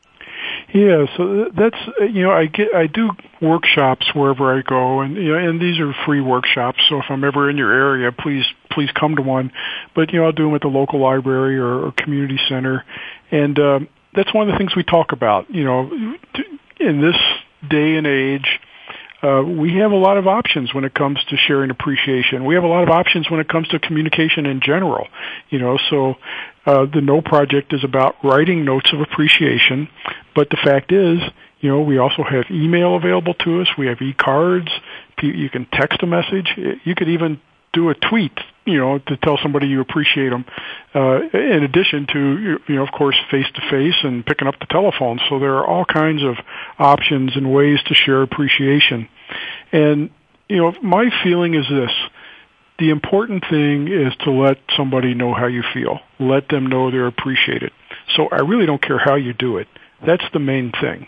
Yeah, 0.75 1.07
so 1.17 1.51
that's 1.57 1.77
you 2.13 2.23
know 2.23 2.33
I 2.33 2.47
get 2.47 2.75
I 2.75 2.89
do 2.89 3.11
workshops 3.41 4.13
wherever 4.13 4.59
I 4.59 4.63
go, 4.63 5.01
and 5.01 5.17
you 5.17 5.33
know 5.33 5.39
and 5.39 5.61
these 5.61 5.79
are 5.79 5.95
free 6.05 6.21
workshops. 6.21 6.81
So 6.89 6.99
if 6.99 7.05
I'm 7.09 7.23
ever 7.23 7.49
in 7.49 7.57
your 7.57 7.73
area, 7.73 8.11
please 8.11 8.45
please 8.71 8.91
come 8.91 9.15
to 9.17 9.23
one. 9.23 9.53
But 9.95 10.13
you 10.13 10.19
know 10.19 10.27
I'll 10.27 10.33
do 10.33 10.47
them 10.47 10.55
at 10.55 10.63
the 10.63 10.69
local 10.69 11.01
library 11.01 11.59
or, 11.59 11.87
or 11.87 11.93
community 11.93 12.41
center, 12.49 12.85
and 13.31 13.59
um, 13.59 13.89
that's 14.15 14.33
one 14.33 14.49
of 14.49 14.53
the 14.53 14.59
things 14.59 14.75
we 14.77 14.85
talk 14.85 15.13
about. 15.13 15.51
You 15.51 15.65
know, 15.65 15.91
in 16.81 17.01
this 17.01 17.17
day 17.69 17.97
and 17.97 18.07
age, 18.07 18.61
uh, 19.23 19.43
we 19.43 19.77
have 19.77 19.91
a 19.91 19.97
lot 19.97 20.19
of 20.19 20.27
options 20.27 20.75
when 20.75 20.85
it 20.85 20.95
comes 20.95 21.19
to 21.31 21.37
sharing 21.37 21.71
appreciation. 21.71 22.45
We 22.45 22.55
have 22.57 22.65
a 22.65 22.69
lot 22.69 22.83
of 22.83 22.91
options 22.91 23.31
when 23.31 23.41
it 23.41 23.49
comes 23.49 23.69
to 23.69 23.79
communication 23.79 24.45
in 24.45 24.61
general. 24.61 25.07
You 25.49 25.61
know, 25.61 25.79
so 25.89 26.15
uh, 26.67 26.87
the 26.93 27.01
Note 27.01 27.25
Project 27.25 27.73
is 27.73 27.85
about 27.85 28.17
writing 28.23 28.65
notes 28.65 28.93
of 28.93 29.01
appreciation, 29.01 29.89
but 30.35 30.51
the 30.51 30.59
fact 30.63 30.93
is, 30.93 31.21
you 31.61 31.71
know, 31.71 31.81
we 31.81 31.97
also 31.97 32.23
have 32.23 32.45
email 32.51 32.97
available 32.97 33.33
to 33.33 33.63
us. 33.63 33.69
We 33.79 33.87
have 33.87 34.03
e-cards. 34.03 34.69
You 35.23 35.49
can 35.49 35.67
text 35.73 36.03
a 36.03 36.07
message. 36.07 36.49
You 36.85 36.95
could 36.95 37.09
even 37.09 37.41
do 37.75 37.91
a 37.91 37.95
tweet, 37.95 38.39
you 38.65 38.79
know, 38.79 38.99
to 38.99 39.17
tell 39.19 39.39
somebody 39.43 39.67
you 39.67 39.81
appreciate 39.81 40.31
them. 40.31 40.45
Uh, 40.95 41.21
in 41.33 41.63
addition 41.65 42.07
to, 42.13 42.59
you 42.69 42.75
know, 42.77 42.83
of 42.83 42.93
course, 42.93 43.17
face 43.31 43.47
to 43.55 43.61
face 43.71 43.97
and 44.03 44.25
picking 44.25 44.49
up 44.49 44.59
the 44.61 44.67
telephone. 44.67 45.21
So 45.29 45.39
there 45.39 45.55
are 45.57 45.67
all 45.67 45.85
kinds 45.85 46.23
of 46.23 46.37
options 46.79 47.37
and 47.37 47.53
ways 47.53 47.79
to 47.87 47.95
share 47.95 48.23
appreciation. 48.23 49.09
And, 49.73 50.11
you 50.49 50.57
know, 50.57 50.75
my 50.83 51.11
feeling 51.23 51.55
is 51.55 51.67
this. 51.69 51.91
The 52.79 52.91
important 52.91 53.45
thing 53.49 53.89
is 53.89 54.13
to 54.25 54.33
let 54.33 54.59
somebody 54.77 55.15
know 55.15 55.33
how 55.35 55.47
you 55.47 55.63
feel. 55.75 56.01
Let 56.19 56.49
them 56.49 56.67
know 56.67 56.91
they're 56.91 57.07
appreciated. 57.07 57.73
So 58.17 58.29
I 58.31 58.41
really 58.41 58.67
don't 58.67 58.83
care 58.83 58.99
how 58.99 59.15
you 59.15 59.33
do 59.33 59.59
it. 59.59 59.69
That's 60.05 60.25
the 60.33 60.41
main 60.41 60.73
thing. 60.81 61.07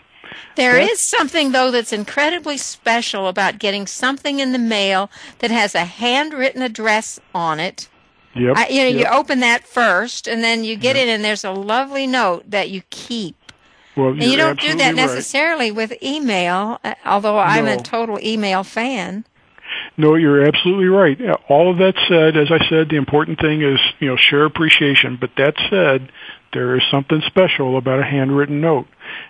There 0.55 0.77
is 0.77 1.01
something 1.01 1.51
though 1.51 1.71
that's 1.71 1.93
incredibly 1.93 2.57
special 2.57 3.27
about 3.27 3.59
getting 3.59 3.87
something 3.87 4.39
in 4.39 4.51
the 4.51 4.59
mail 4.59 5.09
that 5.39 5.51
has 5.51 5.75
a 5.75 5.85
handwritten 5.85 6.61
address 6.61 7.19
on 7.33 7.59
it. 7.59 7.89
Yep. 8.35 8.55
I, 8.55 8.67
you 8.67 8.83
know, 8.83 8.89
yep. 8.89 8.99
you 8.99 9.17
open 9.17 9.39
that 9.39 9.67
first, 9.67 10.27
and 10.27 10.43
then 10.43 10.63
you 10.63 10.75
get 10.75 10.95
yep. 10.95 11.07
it, 11.07 11.09
and 11.09 11.23
there's 11.23 11.43
a 11.43 11.51
lovely 11.51 12.05
note 12.05 12.49
that 12.51 12.69
you 12.69 12.83
keep. 12.89 13.35
Well, 13.95 14.09
and 14.09 14.23
you 14.23 14.37
don't 14.37 14.59
do 14.59 14.75
that 14.75 14.87
right. 14.89 14.95
necessarily 14.95 15.71
with 15.71 15.91
email, 16.03 16.79
uh, 16.83 16.93
although 17.03 17.33
no. 17.33 17.39
I'm 17.39 17.65
a 17.65 17.81
total 17.81 18.19
email 18.21 18.63
fan. 18.63 19.25
No, 19.97 20.13
you're 20.15 20.43
absolutely 20.43 20.85
right. 20.85 21.19
All 21.49 21.71
of 21.71 21.79
that 21.79 21.95
said, 22.07 22.37
as 22.37 22.51
I 22.51 22.67
said, 22.69 22.89
the 22.89 22.95
important 22.95 23.39
thing 23.39 23.63
is, 23.63 23.79
you 23.99 24.07
know, 24.07 24.15
share 24.15 24.45
appreciation. 24.45 25.17
But 25.19 25.31
that 25.37 25.55
said, 25.69 26.11
there 26.53 26.75
is 26.75 26.83
something 26.89 27.21
special 27.27 27.77
about 27.77 27.99
a 27.99 28.03
handwritten 28.03 28.61
note. 28.61 28.87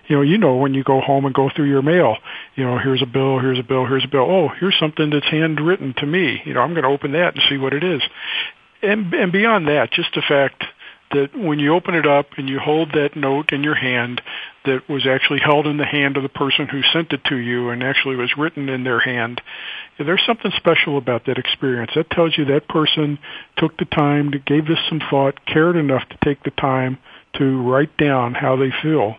You 0.08 0.18
know, 0.18 0.22
you 0.22 0.38
know 0.38 0.56
when 0.56 0.74
you 0.74 0.84
go 0.84 1.02
home 1.02 1.26
and 1.26 1.34
go 1.34 1.50
through 1.56 1.70
your 1.70 1.82
mail, 1.82 2.18
you 2.56 2.64
know, 2.64 2.78
here's 2.78 3.02
a 3.02 3.06
bill, 3.06 3.40
here's 3.40 3.60
a 3.60 3.64
bill, 3.64 3.86
here's 3.86 4.06
a 4.06 4.08
bill. 4.08 4.26
Oh, 4.30 4.50
here's 4.60 4.78
something 4.80 5.10
that's 5.10 5.26
handwritten 5.26 5.94
to 5.98 6.06
me. 6.06 6.42
You 6.46 6.54
know, 6.54 6.62
I'm 6.62 6.74
going 6.74 6.84
to 6.84 6.90
open 6.90 7.14
that 7.14 7.36
and 7.36 7.44
see 7.50 7.58
what 7.58 7.74
it 7.74 7.84
is. 7.84 8.02
And 8.82 9.14
and 9.14 9.32
beyond 9.32 9.68
that, 9.68 9.92
just 9.92 10.10
the 10.14 10.22
fact 10.22 10.64
that 11.12 11.30
when 11.36 11.60
you 11.60 11.74
open 11.74 11.96
it 11.96 12.06
up 12.06 12.28
and 12.38 12.50
you 12.50 12.60
hold 12.60 12.92
that 12.92 13.16
note 13.16 13.52
in 13.52 13.64
your 13.64 13.76
hand 13.76 14.22
that 14.66 14.90
was 14.90 15.08
actually 15.08 15.40
held 15.40 15.66
in 15.66 15.78
the 15.78 15.86
hand 15.86 16.18
of 16.18 16.24
the 16.24 16.30
person 16.30 16.68
who 16.68 16.82
sent 16.94 17.14
it 17.14 17.24
to 17.26 17.38
you 17.38 17.70
and 17.70 17.82
actually 17.82 18.16
was 18.16 18.38
written 18.38 18.68
in 18.68 18.84
their 18.84 19.00
hand, 19.00 19.42
there's 19.98 20.24
something 20.26 20.52
special 20.58 20.98
about 20.98 21.26
that 21.26 21.38
experience. 21.38 21.92
That 21.96 22.10
tells 22.10 22.38
you 22.38 22.46
that 22.46 22.68
person 22.68 23.20
took 23.58 23.78
the 23.78 23.86
time 23.86 24.32
to 24.32 24.40
gave 24.40 24.68
this 24.68 24.80
some 24.90 25.02
thought, 25.10 25.46
cared 25.46 25.78
enough 25.78 26.04
to 26.10 26.18
take 26.24 26.44
the 26.44 26.52
time 26.52 26.98
to 27.38 27.62
write 27.62 27.96
down 27.98 28.34
how 28.34 28.56
they 28.56 28.72
feel 28.82 29.16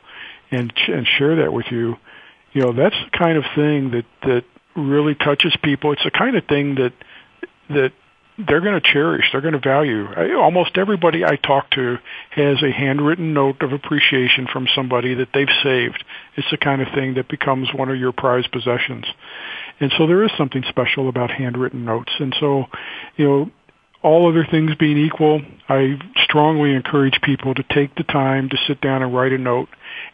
and 0.50 0.72
and 0.88 1.06
share 1.18 1.36
that 1.36 1.52
with 1.52 1.66
you. 1.70 1.96
You 2.52 2.62
know, 2.62 2.72
that's 2.72 2.94
the 2.94 3.18
kind 3.18 3.38
of 3.38 3.44
thing 3.54 3.90
that 3.92 4.06
that 4.22 4.44
really 4.76 5.14
touches 5.14 5.56
people. 5.62 5.92
It's 5.92 6.04
the 6.04 6.10
kind 6.10 6.36
of 6.36 6.44
thing 6.44 6.76
that 6.76 6.92
that 7.70 7.92
they're 8.38 8.60
going 8.60 8.80
to 8.80 8.92
cherish. 8.92 9.24
They're 9.32 9.40
going 9.40 9.54
to 9.54 9.60
value. 9.60 10.06
I, 10.06 10.34
almost 10.34 10.78
everybody 10.78 11.24
I 11.24 11.36
talk 11.36 11.70
to 11.72 11.96
has 12.30 12.62
a 12.62 12.70
handwritten 12.70 13.34
note 13.34 13.62
of 13.62 13.72
appreciation 13.72 14.46
from 14.52 14.68
somebody 14.74 15.14
that 15.14 15.28
they've 15.34 15.48
saved. 15.62 16.04
It's 16.36 16.50
the 16.50 16.56
kind 16.56 16.80
of 16.80 16.88
thing 16.94 17.14
that 17.14 17.28
becomes 17.28 17.68
one 17.74 17.88
of 17.88 17.98
your 17.98 18.12
prized 18.12 18.52
possessions. 18.52 19.06
And 19.80 19.92
so 19.98 20.06
there 20.06 20.22
is 20.22 20.30
something 20.38 20.62
special 20.68 21.08
about 21.08 21.32
handwritten 21.32 21.84
notes. 21.84 22.12
And 22.20 22.34
so, 22.38 22.66
you 23.16 23.24
know, 23.24 23.50
all 24.02 24.28
other 24.28 24.46
things 24.48 24.76
being 24.76 24.98
equal, 24.98 25.42
I 25.68 25.98
strongly 26.22 26.72
encourage 26.72 27.20
people 27.22 27.54
to 27.54 27.64
take 27.64 27.96
the 27.96 28.04
time 28.04 28.48
to 28.50 28.56
sit 28.68 28.80
down 28.80 29.02
and 29.02 29.12
write 29.12 29.32
a 29.32 29.38
note. 29.38 29.68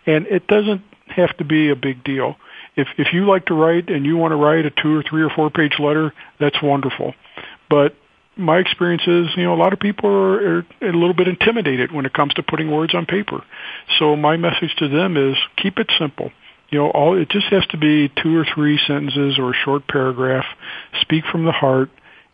And 0.06 0.26
it 0.26 0.46
doesn't 0.46 0.82
have 1.08 1.36
to 1.36 1.44
be 1.44 1.70
a 1.70 1.76
big 1.76 2.02
deal. 2.02 2.36
If 2.76 2.88
if 2.96 3.08
you 3.12 3.26
like 3.26 3.46
to 3.46 3.54
write 3.54 3.90
and 3.90 4.06
you 4.06 4.16
want 4.16 4.32
to 4.32 4.36
write 4.36 4.64
a 4.64 4.70
two 4.70 4.96
or 4.96 5.02
three 5.02 5.22
or 5.22 5.30
four 5.30 5.50
page 5.50 5.78
letter, 5.78 6.14
that's 6.40 6.60
wonderful. 6.62 7.14
But 7.68 7.94
my 8.36 8.58
experience 8.58 9.02
is, 9.06 9.26
you 9.36 9.44
know, 9.44 9.54
a 9.54 9.60
lot 9.60 9.72
of 9.72 9.78
people 9.78 10.10
are, 10.10 10.58
are 10.58 10.66
a 10.82 10.92
little 10.92 11.14
bit 11.14 11.28
intimidated 11.28 11.92
when 11.92 12.06
it 12.06 12.12
comes 12.12 12.34
to 12.34 12.42
putting 12.42 12.70
words 12.70 12.94
on 12.94 13.06
paper. 13.06 13.44
So 13.98 14.16
my 14.16 14.36
message 14.36 14.74
to 14.78 14.88
them 14.88 15.16
is 15.16 15.36
keep 15.56 15.78
it 15.78 15.90
simple. 15.98 16.32
You 16.70 16.78
know, 16.78 16.90
all 16.90 17.16
it 17.20 17.28
just 17.28 17.46
has 17.46 17.64
to 17.66 17.76
be 17.76 18.08
two 18.08 18.36
or 18.36 18.44
three 18.54 18.78
sentences 18.86 19.38
or 19.38 19.50
a 19.50 19.54
short 19.64 19.86
paragraph. 19.86 20.46
Speak 21.02 21.24
from 21.30 21.44
the 21.44 21.52
heart 21.52 21.90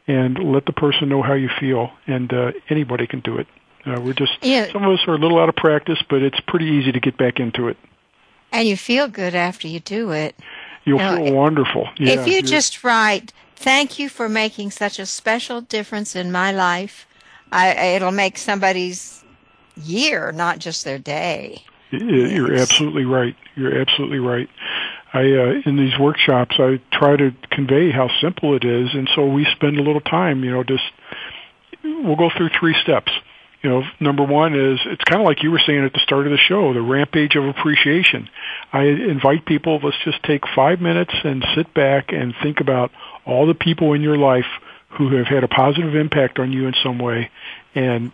and 0.07 0.39
let 0.53 0.65
the 0.67 0.73
person 0.73 1.09
know 1.09 1.23
how 1.23 1.35
you 1.35 1.51
feel. 1.61 1.91
And 2.07 2.33
uh, 2.33 2.53
anybody 2.69 3.07
can 3.07 3.21
do 3.21 3.39
it. 3.39 3.47
Uh, 3.85 4.01
we're 4.01 4.13
just 4.13 4.33
yeah. 4.43 4.71
some 4.73 4.85
of 4.85 4.93
us 4.93 5.01
are 5.07 5.15
a 5.15 5.19
little 5.19 5.39
out 5.39 5.49
of 5.49 5.57
practice, 5.57 5.99
but 6.09 6.23
it's 6.23 6.39
pretty 6.47 6.67
easy 6.67 6.93
to 6.93 7.01
get 7.01 7.17
back 7.17 7.41
into 7.41 7.69
it. 7.69 7.77
And 8.53 8.69
you 8.69 8.77
feel 8.77 9.09
good 9.09 9.35
after 9.35 9.69
you 9.69 9.81
do 9.81 10.11
it. 10.11 10.37
You'll 10.85 10.99
feel 10.99 11.33
wonderful. 11.33 11.89
Yeah, 11.99 12.21
if 12.21 12.27
you 12.27 12.43
just 12.43 12.83
write, 12.83 13.33
"Thank 13.61 13.99
you 13.99 14.09
for 14.09 14.29
making 14.29 14.71
such 14.71 14.99
a 14.99 15.05
special 15.05 15.61
difference 15.61 16.17
in 16.17 16.33
my 16.33 16.51
life," 16.51 17.07
I, 17.53 17.95
it'll 17.97 18.11
make 18.11 18.39
somebody's 18.39 19.23
year, 19.77 20.33
not 20.33 20.59
just 20.59 20.85
their 20.85 20.99
day. 20.99 21.63
You're 21.91 22.55
absolutely 22.55 23.05
right. 23.05 23.37
You're 23.57 23.79
absolutely 23.79 24.21
right. 24.21 24.49
I 25.13 25.21
uh, 25.21 25.61
in 25.67 25.77
these 25.77 25.99
workshops 25.99 26.57
I 26.59 26.81
try 26.93 27.17
to 27.17 27.33
convey 27.51 27.91
how 27.91 28.09
simple 28.21 28.55
it 28.55 28.65
is, 28.65 28.89
and 28.95 29.11
so 29.15 29.27
we 29.27 29.45
spend 29.57 29.79
a 29.79 29.83
little 29.83 30.01
time. 30.01 30.45
You 30.45 30.53
know, 30.53 30.63
just 30.63 30.85
we'll 31.83 32.17
go 32.17 32.31
through 32.37 32.51
three 32.59 32.77
steps. 32.83 33.13
You 33.63 33.69
know, 33.69 33.83
number 34.01 34.25
one 34.25 34.55
is 34.55 34.79
it's 34.87 35.05
kind 35.05 35.21
of 35.21 35.27
like 35.27 35.43
you 35.43 35.51
were 35.51 35.61
saying 35.67 35.85
at 35.85 35.93
the 35.93 36.01
start 36.03 36.27
of 36.27 36.33
the 36.33 36.39
show, 36.39 36.73
the 36.73 36.81
rampage 36.81 37.37
of 37.37 37.45
appreciation. 37.45 38.29
I 38.73 38.85
invite 38.85 39.45
people. 39.45 39.81
Let's 39.83 39.99
just 40.05 40.23
take 40.23 40.45
five 40.57 40.81
minutes 40.81 41.13
and 41.25 41.45
sit 41.55 41.75
back 41.75 42.13
and 42.13 42.35
think 42.43 42.61
about 42.61 42.91
all 43.27 43.47
the 43.47 43.55
people 43.55 43.93
in 43.93 44.01
your 44.01 44.17
life 44.17 44.47
who 44.97 45.17
have 45.17 45.27
had 45.27 45.45
a 45.45 45.49
positive 45.49 45.95
impact 45.95 46.39
on 46.39 46.53
you 46.53 46.67
in 46.67 46.75
some 46.83 46.99
way, 46.99 47.31
and 47.75 48.13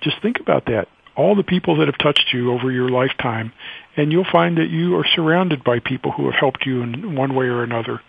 just 0.00 0.20
think 0.20 0.40
about 0.40 0.66
that. 0.66 0.88
All 1.16 1.34
the 1.34 1.42
people 1.42 1.78
that 1.78 1.86
have 1.86 1.98
touched 1.98 2.32
you 2.32 2.52
over 2.52 2.70
your 2.70 2.88
lifetime, 2.88 3.52
and 3.96 4.12
you'll 4.12 4.26
find 4.30 4.58
that 4.58 4.68
you 4.68 4.96
are 4.96 5.06
surrounded 5.14 5.64
by 5.64 5.78
people 5.78 6.12
who 6.12 6.26
have 6.26 6.38
helped 6.38 6.66
you 6.66 6.82
in 6.82 7.16
one 7.16 7.34
way 7.34 7.46
or 7.46 7.62
another. 7.62 8.00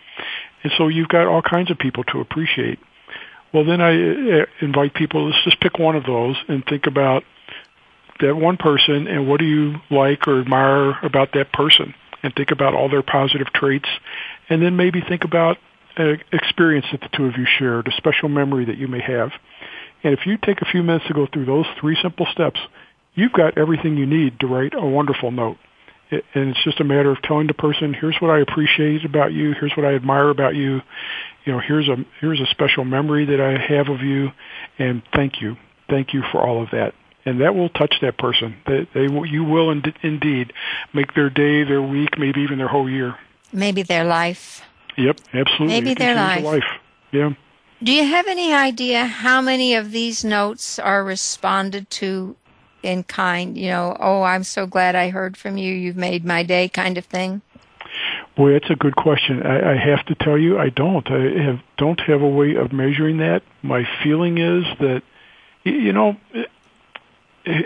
And 0.64 0.74
so 0.78 0.88
you've 0.88 1.08
got 1.08 1.28
all 1.28 1.42
kinds 1.42 1.72
of 1.72 1.78
people 1.78 2.04
to 2.06 2.20
appreciate. 2.20 2.80
Well, 3.54 3.66
then 3.66 3.82
I 3.82 4.42
uh, 4.42 4.46
invite 4.62 4.94
people, 4.94 5.26
let's 5.26 5.44
just 5.44 5.60
pick 5.60 5.80
one 5.80 5.96
of 5.96 6.04
those 6.06 6.36
and 6.48 6.64
think 6.66 6.86
about 6.86 7.24
that 8.20 8.36
one 8.36 8.58
person 8.58 9.08
and 9.08 9.28
what 9.28 9.40
do 9.40 9.46
you 9.46 9.76
like 9.90 10.28
or 10.28 10.42
admire 10.42 11.00
about 11.04 11.30
that 11.34 11.52
person 11.54 11.94
and 12.22 12.34
think 12.36 12.52
about 12.52 12.76
all 12.76 12.90
their 12.90 13.02
positive 13.02 13.48
traits 13.54 13.88
and 14.50 14.62
then 14.62 14.76
maybe 14.76 15.02
think 15.02 15.24
about 15.24 15.58
an 15.98 16.20
experience 16.32 16.86
that 16.92 17.02
the 17.02 17.10
two 17.16 17.26
of 17.26 17.38
you 17.38 17.46
shared, 17.58 17.88
a 17.88 17.92
special 17.98 18.30
memory 18.30 18.66
that 18.66 18.78
you 18.78 18.88
may 18.88 19.02
have. 19.02 19.32
And 20.04 20.14
if 20.14 20.26
you 20.26 20.38
take 20.38 20.62
a 20.62 20.66
few 20.66 20.84
minutes 20.84 21.06
to 21.08 21.14
go 21.14 21.28
through 21.32 21.46
those 21.46 21.66
three 21.80 21.98
simple 22.02 22.28
steps, 22.32 22.60
you've 23.16 23.34
got 23.34 23.58
everything 23.58 23.98
you 23.98 24.06
need 24.06 24.40
to 24.40 24.48
write 24.48 24.74
a 24.76 24.86
wonderful 24.86 25.32
note. 25.32 25.58
And 26.12 26.50
it's 26.50 26.64
just 26.64 26.80
a 26.80 26.84
matter 26.84 27.12
of 27.12 27.22
telling 27.22 27.48
the 27.48 27.54
person, 27.54 27.94
here's 27.94 28.18
what 28.20 28.32
I 28.32 28.40
appreciate 28.40 29.06
about 29.06 29.32
you, 29.32 29.54
here's 29.54 29.74
what 29.78 29.86
I 29.86 29.94
admire 29.94 30.30
about 30.30 30.56
you, 30.56 30.82
you 31.46 31.54
know, 31.54 31.60
here's 31.60 31.88
a 31.88 31.98
here's 32.20 32.40
a 32.40 32.48
special 32.48 32.84
memory 32.84 33.26
that 33.26 33.40
I 33.40 33.58
have 33.58 33.90
of 33.90 34.02
you, 34.02 34.30
and 34.78 35.04
thank 35.14 35.42
you, 35.42 35.56
thank 35.88 36.14
you 36.14 36.24
for 36.32 36.42
all 36.42 36.64
of 36.64 36.72
that. 36.72 36.94
And 37.26 37.42
that 37.42 37.54
will 37.54 37.70
touch 37.70 37.96
that 38.02 38.18
person. 38.18 38.56
They, 38.66 38.88
they 38.94 39.02
you 39.04 39.44
will 39.44 39.70
ind- 39.72 39.94
indeed 40.02 40.54
make 40.94 41.14
their 41.14 41.30
day, 41.30 41.64
their 41.64 41.82
week, 41.82 42.18
maybe 42.18 42.42
even 42.42 42.58
their 42.58 42.68
whole 42.68 42.90
year. 42.90 43.16
Maybe 43.54 43.84
their 43.84 44.04
life. 44.04 44.64
Yep, 44.98 45.20
absolutely. 45.34 45.68
Maybe 45.68 45.94
their 45.94 46.16
life. 46.16 46.44
life. 46.44 46.64
Yeah. 47.12 47.34
Do 47.82 47.94
you 47.94 48.04
have 48.04 48.28
any 48.28 48.54
idea 48.54 49.06
how 49.06 49.42
many 49.42 49.74
of 49.74 49.92
these 49.92 50.26
notes 50.26 50.80
are 50.80 51.04
responded 51.04 51.90
to 51.92 52.36
in 52.84 53.04
kind? 53.04 53.58
You 53.58 53.70
know, 53.70 53.98
oh, 54.00 54.24
I'm 54.24 54.44
so 54.44 54.66
glad 54.66 54.96
I 54.96 55.10
heard 55.10 55.38
from 55.38 55.58
you. 55.58 55.74
You've 55.74 55.96
made 55.96 56.26
my 56.26 56.44
day, 56.44 56.70
kind 56.70 56.98
of 56.98 57.06
thing. 57.06 57.42
Boy, 58.36 58.54
that's 58.54 58.70
a 58.70 58.76
good 58.76 58.96
question. 58.96 59.44
I, 59.44 59.74
I 59.74 59.76
have 59.78 60.06
to 60.06 60.16
tell 60.16 60.38
you, 60.38 60.58
I 60.60 60.70
don't. 60.70 61.10
I 61.12 61.44
have 61.44 61.60
don't 61.78 62.00
have 62.02 62.22
a 62.22 62.28
way 62.28 62.56
of 62.56 62.72
measuring 62.72 63.18
that. 63.18 63.42
My 63.62 63.84
feeling 64.04 64.38
is 64.38 64.64
that, 64.80 65.02
you 65.64 65.92
know, 65.92 66.16
eh, 67.46 67.62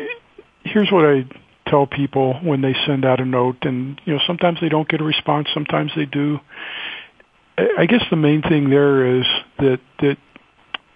here's 0.63 0.91
what 0.91 1.05
I 1.05 1.25
tell 1.67 1.85
people 1.85 2.35
when 2.41 2.61
they 2.61 2.75
send 2.85 3.05
out 3.05 3.19
a 3.19 3.25
note, 3.25 3.57
and 3.63 3.99
you 4.05 4.13
know, 4.13 4.19
sometimes 4.25 4.59
they 4.61 4.69
don't 4.69 4.87
get 4.87 5.01
a 5.01 5.03
response, 5.03 5.49
sometimes 5.53 5.91
they 5.95 6.05
do. 6.05 6.39
I 7.57 7.85
guess 7.85 8.01
the 8.09 8.15
main 8.15 8.41
thing 8.41 8.69
there 8.69 9.19
is 9.19 9.25
that 9.59 9.79
that 9.99 10.17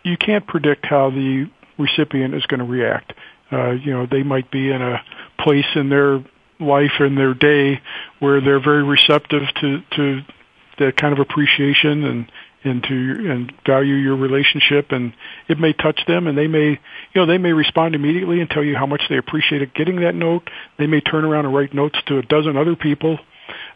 you 0.03 0.17
can't 0.17 0.47
predict 0.47 0.85
how 0.85 1.09
the 1.09 1.49
recipient 1.77 2.33
is 2.33 2.45
going 2.47 2.59
to 2.59 2.65
react. 2.65 3.13
Uh, 3.51 3.71
you 3.71 3.93
know, 3.93 4.05
they 4.09 4.23
might 4.23 4.51
be 4.51 4.71
in 4.71 4.81
a 4.81 5.01
place 5.39 5.65
in 5.75 5.89
their 5.89 6.23
life 6.59 6.99
and 6.99 7.17
their 7.17 7.33
day 7.33 7.81
where 8.19 8.41
they're 8.41 8.63
very 8.63 8.83
receptive 8.83 9.43
to 9.61 9.81
to 9.95 10.21
that 10.79 10.97
kind 10.97 11.13
of 11.13 11.19
appreciation 11.19 12.03
and 12.03 12.31
and 12.63 12.83
to 12.83 13.31
and 13.31 13.53
value 13.65 13.95
your 13.95 14.15
relationship. 14.15 14.91
And 14.91 15.13
it 15.47 15.59
may 15.59 15.73
touch 15.73 16.01
them 16.07 16.27
and 16.27 16.37
they 16.37 16.47
may 16.47 16.71
you 16.71 17.15
know 17.15 17.25
they 17.25 17.37
may 17.37 17.53
respond 17.53 17.95
immediately 17.95 18.41
and 18.41 18.49
tell 18.49 18.63
you 18.63 18.75
how 18.75 18.85
much 18.85 19.03
they 19.09 19.17
appreciated 19.17 19.73
getting 19.73 20.01
that 20.01 20.15
note. 20.15 20.49
They 20.77 20.87
may 20.87 21.01
turn 21.01 21.23
around 21.23 21.45
and 21.45 21.55
write 21.55 21.73
notes 21.73 21.97
to 22.07 22.17
a 22.17 22.23
dozen 22.23 22.57
other 22.57 22.75
people 22.75 23.19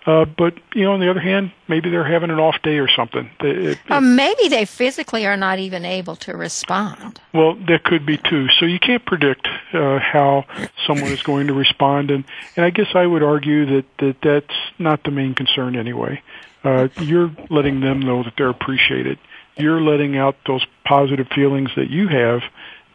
uh 0.06 0.26
but 0.26 0.54
you 0.74 0.84
know 0.84 0.94
on 0.94 1.00
the 1.00 1.10
other 1.10 1.20
hand 1.20 1.52
maybe 1.68 1.90
they're 1.90 2.04
having 2.10 2.30
an 2.32 2.40
off 2.40 2.56
day 2.64 2.80
or 2.80 2.88
something 2.90 3.30
It- 3.40 3.58
it- 3.58 3.78
Or 3.90 4.02
maybe 4.02 4.48
they 4.48 4.66
physically 4.66 5.26
are 5.28 5.38
not 5.38 5.60
even 5.60 5.86
able 5.86 6.16
to 6.18 6.36
respond. 6.36 7.20
Well, 7.34 7.54
that 7.68 7.84
could 7.84 8.06
be 8.06 8.18
too. 8.18 8.48
So 8.60 8.66
you 8.66 8.80
can't 8.80 9.06
predict 9.06 9.48
uh, 9.74 10.00
how 10.00 10.46
someone 10.88 11.12
is 11.12 11.22
going 11.24 11.48
to 11.48 11.54
respond, 11.54 12.12
and 12.12 12.24
and 12.56 12.66
I 12.66 12.70
guess 12.72 12.88
I 12.96 13.06
would 13.06 13.24
argue 13.24 13.66
that 13.68 13.86
that 14.00 14.16
that's 14.22 14.56
not 14.80 15.04
the 15.04 15.12
main 15.12 15.34
concern 15.36 15.76
anyway. 15.76 16.22
Uh, 16.64 16.88
you're 17.00 17.32
letting 17.50 17.80
them 17.82 18.00
know 18.00 18.24
that 18.24 18.34
they're 18.38 18.50
appreciated. 18.50 19.18
You're 19.58 19.82
letting 19.82 20.18
out 20.18 20.36
those 20.46 20.66
positive 20.86 21.28
feelings 21.30 21.70
that 21.76 21.90
you 21.90 22.08
have. 22.08 22.42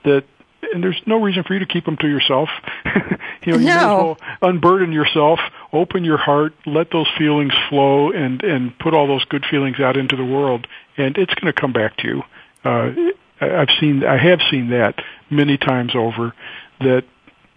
That 0.05 0.25
and 0.73 0.83
there's 0.83 1.01
no 1.07 1.21
reason 1.21 1.43
for 1.45 1.55
you 1.55 1.61
to 1.61 1.67
keep 1.67 1.85
them 1.85 1.97
to 1.99 2.09
yourself. 2.09 2.49
you 3.45 3.53
know, 3.53 3.59
you 3.59 3.67
No. 3.67 4.17
well 4.19 4.19
unburden 4.43 4.93
yourself, 4.93 5.39
open 5.73 6.05
your 6.05 6.19
heart, 6.19 6.55
let 6.67 6.91
those 6.91 7.09
feelings 7.19 7.53
flow, 7.69 8.11
and 8.13 8.43
and 8.43 8.79
put 8.79 8.95
all 8.95 9.07
those 9.07 9.25
good 9.27 9.45
feelings 9.51 9.81
out 9.81 9.97
into 9.97 10.17
the 10.17 10.25
world, 10.25 10.67
and 10.97 11.17
it's 11.19 11.35
going 11.35 11.53
to 11.53 11.59
come 11.61 11.73
back 11.73 11.97
to 11.99 12.09
you. 12.09 12.23
Uh, 12.65 12.93
I- 13.41 13.57
I've 13.61 13.69
seen, 13.81 14.03
I 14.05 14.17
have 14.17 14.41
seen 14.51 14.71
that 14.71 15.03
many 15.31 15.59
times 15.59 15.95
over, 15.95 16.33
that 16.81 17.05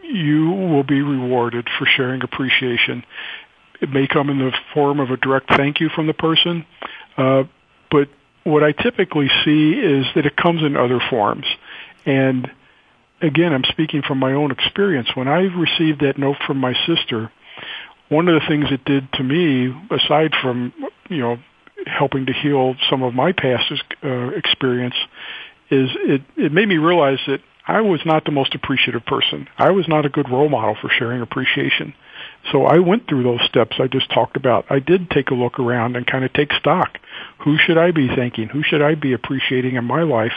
you 0.04 0.50
will 0.52 0.84
be 0.84 1.02
rewarded 1.02 1.68
for 1.78 1.86
sharing 1.86 2.22
appreciation. 2.24 3.06
It 3.82 3.90
may 3.90 4.08
come 4.08 4.30
in 4.30 4.40
the 4.40 4.52
form 4.74 5.00
of 5.00 5.10
a 5.10 5.18
direct 5.18 5.48
thank 5.56 5.80
you 5.80 5.88
from 5.90 6.08
the 6.08 6.14
person, 6.14 6.66
uh, 7.18 7.44
but 7.90 8.10
what 8.44 8.64
I 8.64 8.72
typically 8.74 9.30
see 9.46 9.72
is 9.74 10.06
that 10.16 10.26
it 10.26 10.36
comes 10.36 10.64
in 10.64 10.76
other 10.76 11.00
forms, 11.10 11.46
and 12.06 12.50
again, 13.22 13.54
I'm 13.54 13.64
speaking 13.66 14.02
from 14.08 14.20
my 14.20 14.34
own 14.34 14.52
experience. 14.52 15.10
When 15.16 15.28
I 15.28 15.42
received 15.42 16.02
that 16.02 16.18
note 16.18 16.38
from 16.46 16.58
my 16.58 16.74
sister, 16.86 17.32
one 18.10 18.28
of 18.28 18.42
the 18.42 18.48
things 18.48 18.66
it 18.72 18.86
did 18.86 19.12
to 19.14 19.24
me, 19.24 19.74
aside 19.92 20.32
from 20.42 20.74
you 21.10 21.20
know 21.20 21.38
helping 21.86 22.26
to 22.26 22.34
heal 22.34 22.76
some 22.90 23.04
of 23.04 23.14
my 23.14 23.32
past 23.32 23.72
uh, 24.04 24.30
experience, 24.30 24.96
is 25.70 25.90
it 25.96 26.22
it 26.36 26.52
made 26.52 26.68
me 26.68 26.78
realize 26.78 27.20
that 27.28 27.42
I 27.68 27.82
was 27.82 28.02
not 28.04 28.26
the 28.26 28.32
most 28.32 28.56
appreciative 28.56 29.06
person. 29.06 29.48
I 29.58 29.70
was 29.70 29.88
not 29.88 30.06
a 30.06 30.10
good 30.10 30.28
role 30.28 30.50
model 30.50 30.76
for 30.82 30.90
sharing 30.90 31.22
appreciation. 31.22 31.94
So 32.52 32.66
I 32.66 32.80
went 32.80 33.08
through 33.08 33.22
those 33.24 33.42
steps 33.48 33.78
I 33.80 33.86
just 33.86 34.12
talked 34.12 34.38
about. 34.38 34.66
I 34.72 34.80
did 34.80 35.12
take 35.12 35.30
a 35.30 35.36
look 35.36 35.60
around 35.60 35.96
and 35.96 36.08
kind 36.08 36.26
of 36.26 36.34
take 36.34 36.52
stock. 36.54 36.98
Who 37.44 37.58
should 37.58 37.78
I 37.78 37.92
be 37.92 38.08
thanking? 38.08 38.48
Who 38.48 38.64
should 38.64 38.82
I 38.82 38.96
be 38.96 39.14
appreciating 39.14 39.76
in 39.76 39.86
my 39.86 40.02
life? 40.02 40.34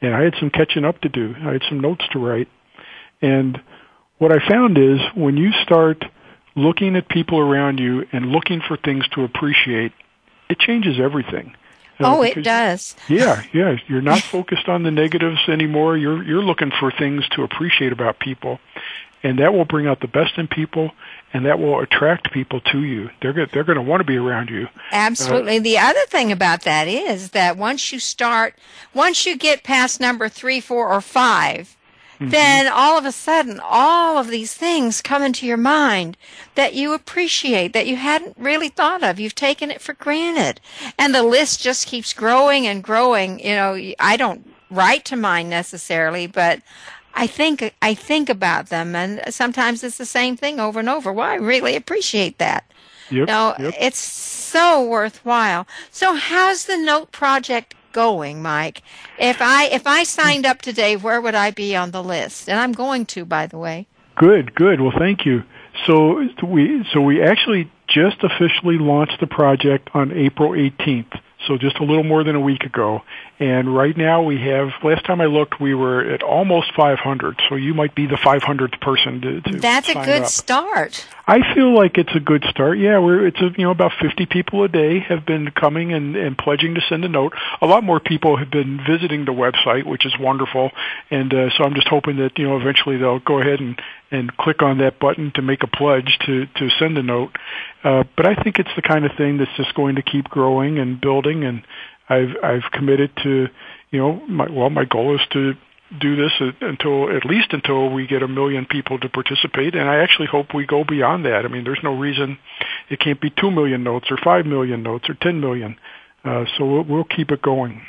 And 0.00 0.14
I 0.14 0.22
had 0.22 0.34
some 0.38 0.50
catching 0.50 0.84
up 0.84 1.00
to 1.02 1.08
do. 1.08 1.34
I 1.40 1.52
had 1.52 1.62
some 1.68 1.80
notes 1.80 2.04
to 2.12 2.18
write. 2.18 2.48
And 3.22 3.60
what 4.18 4.32
I 4.32 4.46
found 4.48 4.76
is 4.78 4.98
when 5.14 5.36
you 5.36 5.50
start 5.62 6.04
looking 6.56 6.96
at 6.96 7.08
people 7.08 7.38
around 7.38 7.78
you 7.78 8.06
and 8.12 8.26
looking 8.26 8.60
for 8.66 8.76
things 8.76 9.06
to 9.14 9.24
appreciate, 9.24 9.92
it 10.48 10.58
changes 10.58 11.00
everything. 11.00 11.54
Uh, 12.00 12.16
oh, 12.16 12.22
it 12.22 12.42
does. 12.42 12.96
yeah, 13.08 13.42
yeah. 13.52 13.76
You're 13.86 14.02
not 14.02 14.20
focused 14.20 14.68
on 14.68 14.82
the 14.82 14.90
negatives 14.90 15.38
anymore. 15.48 15.96
You're 15.96 16.22
you're 16.24 16.42
looking 16.42 16.72
for 16.80 16.90
things 16.90 17.26
to 17.30 17.42
appreciate 17.42 17.92
about 17.92 18.18
people, 18.18 18.58
and 19.24 19.38
that 19.38 19.54
will 19.54 19.64
bring 19.64 19.86
out 19.86 20.00
the 20.00 20.06
best 20.06 20.36
in 20.36 20.46
people, 20.46 20.92
and 21.32 21.46
that 21.46 21.58
will 21.58 21.80
attract 21.80 22.30
people 22.30 22.60
to 22.60 22.84
you. 22.84 23.08
They're 23.22 23.32
go- 23.32 23.46
they're 23.46 23.64
going 23.64 23.76
to 23.76 23.82
want 23.82 24.00
to 24.00 24.04
be 24.04 24.18
around 24.18 24.50
you. 24.50 24.68
Absolutely. 24.92 25.56
Uh, 25.56 25.62
the 25.62 25.78
other 25.78 26.04
thing 26.08 26.30
about 26.30 26.62
that 26.62 26.86
is 26.86 27.30
that 27.30 27.56
once 27.56 27.90
you 27.90 27.98
start, 27.98 28.54
once 28.92 29.24
you 29.24 29.36
get 29.36 29.64
past 29.64 29.98
number 29.98 30.28
three, 30.28 30.60
four, 30.60 30.92
or 30.92 31.00
5 31.00 31.76
mm-hmm. 32.20 32.28
then 32.28 32.68
all 32.68 32.98
of 32.98 33.06
a 33.06 33.12
sudden, 33.12 33.58
all 33.64 34.18
of 34.18 34.28
these 34.28 34.52
things 34.52 35.00
come 35.00 35.22
into 35.22 35.46
your 35.46 35.56
mind 35.56 36.18
that 36.54 36.74
you 36.74 36.92
appreciate, 36.92 37.72
that 37.72 37.86
you 37.86 37.96
hadn't 37.96 38.36
really 38.38 38.68
thought 38.68 39.02
of. 39.02 39.18
You've 39.18 39.34
taken 39.34 39.70
it 39.70 39.80
for 39.80 39.94
granted. 39.94 40.60
And 40.98 41.14
the 41.14 41.22
list 41.22 41.62
just 41.62 41.86
keeps 41.86 42.12
growing 42.12 42.66
and 42.66 42.84
growing. 42.84 43.40
You 43.40 43.56
know, 43.56 43.92
I 43.98 44.18
don't 44.18 44.46
write 44.70 45.04
to 45.06 45.16
mine 45.16 45.48
necessarily, 45.48 46.26
but 46.26 46.60
I 47.14 47.26
think 47.26 47.74
I 47.80 47.94
think 47.94 48.28
about 48.28 48.68
them, 48.68 48.96
and 48.96 49.22
sometimes 49.32 49.84
it's 49.84 49.98
the 49.98 50.06
same 50.06 50.36
thing 50.36 50.58
over 50.58 50.80
and 50.80 50.88
over. 50.88 51.12
Well, 51.12 51.28
I 51.28 51.36
really 51.36 51.76
appreciate 51.76 52.38
that. 52.38 52.64
Yep. 53.10 53.28
No, 53.28 53.54
yep. 53.58 53.74
it's 53.80 53.98
so 53.98 54.86
worthwhile. 54.86 55.66
So 55.90 56.14
how's 56.14 56.64
the 56.64 56.76
note 56.76 57.12
project 57.12 57.74
going, 57.92 58.42
Mike? 58.42 58.82
If 59.18 59.40
I 59.40 59.66
if 59.66 59.86
I 59.86 60.02
signed 60.02 60.46
up 60.46 60.62
today, 60.62 60.96
where 60.96 61.20
would 61.20 61.34
I 61.34 61.50
be 61.50 61.76
on 61.76 61.92
the 61.92 62.02
list? 62.02 62.48
And 62.48 62.58
I'm 62.58 62.72
going 62.72 63.06
to, 63.06 63.24
by 63.24 63.46
the 63.46 63.58
way. 63.58 63.86
Good, 64.16 64.54
good. 64.54 64.80
Well, 64.80 64.94
thank 64.96 65.24
you. 65.24 65.42
So 65.86 66.26
we 66.44 66.84
so 66.92 67.00
we 67.00 67.22
actually 67.22 67.70
just 67.88 68.22
officially 68.22 68.78
launched 68.78 69.20
the 69.20 69.26
project 69.26 69.90
on 69.94 70.12
April 70.12 70.50
18th. 70.50 71.20
So 71.46 71.58
just 71.58 71.78
a 71.78 71.84
little 71.84 72.04
more 72.04 72.24
than 72.24 72.36
a 72.36 72.40
week 72.40 72.62
ago. 72.62 73.02
And 73.38 73.74
right 73.74 73.96
now 73.96 74.22
we 74.22 74.40
have, 74.42 74.68
last 74.82 75.04
time 75.04 75.20
I 75.20 75.26
looked, 75.26 75.60
we 75.60 75.74
were 75.74 76.02
at 76.12 76.22
almost 76.22 76.72
500. 76.76 77.40
So 77.48 77.56
you 77.56 77.74
might 77.74 77.94
be 77.94 78.06
the 78.06 78.16
500th 78.16 78.80
person 78.80 79.20
to, 79.20 79.40
to 79.40 79.58
That's 79.58 79.88
a 79.88 79.94
good 79.94 80.22
up. 80.22 80.28
start. 80.28 81.06
I 81.26 81.54
feel 81.54 81.74
like 81.74 81.96
it's 81.96 82.14
a 82.14 82.20
good 82.20 82.44
start. 82.50 82.78
Yeah, 82.78 82.98
we're 82.98 83.26
it's 83.26 83.40
a, 83.40 83.48
you 83.56 83.64
know 83.64 83.70
about 83.70 83.92
50 84.00 84.26
people 84.26 84.62
a 84.62 84.68
day 84.68 85.00
have 85.00 85.24
been 85.24 85.50
coming 85.52 85.92
and 85.94 86.16
and 86.16 86.36
pledging 86.36 86.74
to 86.74 86.82
send 86.88 87.02
a 87.04 87.08
note. 87.08 87.32
A 87.62 87.66
lot 87.66 87.82
more 87.82 87.98
people 87.98 88.36
have 88.36 88.50
been 88.50 88.78
visiting 88.86 89.24
the 89.24 89.32
website, 89.32 89.86
which 89.86 90.04
is 90.04 90.12
wonderful. 90.20 90.70
And 91.10 91.32
uh, 91.32 91.48
so 91.56 91.64
I'm 91.64 91.74
just 91.74 91.88
hoping 91.88 92.18
that 92.18 92.38
you 92.38 92.46
know 92.46 92.58
eventually 92.58 92.98
they'll 92.98 93.20
go 93.20 93.40
ahead 93.40 93.60
and 93.60 93.80
and 94.14 94.36
click 94.36 94.62
on 94.62 94.78
that 94.78 94.98
button 94.98 95.32
to 95.34 95.42
make 95.42 95.62
a 95.62 95.66
pledge 95.66 96.18
to 96.26 96.46
to 96.46 96.70
send 96.78 96.96
a 96.98 97.02
note. 97.02 97.36
Uh, 97.82 98.04
but 98.16 98.26
I 98.26 98.34
think 98.34 98.58
it's 98.58 98.74
the 98.76 98.82
kind 98.82 99.04
of 99.04 99.12
thing 99.16 99.38
that's 99.38 99.56
just 99.56 99.74
going 99.74 99.96
to 99.96 100.02
keep 100.02 100.28
growing 100.28 100.78
and 100.78 101.00
building. 101.00 101.44
And 101.44 101.62
I've 102.08 102.36
I've 102.42 102.70
committed 102.72 103.10
to 103.22 103.48
you 103.90 103.98
know 103.98 104.14
my 104.26 104.50
well 104.50 104.70
my 104.70 104.84
goal 104.84 105.14
is 105.14 105.20
to 105.32 105.54
do 106.00 106.16
this 106.16 106.32
until 106.60 107.14
at 107.14 107.24
least 107.24 107.52
until 107.52 107.90
we 107.90 108.06
get 108.06 108.22
a 108.22 108.28
million 108.28 108.66
people 108.66 108.98
to 108.98 109.08
participate 109.08 109.74
and 109.76 109.88
I 109.88 110.02
actually 110.02 110.26
hope 110.26 110.52
we 110.54 110.66
go 110.66 110.82
beyond 110.82 111.24
that. 111.26 111.44
I 111.44 111.48
mean 111.48 111.62
there's 111.64 111.82
no 111.84 111.96
reason 111.96 112.38
it 112.88 112.98
can't 112.98 113.20
be 113.20 113.30
2 113.30 113.50
million 113.50 113.84
notes 113.84 114.10
or 114.10 114.16
5 114.16 114.46
million 114.46 114.82
notes 114.82 115.08
or 115.08 115.14
10 115.14 115.40
million. 115.40 115.76
Uh, 116.24 116.46
so 116.56 116.64
we'll, 116.64 116.82
we'll 116.82 117.04
keep 117.04 117.30
it 117.30 117.42
going. 117.42 117.82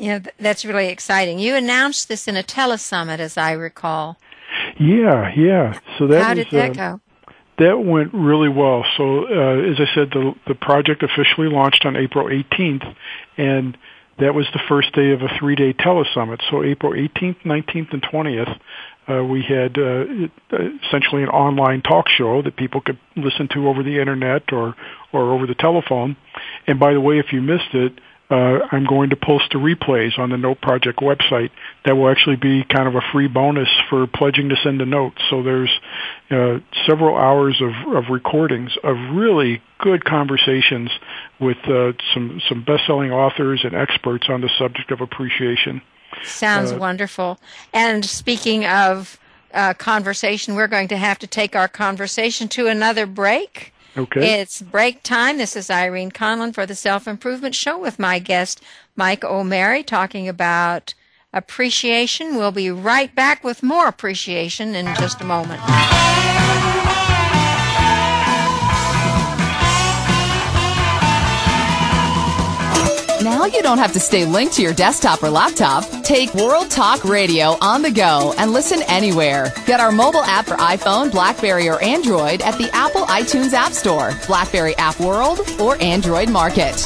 Yeah, 0.00 0.20
that's 0.38 0.64
really 0.64 0.88
exciting. 0.88 1.38
You 1.38 1.54
announced 1.54 2.08
this 2.08 2.26
in 2.26 2.34
a 2.34 2.42
telesummit, 2.42 3.18
as 3.18 3.36
I 3.36 3.52
recall. 3.52 4.16
Yeah, 4.80 5.30
yeah. 5.36 5.78
So 5.98 6.06
that 6.06 6.22
How 6.22 6.34
was, 6.34 6.46
did 6.46 6.50
that 6.52 6.70
uh, 6.70 6.96
go? 6.96 7.00
That 7.58 7.78
went 7.78 8.14
really 8.14 8.48
well. 8.48 8.84
So, 8.96 9.26
uh, 9.26 9.70
as 9.70 9.76
I 9.78 9.94
said, 9.94 10.10
the 10.10 10.34
the 10.46 10.54
project 10.54 11.02
officially 11.02 11.48
launched 11.48 11.84
on 11.84 11.96
April 11.96 12.26
18th, 12.26 12.96
and 13.36 13.76
that 14.18 14.34
was 14.34 14.46
the 14.54 14.60
first 14.68 14.94
day 14.94 15.12
of 15.12 15.20
a 15.20 15.28
three-day 15.38 15.74
telesummit. 15.74 16.40
So 16.50 16.62
April 16.62 16.92
18th, 16.92 17.42
19th, 17.42 17.92
and 17.92 18.02
20th, 18.02 18.58
uh, 19.08 19.24
we 19.24 19.42
had 19.42 19.78
uh, 19.78 20.04
essentially 20.86 21.22
an 21.22 21.28
online 21.28 21.82
talk 21.82 22.06
show 22.08 22.40
that 22.42 22.56
people 22.56 22.80
could 22.80 22.98
listen 23.16 23.48
to 23.52 23.68
over 23.68 23.82
the 23.82 23.98
internet 23.98 24.52
or 24.52 24.74
or 25.12 25.32
over 25.34 25.46
the 25.46 25.54
telephone. 25.54 26.16
And 26.66 26.80
by 26.80 26.94
the 26.94 27.00
way, 27.00 27.18
if 27.18 27.32
you 27.32 27.42
missed 27.42 27.74
it, 27.74 28.00
uh, 28.30 28.60
I'm 28.70 28.86
going 28.86 29.10
to 29.10 29.16
post 29.16 29.46
the 29.52 29.58
replays 29.58 30.18
on 30.18 30.30
the 30.30 30.36
Note 30.36 30.60
Project 30.60 31.00
website. 31.00 31.50
That 31.84 31.96
will 31.96 32.08
actually 32.08 32.36
be 32.36 32.64
kind 32.64 32.86
of 32.86 32.94
a 32.94 33.00
free 33.12 33.26
bonus 33.26 33.68
for 33.88 34.06
pledging 34.06 34.50
to 34.50 34.56
send 34.62 34.80
a 34.80 34.86
note. 34.86 35.14
So 35.28 35.42
there's 35.42 35.70
uh, 36.30 36.60
several 36.86 37.16
hours 37.16 37.60
of, 37.60 37.72
of 37.94 38.04
recordings 38.10 38.70
of 38.84 38.96
really 39.12 39.60
good 39.78 40.04
conversations 40.04 40.90
with 41.40 41.58
uh, 41.68 41.92
some 42.14 42.40
some 42.48 42.62
best-selling 42.62 43.10
authors 43.10 43.64
and 43.64 43.74
experts 43.74 44.26
on 44.28 44.40
the 44.42 44.50
subject 44.58 44.90
of 44.92 45.00
appreciation. 45.00 45.82
Sounds 46.22 46.72
Uh, 46.72 46.76
wonderful. 46.76 47.40
And 47.72 48.04
speaking 48.04 48.64
of 48.66 49.18
uh, 49.52 49.74
conversation, 49.74 50.54
we're 50.54 50.68
going 50.68 50.88
to 50.88 50.96
have 50.96 51.18
to 51.18 51.26
take 51.26 51.56
our 51.56 51.68
conversation 51.68 52.46
to 52.48 52.68
another 52.68 53.06
break. 53.06 53.72
Okay. 53.96 54.40
It's 54.40 54.62
break 54.62 55.02
time. 55.02 55.38
This 55.38 55.56
is 55.56 55.70
Irene 55.70 56.12
Conlon 56.12 56.54
for 56.54 56.66
the 56.66 56.74
Self 56.74 57.08
Improvement 57.08 57.54
Show 57.54 57.78
with 57.78 57.98
my 57.98 58.18
guest, 58.18 58.62
Mike 58.96 59.24
O'Mary, 59.24 59.82
talking 59.82 60.28
about 60.28 60.94
appreciation. 61.32 62.36
We'll 62.36 62.52
be 62.52 62.70
right 62.70 63.14
back 63.14 63.42
with 63.42 63.62
more 63.62 63.88
appreciation 63.88 64.74
in 64.74 64.86
just 64.96 65.20
a 65.20 65.24
moment. 65.24 65.60
Now 73.22 73.44
you 73.44 73.60
don't 73.60 73.76
have 73.76 73.92
to 73.92 74.00
stay 74.00 74.24
linked 74.24 74.54
to 74.54 74.62
your 74.62 74.72
desktop 74.72 75.22
or 75.22 75.28
laptop. 75.28 75.84
Take 76.02 76.32
World 76.32 76.70
Talk 76.70 77.04
Radio 77.04 77.58
on 77.60 77.82
the 77.82 77.90
go 77.90 78.34
and 78.38 78.50
listen 78.52 78.80
anywhere. 78.88 79.52
Get 79.66 79.78
our 79.78 79.92
mobile 79.92 80.22
app 80.22 80.46
for 80.46 80.54
iPhone, 80.54 81.12
Blackberry, 81.12 81.68
or 81.68 81.82
Android 81.82 82.40
at 82.40 82.56
the 82.56 82.70
Apple 82.72 83.02
iTunes 83.02 83.52
App 83.52 83.72
Store, 83.72 84.12
Blackberry 84.26 84.74
App 84.78 84.98
World, 84.98 85.40
or 85.60 85.76
Android 85.82 86.30
Market. 86.30 86.80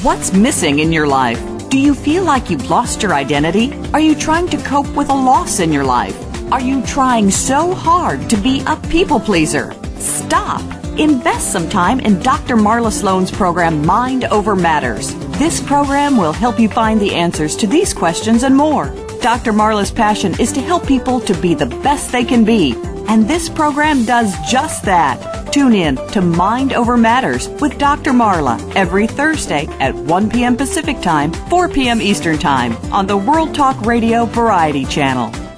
What's 0.00 0.32
missing 0.32 0.78
in 0.78 0.90
your 0.90 1.06
life? 1.06 1.38
Do 1.68 1.78
you 1.78 1.94
feel 1.94 2.24
like 2.24 2.48
you've 2.48 2.70
lost 2.70 3.02
your 3.02 3.12
identity? 3.12 3.74
Are 3.92 4.00
you 4.00 4.14
trying 4.14 4.48
to 4.48 4.56
cope 4.62 4.88
with 4.96 5.10
a 5.10 5.14
loss 5.14 5.60
in 5.60 5.70
your 5.70 5.84
life? 5.84 6.16
Are 6.50 6.62
you 6.62 6.82
trying 6.86 7.30
so 7.30 7.74
hard 7.74 8.30
to 8.30 8.38
be 8.38 8.62
a 8.66 8.76
people 8.88 9.20
pleaser? 9.20 9.74
Stop. 9.98 10.81
Invest 10.98 11.50
some 11.50 11.70
time 11.70 12.00
in 12.00 12.20
Dr. 12.20 12.54
Marla 12.54 12.92
Sloan's 12.92 13.30
program 13.30 13.84
Mind 13.86 14.24
Over 14.24 14.54
Matters. 14.54 15.14
This 15.38 15.58
program 15.58 16.18
will 16.18 16.34
help 16.34 16.60
you 16.60 16.68
find 16.68 17.00
the 17.00 17.14
answers 17.14 17.56
to 17.56 17.66
these 17.66 17.94
questions 17.94 18.42
and 18.42 18.54
more. 18.54 18.88
Dr. 19.22 19.54
Marla's 19.54 19.90
passion 19.90 20.38
is 20.38 20.52
to 20.52 20.60
help 20.60 20.86
people 20.86 21.18
to 21.20 21.34
be 21.40 21.54
the 21.54 21.66
best 21.66 22.12
they 22.12 22.24
can 22.24 22.44
be. 22.44 22.74
And 23.08 23.26
this 23.26 23.48
program 23.48 24.04
does 24.04 24.34
just 24.50 24.84
that. 24.84 25.50
Tune 25.50 25.72
in 25.72 25.96
to 26.08 26.20
Mind 26.20 26.74
Over 26.74 26.98
Matters 26.98 27.48
with 27.48 27.78
Dr. 27.78 28.12
Marla 28.12 28.60
every 28.76 29.06
Thursday 29.06 29.66
at 29.80 29.94
1 29.94 30.30
p.m. 30.30 30.56
Pacific 30.56 31.00
Time, 31.00 31.32
4 31.32 31.70
p.m. 31.70 32.02
Eastern 32.02 32.38
Time 32.38 32.76
on 32.92 33.06
the 33.06 33.16
World 33.16 33.54
Talk 33.54 33.80
Radio 33.86 34.26
Variety 34.26 34.84
Channel. 34.84 35.51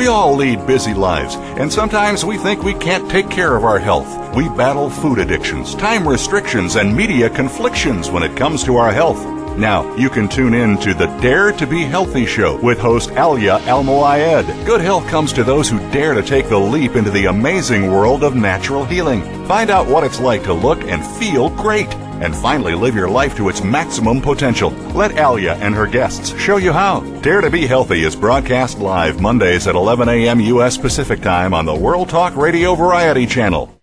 We 0.00 0.06
all 0.06 0.34
lead 0.34 0.66
busy 0.66 0.94
lives, 0.94 1.34
and 1.36 1.70
sometimes 1.70 2.24
we 2.24 2.38
think 2.38 2.62
we 2.62 2.72
can't 2.72 3.10
take 3.10 3.28
care 3.28 3.54
of 3.54 3.64
our 3.64 3.78
health. 3.78 4.34
We 4.34 4.48
battle 4.48 4.88
food 4.88 5.18
addictions, 5.18 5.74
time 5.74 6.08
restrictions, 6.08 6.76
and 6.76 6.96
media 6.96 7.28
conflictions 7.28 8.10
when 8.10 8.22
it 8.22 8.34
comes 8.34 8.64
to 8.64 8.76
our 8.76 8.92
health. 8.92 9.22
Now, 9.58 9.94
you 9.96 10.08
can 10.08 10.26
tune 10.26 10.54
in 10.54 10.78
to 10.78 10.94
the 10.94 11.08
Dare 11.20 11.52
to 11.52 11.66
Be 11.66 11.82
Healthy 11.82 12.24
show 12.24 12.58
with 12.62 12.78
host 12.78 13.10
Alia 13.10 13.58
Almoayed. 13.64 14.46
Good 14.64 14.80
health 14.80 15.06
comes 15.08 15.34
to 15.34 15.44
those 15.44 15.68
who 15.68 15.78
dare 15.90 16.14
to 16.14 16.22
take 16.22 16.48
the 16.48 16.58
leap 16.58 16.96
into 16.96 17.10
the 17.10 17.26
amazing 17.26 17.92
world 17.92 18.24
of 18.24 18.34
natural 18.34 18.86
healing. 18.86 19.20
Find 19.44 19.68
out 19.68 19.86
what 19.86 20.02
it's 20.02 20.18
like 20.18 20.44
to 20.44 20.54
look 20.54 20.82
and 20.84 21.04
feel 21.18 21.50
great 21.50 21.94
and 22.20 22.34
finally 22.36 22.74
live 22.74 22.94
your 22.94 23.08
life 23.08 23.36
to 23.36 23.48
its 23.48 23.62
maximum 23.62 24.20
potential. 24.20 24.70
Let 24.94 25.18
Alia 25.18 25.54
and 25.54 25.74
her 25.74 25.86
guests 25.86 26.38
show 26.38 26.56
you 26.56 26.72
how. 26.72 27.00
Dare 27.20 27.40
to 27.40 27.50
Be 27.50 27.66
Healthy 27.66 28.04
is 28.04 28.14
broadcast 28.14 28.78
live 28.78 29.20
Mondays 29.20 29.66
at 29.66 29.74
11 29.74 30.08
a.m. 30.08 30.40
U.S. 30.40 30.76
Pacific 30.76 31.20
Time 31.20 31.54
on 31.54 31.66
the 31.66 31.74
World 31.74 32.08
Talk 32.08 32.36
Radio 32.36 32.74
Variety 32.74 33.26
Channel. 33.26 33.74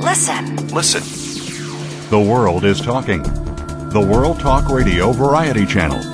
Listen. 0.00 0.56
Listen. 0.68 1.02
The 2.10 2.20
world 2.20 2.64
is 2.64 2.80
talking. 2.80 3.22
The 3.22 4.06
World 4.08 4.38
Talk 4.38 4.68
Radio 4.68 5.12
Variety 5.12 5.66
Channel. 5.66 6.13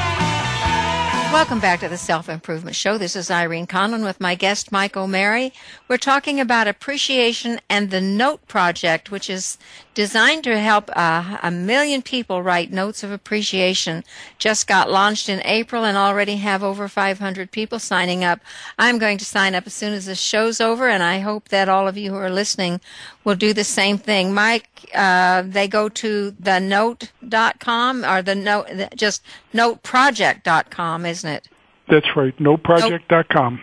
Welcome 1.31 1.61
back 1.61 1.79
to 1.79 1.87
the 1.87 1.97
Self 1.97 2.27
Improvement 2.27 2.75
Show. 2.75 2.97
This 2.97 3.15
is 3.15 3.31
Irene 3.31 3.65
Conlon 3.65 4.03
with 4.03 4.19
my 4.19 4.35
guest, 4.35 4.69
Mike 4.69 4.97
O'Mary. 4.97 5.53
We're 5.87 5.97
talking 5.97 6.41
about 6.41 6.67
appreciation 6.67 7.61
and 7.69 7.89
the 7.89 8.01
Note 8.01 8.45
Project, 8.49 9.11
which 9.11 9.29
is 9.29 9.57
designed 9.93 10.43
to 10.45 10.57
help 10.57 10.89
uh, 10.95 11.37
a 11.43 11.51
million 11.51 12.01
people 12.01 12.41
write 12.41 12.71
notes 12.71 13.03
of 13.03 13.11
appreciation. 13.11 14.03
Just 14.37 14.67
got 14.67 14.89
launched 14.89 15.27
in 15.29 15.41
April 15.43 15.83
and 15.83 15.97
already 15.97 16.37
have 16.37 16.63
over 16.63 16.87
500 16.87 17.51
people 17.51 17.79
signing 17.79 18.23
up. 18.23 18.39
I'm 18.79 18.97
going 18.97 19.17
to 19.17 19.25
sign 19.25 19.55
up 19.55 19.67
as 19.67 19.73
soon 19.73 19.93
as 19.93 20.05
this 20.05 20.19
show's 20.19 20.61
over, 20.61 20.87
and 20.87 21.03
I 21.03 21.19
hope 21.19 21.49
that 21.49 21.69
all 21.69 21.87
of 21.87 21.97
you 21.97 22.11
who 22.11 22.17
are 22.17 22.29
listening 22.29 22.79
will 23.23 23.35
do 23.35 23.53
the 23.53 23.63
same 23.63 23.97
thing. 23.97 24.33
Mike, 24.33 24.89
uh, 24.93 25.43
they 25.45 25.67
go 25.67 25.89
to 25.89 26.31
the 26.39 26.59
note.com 26.59 28.05
or 28.05 28.21
the 28.21 28.35
note, 28.35 28.67
just 28.95 29.23
noteproject.com, 29.53 31.05
isn't 31.05 31.29
it? 31.29 31.49
That's 31.89 32.15
right. 32.15 32.35
NoteProject.com. 32.37 33.59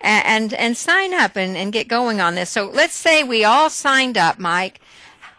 and 0.00 0.54
and 0.54 0.76
sign 0.76 1.12
up 1.14 1.36
and, 1.36 1.56
and 1.56 1.72
get 1.72 1.88
going 1.88 2.20
on 2.20 2.34
this. 2.34 2.50
So 2.50 2.70
let's 2.72 2.94
say 2.94 3.24
we 3.24 3.44
all 3.44 3.70
signed 3.70 4.18
up, 4.18 4.38
Mike. 4.38 4.80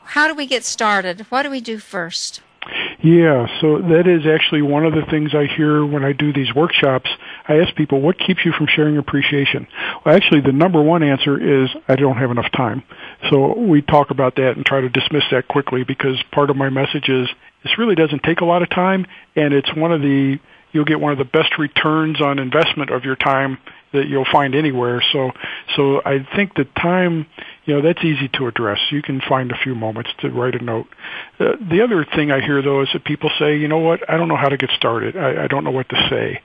How 0.09 0.27
do 0.27 0.33
we 0.33 0.47
get 0.47 0.63
started? 0.63 1.27
What 1.29 1.43
do 1.43 1.51
we 1.51 1.61
do 1.61 1.77
first? 1.77 2.41
Yeah, 3.03 3.45
so 3.61 3.77
that 3.77 4.07
is 4.07 4.25
actually 4.25 4.63
one 4.63 4.83
of 4.83 4.93
the 4.93 5.03
things 5.03 5.35
I 5.35 5.45
hear 5.45 5.85
when 5.85 6.03
I 6.03 6.13
do 6.13 6.33
these 6.33 6.51
workshops. 6.53 7.11
I 7.47 7.59
ask 7.59 7.75
people, 7.75 8.01
what 8.01 8.17
keeps 8.17 8.43
you 8.43 8.51
from 8.51 8.65
sharing 8.65 8.97
appreciation? 8.97 9.67
Well, 10.03 10.15
actually, 10.15 10.41
the 10.41 10.51
number 10.51 10.81
one 10.81 11.03
answer 11.03 11.63
is 11.63 11.69
I 11.87 11.95
don't 11.95 12.17
have 12.17 12.31
enough 12.31 12.51
time. 12.51 12.81
So 13.29 13.55
we 13.55 13.83
talk 13.83 14.09
about 14.09 14.35
that 14.37 14.57
and 14.57 14.65
try 14.65 14.81
to 14.81 14.89
dismiss 14.89 15.23
that 15.29 15.47
quickly 15.47 15.83
because 15.83 16.17
part 16.31 16.49
of 16.49 16.55
my 16.55 16.69
message 16.69 17.07
is 17.07 17.29
this 17.63 17.77
really 17.77 17.95
doesn't 17.95 18.23
take 18.23 18.41
a 18.41 18.45
lot 18.45 18.63
of 18.63 18.69
time 18.71 19.05
and 19.35 19.53
it's 19.53 19.73
one 19.75 19.91
of 19.91 20.01
the, 20.01 20.39
you'll 20.71 20.85
get 20.85 20.99
one 20.99 21.11
of 21.11 21.19
the 21.19 21.23
best 21.25 21.59
returns 21.59 22.19
on 22.19 22.39
investment 22.39 22.89
of 22.89 23.05
your 23.05 23.15
time 23.15 23.59
that 23.93 24.07
you'll 24.07 24.27
find 24.31 24.55
anywhere. 24.55 25.03
So, 25.11 25.31
so 25.75 26.01
I 26.05 26.25
think 26.35 26.55
the 26.55 26.65
time, 26.79 27.25
you 27.69 27.75
know, 27.75 27.81
that's 27.83 28.03
easy 28.03 28.27
to 28.29 28.47
address. 28.47 28.79
You 28.89 29.03
can 29.03 29.21
find 29.21 29.51
a 29.51 29.55
few 29.63 29.75
moments 29.75 30.09
to 30.21 30.29
write 30.31 30.55
a 30.55 30.63
note. 30.63 30.87
Uh, 31.39 31.51
the 31.69 31.83
other 31.83 32.03
thing 32.03 32.31
I 32.31 32.41
hear 32.41 32.63
though 32.63 32.81
is 32.81 32.89
that 32.93 33.05
people 33.05 33.29
say, 33.37 33.57
you 33.57 33.67
know 33.67 33.77
what, 33.77 34.09
I 34.09 34.17
don't 34.17 34.27
know 34.27 34.37
how 34.37 34.49
to 34.49 34.57
get 34.57 34.71
started. 34.71 35.15
I, 35.15 35.43
I 35.43 35.47
don't 35.47 35.63
know 35.63 35.69
what 35.69 35.87
to 35.89 36.07
say. 36.09 36.41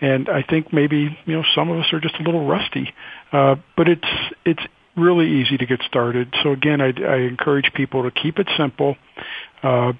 And 0.00 0.28
I 0.28 0.44
think 0.48 0.72
maybe, 0.72 1.18
you 1.26 1.34
know, 1.34 1.42
some 1.52 1.68
of 1.68 1.80
us 1.80 1.92
are 1.92 1.98
just 1.98 2.14
a 2.20 2.22
little 2.22 2.46
rusty. 2.46 2.94
Uh, 3.32 3.56
but 3.76 3.88
it's, 3.88 4.08
it's 4.44 4.62
really 4.96 5.42
easy 5.42 5.56
to 5.56 5.66
get 5.66 5.82
started. 5.82 6.32
So 6.44 6.52
again, 6.52 6.80
I, 6.80 6.92
I 7.02 7.16
encourage 7.22 7.72
people 7.74 8.04
to 8.04 8.12
keep 8.12 8.38
it 8.38 8.46
simple. 8.56 8.94
Uh, 9.64 9.94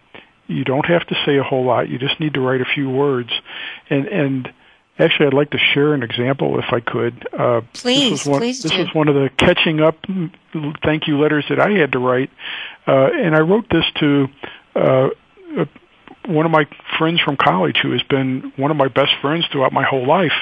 you 0.47 0.63
don't 0.63 0.87
have 0.87 1.05
to 1.09 1.17
say 1.27 1.39
a 1.39 1.43
whole 1.43 1.65
lot. 1.65 1.89
You 1.89 1.99
just 1.99 2.21
need 2.21 2.35
to 2.35 2.41
write 2.41 2.61
a 2.61 2.67
few 2.73 2.89
words. 2.89 3.31
And, 3.91 4.07
and, 4.07 4.53
Actually, 4.99 5.27
I'd 5.29 5.35
like 5.35 5.51
to 5.51 5.59
share 5.59 5.95
an 5.95 6.03
example 6.03 6.59
if 6.59 6.65
I 6.73 6.81
could. 6.81 7.29
Uh, 7.33 7.61
Please, 7.73 8.11
this 8.11 8.11
was 8.11 8.27
one, 8.27 8.41
please 8.41 8.63
This 8.63 8.73
do. 8.73 8.79
was 8.79 8.95
one 8.95 9.09
of 9.09 9.15
the 9.15 9.31
catching 9.37 9.81
up 9.81 9.97
thank 10.83 11.07
you 11.07 11.21
letters 11.21 11.45
that 11.51 11.61
I 11.61 11.71
had 11.71 11.93
to 11.93 11.99
write, 12.01 12.31
uh, 12.87 13.09
and 13.13 13.37
I 13.37 13.41
wrote 13.41 13.67
this 13.71 13.85
to 14.01 14.27
uh, 14.75 15.09
one 16.27 16.45
of 16.45 16.51
my 16.53 16.67
friends 16.99 17.21
from 17.21 17.37
college 17.37 17.79
who 17.83 17.93
has 17.93 18.03
been 18.03 18.53
one 18.57 18.71
of 18.71 18.77
my 18.77 18.89
best 18.89 19.13
friends 19.23 19.47
throughout 19.51 19.73
my 19.73 19.85
whole 19.85 20.07
life. 20.07 20.33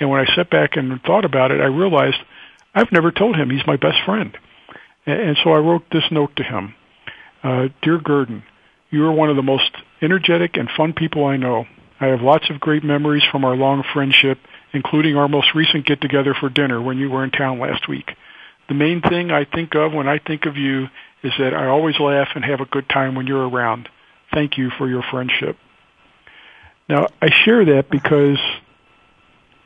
And 0.00 0.10
when 0.10 0.20
I 0.20 0.34
sat 0.34 0.50
back 0.50 0.76
and 0.76 1.00
thought 1.02 1.24
about 1.24 1.50
it, 1.52 1.60
I 1.60 1.66
realized 1.66 2.16
I've 2.74 2.90
never 2.92 3.12
told 3.12 3.36
him 3.36 3.50
he's 3.50 3.66
my 3.66 3.76
best 3.76 3.98
friend. 4.04 4.36
And, 5.04 5.20
and 5.20 5.36
so 5.44 5.50
I 5.50 5.58
wrote 5.58 5.84
this 5.92 6.04
note 6.10 6.34
to 6.36 6.42
him. 6.42 6.74
Uh, 7.42 7.68
Dear 7.82 7.98
Gurdon, 7.98 8.42
you 8.90 9.04
are 9.04 9.12
one 9.12 9.30
of 9.30 9.36
the 9.36 9.42
most 9.42 9.70
energetic 10.02 10.56
and 10.56 10.68
fun 10.76 10.94
people 10.94 11.24
I 11.24 11.36
know. 11.36 11.66
I 12.00 12.06
have 12.06 12.20
lots 12.20 12.50
of 12.50 12.60
great 12.60 12.84
memories 12.84 13.22
from 13.30 13.44
our 13.44 13.56
long 13.56 13.82
friendship, 13.94 14.38
including 14.72 15.16
our 15.16 15.28
most 15.28 15.54
recent 15.54 15.86
get 15.86 16.00
together 16.00 16.34
for 16.38 16.48
dinner 16.48 16.80
when 16.80 16.98
you 16.98 17.10
were 17.10 17.24
in 17.24 17.30
town 17.30 17.58
last 17.58 17.88
week. 17.88 18.10
The 18.68 18.74
main 18.74 19.00
thing 19.00 19.30
I 19.30 19.44
think 19.44 19.74
of 19.74 19.92
when 19.92 20.08
I 20.08 20.18
think 20.18 20.44
of 20.46 20.56
you 20.56 20.88
is 21.22 21.32
that 21.38 21.54
I 21.54 21.66
always 21.66 21.98
laugh 21.98 22.28
and 22.34 22.44
have 22.44 22.60
a 22.60 22.66
good 22.66 22.88
time 22.88 23.14
when 23.14 23.26
you're 23.26 23.48
around. 23.48 23.88
Thank 24.34 24.58
you 24.58 24.70
for 24.76 24.88
your 24.88 25.02
friendship. 25.10 25.56
Now, 26.88 27.06
I 27.22 27.28
share 27.44 27.64
that 27.64 27.90
because 27.90 28.38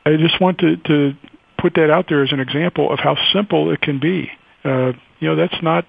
I 0.05 0.15
just 0.17 0.39
want 0.39 0.59
to, 0.59 0.77
to 0.77 1.13
put 1.59 1.75
that 1.75 1.89
out 1.91 2.05
there 2.09 2.23
as 2.23 2.31
an 2.31 2.39
example 2.39 2.91
of 2.91 2.99
how 2.99 3.15
simple 3.33 3.71
it 3.71 3.81
can 3.81 3.99
be. 3.99 4.31
Uh, 4.63 4.93
you 5.19 5.27
know, 5.27 5.35
that's 5.35 5.61
not 5.61 5.85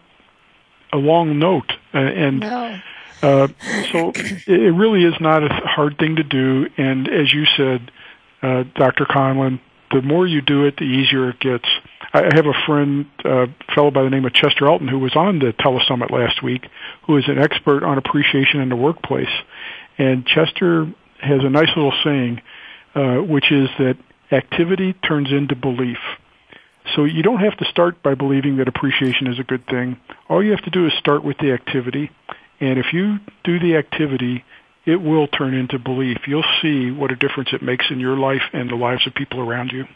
a 0.93 0.99
long 0.99 1.39
note. 1.39 1.73
Uh, 1.95 1.99
and 1.99 2.41
No. 2.41 2.81
Uh, 3.23 3.49
so 3.93 4.13
it 4.15 4.75
really 4.75 5.05
is 5.05 5.15
not 5.21 5.43
a 5.45 5.49
hard 5.49 5.99
thing 5.99 6.17
to 6.17 6.23
do. 6.23 6.67
And 6.77 7.09
as 7.09 7.33
you 7.33 7.45
said, 7.57 7.91
uh, 8.43 8.65
Dr. 8.75 9.05
Conlon, 9.05 9.61
the 9.93 10.03
more 10.03 10.27
you 10.27 10.41
do 10.41 10.67
it, 10.67 10.77
the 10.77 10.85
easier 10.85 11.31
it 11.31 11.41
gets. 11.41 11.69
I 12.15 12.25
have 12.35 12.47
a 12.47 12.67
friend, 12.67 13.07
a 13.25 13.47
fellow 13.75 13.91
by 13.91 14.03
the 14.03 14.11
name 14.11 14.25
of 14.25 14.35
Chester 14.35 14.67
Elton, 14.67 14.89
who 14.89 14.99
was 14.99 15.15
on 15.17 15.39
the 15.39 15.53
telesummit 15.53 16.11
last 16.11 16.43
week, 16.43 16.67
who 17.07 17.17
is 17.17 17.25
an 17.29 17.39
expert 17.39 17.85
on 17.85 17.97
appreciation 17.97 18.61
in 18.61 18.69
the 18.69 18.77
workplace. 18.77 19.33
And 19.99 20.27
Chester 20.27 20.93
has 21.21 21.41
a 21.43 21.49
nice 21.49 21.69
little 21.77 21.95
saying, 22.05 22.43
uh, 22.95 23.17
which 23.19 23.51
is 23.51 23.69
that 23.79 23.97
activity 24.31 24.95
turns 24.95 25.31
into 25.31 25.55
belief. 25.55 25.99
So 26.97 27.05
you 27.05 27.23
don't 27.23 27.41
have 27.41 27.57
to 27.59 27.65
start 27.67 28.03
by 28.03 28.15
believing 28.15 28.57
that 28.57 28.69
appreciation 28.69 29.29
is 29.29 29.39
a 29.39 29.45
good 29.45 29.67
thing. 29.67 29.99
All 30.29 30.43
you 30.43 30.51
have 30.51 30.65
to 30.65 30.71
do 30.71 30.87
is 30.87 30.93
start 30.99 31.23
with 31.25 31.39
the 31.39 31.53
activity. 31.53 32.11
And 32.63 32.79
if 32.79 32.93
you 32.93 33.19
do 33.43 33.59
the 33.59 33.75
activity, 33.77 34.45
it 34.87 35.03
will 35.03 35.27
turn 35.27 35.53
into 35.53 35.81
belief. 35.81 36.29
You'll 36.29 36.45
see 36.63 36.93
what 36.93 37.11
a 37.11 37.17
difference 37.17 37.53
it 37.53 37.61
makes 37.61 37.91
in 37.91 37.99
your 37.99 38.17
life 38.17 38.43
and 38.53 38.71
the 38.71 38.77
lives 38.77 39.05
of 39.05 39.15
people 39.15 39.41
around 39.41 39.73
you. 39.73 39.89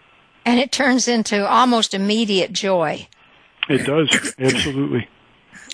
And 0.44 0.58
it 0.58 0.72
turns 0.72 1.06
into 1.06 1.48
almost 1.48 1.94
immediate 1.94 2.52
joy. 2.52 3.06
It 3.68 3.86
does, 3.86 4.34
absolutely. 4.38 5.08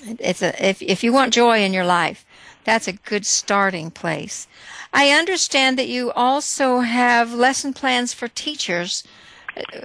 It's 0.03 0.43
a 0.43 0.67
if 0.67 0.83
if 0.83 1.03
you 1.03 1.11
want 1.11 1.33
joy 1.33 1.63
in 1.63 1.73
your 1.73 1.85
life, 1.85 2.25
that's 2.63 2.87
a 2.87 2.93
good 2.93 3.25
starting 3.25 3.89
place. 3.89 4.47
I 4.93 5.09
understand 5.09 5.79
that 5.79 5.87
you 5.87 6.11
also 6.11 6.81
have 6.81 7.33
lesson 7.33 7.73
plans 7.73 8.13
for 8.13 8.27
teachers. 8.27 9.03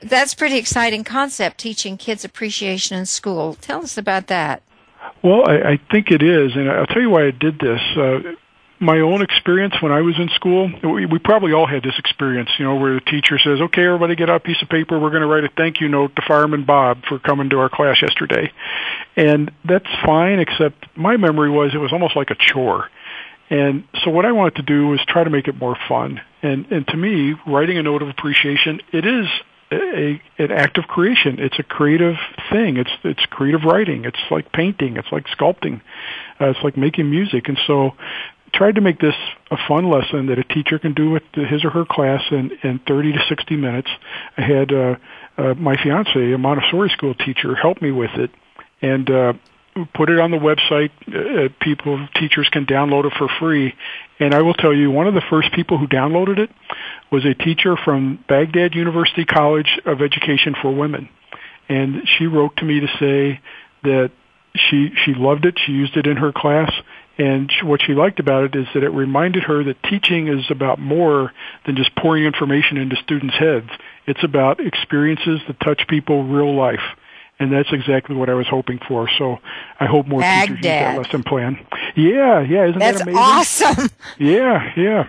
That's 0.02 0.34
pretty 0.34 0.56
exciting 0.56 1.04
concept 1.04 1.56
teaching 1.56 1.96
kids 1.96 2.24
appreciation 2.24 2.98
in 2.98 3.06
school. 3.06 3.54
Tell 3.54 3.82
us 3.82 3.96
about 3.96 4.26
that. 4.26 4.62
Well, 5.22 5.48
I, 5.48 5.72
I 5.72 5.80
think 5.90 6.10
it 6.10 6.22
is, 6.22 6.52
and 6.54 6.70
I'll 6.70 6.86
tell 6.86 7.02
you 7.02 7.10
why 7.10 7.26
I 7.26 7.30
did 7.30 7.58
this. 7.58 7.80
Uh, 7.96 8.34
my 8.80 9.00
own 9.00 9.22
experience 9.22 9.74
when 9.80 9.90
I 9.90 10.02
was 10.02 10.14
in 10.18 10.28
school, 10.36 10.70
we, 10.84 11.06
we 11.06 11.18
probably 11.18 11.52
all 11.52 11.66
had 11.66 11.82
this 11.82 11.98
experience, 11.98 12.48
you 12.58 12.64
know, 12.64 12.76
where 12.76 12.94
the 12.94 13.00
teacher 13.00 13.38
says, 13.42 13.60
"Okay, 13.60 13.84
everybody, 13.84 14.14
get 14.14 14.30
out 14.30 14.36
a 14.36 14.40
piece 14.40 14.62
of 14.62 14.68
paper. 14.68 14.98
We're 14.98 15.10
going 15.10 15.22
to 15.22 15.26
write 15.26 15.44
a 15.44 15.50
thank 15.56 15.80
you 15.80 15.88
note 15.88 16.14
to 16.16 16.22
Fireman 16.26 16.64
Bob 16.64 17.02
for 17.08 17.18
coming 17.18 17.50
to 17.50 17.58
our 17.58 17.68
class 17.68 18.00
yesterday," 18.00 18.52
and 19.16 19.50
that's 19.64 19.88
fine. 20.06 20.38
Except 20.38 20.86
my 20.96 21.16
memory 21.16 21.50
was 21.50 21.72
it 21.74 21.78
was 21.78 21.92
almost 21.92 22.14
like 22.14 22.30
a 22.30 22.36
chore. 22.36 22.88
And 23.50 23.84
so 24.04 24.10
what 24.10 24.26
I 24.26 24.32
wanted 24.32 24.56
to 24.56 24.62
do 24.62 24.88
was 24.88 25.00
try 25.08 25.24
to 25.24 25.30
make 25.30 25.48
it 25.48 25.56
more 25.56 25.76
fun. 25.88 26.20
And 26.42 26.66
and 26.70 26.86
to 26.88 26.96
me, 26.96 27.34
writing 27.46 27.78
a 27.78 27.82
note 27.82 28.02
of 28.02 28.08
appreciation, 28.08 28.80
it 28.92 29.06
is 29.06 29.26
a, 29.70 30.20
an 30.38 30.50
act 30.50 30.78
of 30.78 30.84
creation. 30.84 31.38
It's 31.38 31.58
a 31.58 31.62
creative 31.62 32.16
thing. 32.50 32.76
It's 32.76 32.90
it's 33.04 33.24
creative 33.26 33.64
writing. 33.64 34.04
It's 34.04 34.18
like 34.30 34.52
painting. 34.52 34.96
It's 34.96 35.10
like 35.12 35.26
sculpting. 35.26 35.80
Uh, 36.40 36.50
it's 36.50 36.60
like 36.62 36.76
making 36.76 37.10
music. 37.10 37.48
And 37.48 37.58
so 37.66 37.92
tried 38.52 38.76
to 38.76 38.80
make 38.80 38.98
this 38.98 39.14
a 39.50 39.56
fun 39.68 39.90
lesson 39.90 40.26
that 40.26 40.38
a 40.38 40.44
teacher 40.44 40.78
can 40.78 40.94
do 40.94 41.10
with 41.10 41.22
his 41.34 41.64
or 41.64 41.70
her 41.70 41.84
class 41.84 42.22
in, 42.30 42.50
in 42.62 42.80
30 42.86 43.12
to 43.12 43.18
60 43.28 43.56
minutes. 43.56 43.88
I 44.36 44.42
had 44.42 44.72
uh, 44.72 44.96
uh, 45.36 45.54
my 45.54 45.76
fiance, 45.82 46.32
a 46.32 46.38
Montessori 46.38 46.90
school 46.90 47.14
teacher, 47.14 47.54
help 47.54 47.82
me 47.82 47.90
with 47.90 48.10
it, 48.14 48.30
and 48.80 49.10
uh, 49.10 49.32
put 49.86 50.10
it 50.10 50.18
on 50.18 50.30
the 50.30 50.36
website. 50.36 50.90
Uh, 51.06 51.48
people, 51.60 52.06
teachers 52.18 52.48
can 52.50 52.66
download 52.66 53.04
it 53.06 53.12
for 53.18 53.28
free. 53.40 53.74
And 54.20 54.34
I 54.34 54.42
will 54.42 54.54
tell 54.54 54.74
you, 54.74 54.90
one 54.90 55.06
of 55.06 55.14
the 55.14 55.22
first 55.30 55.52
people 55.52 55.78
who 55.78 55.86
downloaded 55.86 56.38
it 56.38 56.50
was 57.10 57.24
a 57.24 57.34
teacher 57.34 57.76
from 57.76 58.22
Baghdad 58.28 58.74
University 58.74 59.24
College 59.24 59.80
of 59.84 60.02
Education 60.02 60.54
for 60.60 60.74
Women. 60.74 61.08
And 61.68 62.08
she 62.18 62.26
wrote 62.26 62.56
to 62.56 62.64
me 62.64 62.80
to 62.80 62.86
say 62.98 63.40
that 63.82 64.10
she 64.54 64.90
she 65.04 65.14
loved 65.14 65.44
it. 65.44 65.58
She 65.64 65.72
used 65.72 65.96
it 65.96 66.06
in 66.06 66.16
her 66.16 66.32
class, 66.32 66.72
and 67.18 67.50
what 67.62 67.80
she 67.82 67.92
liked 67.94 68.20
about 68.20 68.44
it 68.44 68.56
is 68.56 68.66
that 68.74 68.82
it 68.82 68.90
reminded 68.90 69.42
her 69.44 69.64
that 69.64 69.82
teaching 69.82 70.28
is 70.28 70.44
about 70.50 70.78
more 70.78 71.32
than 71.66 71.76
just 71.76 71.94
pouring 71.96 72.24
information 72.24 72.76
into 72.76 72.96
students' 72.96 73.36
heads. 73.36 73.68
It's 74.06 74.22
about 74.24 74.60
experiences 74.60 75.40
that 75.46 75.60
touch 75.60 75.86
people 75.88 76.24
real 76.24 76.54
life. 76.54 76.82
And 77.40 77.52
that's 77.52 77.68
exactly 77.72 78.16
what 78.16 78.28
I 78.28 78.34
was 78.34 78.48
hoping 78.48 78.80
for. 78.88 79.08
So 79.16 79.38
I 79.78 79.86
hope 79.86 80.06
more 80.06 80.20
teachers 80.22 80.48
use 80.56 80.60
that 80.62 80.98
lesson 80.98 81.22
plan. 81.22 81.64
Yeah, 81.94 82.40
yeah, 82.40 82.66
isn't 82.66 82.78
That's 82.78 82.98
that 82.98 83.02
amazing? 83.08 83.22
awesome. 83.22 83.90
Yeah, 84.18 84.72
yeah. 84.76 85.08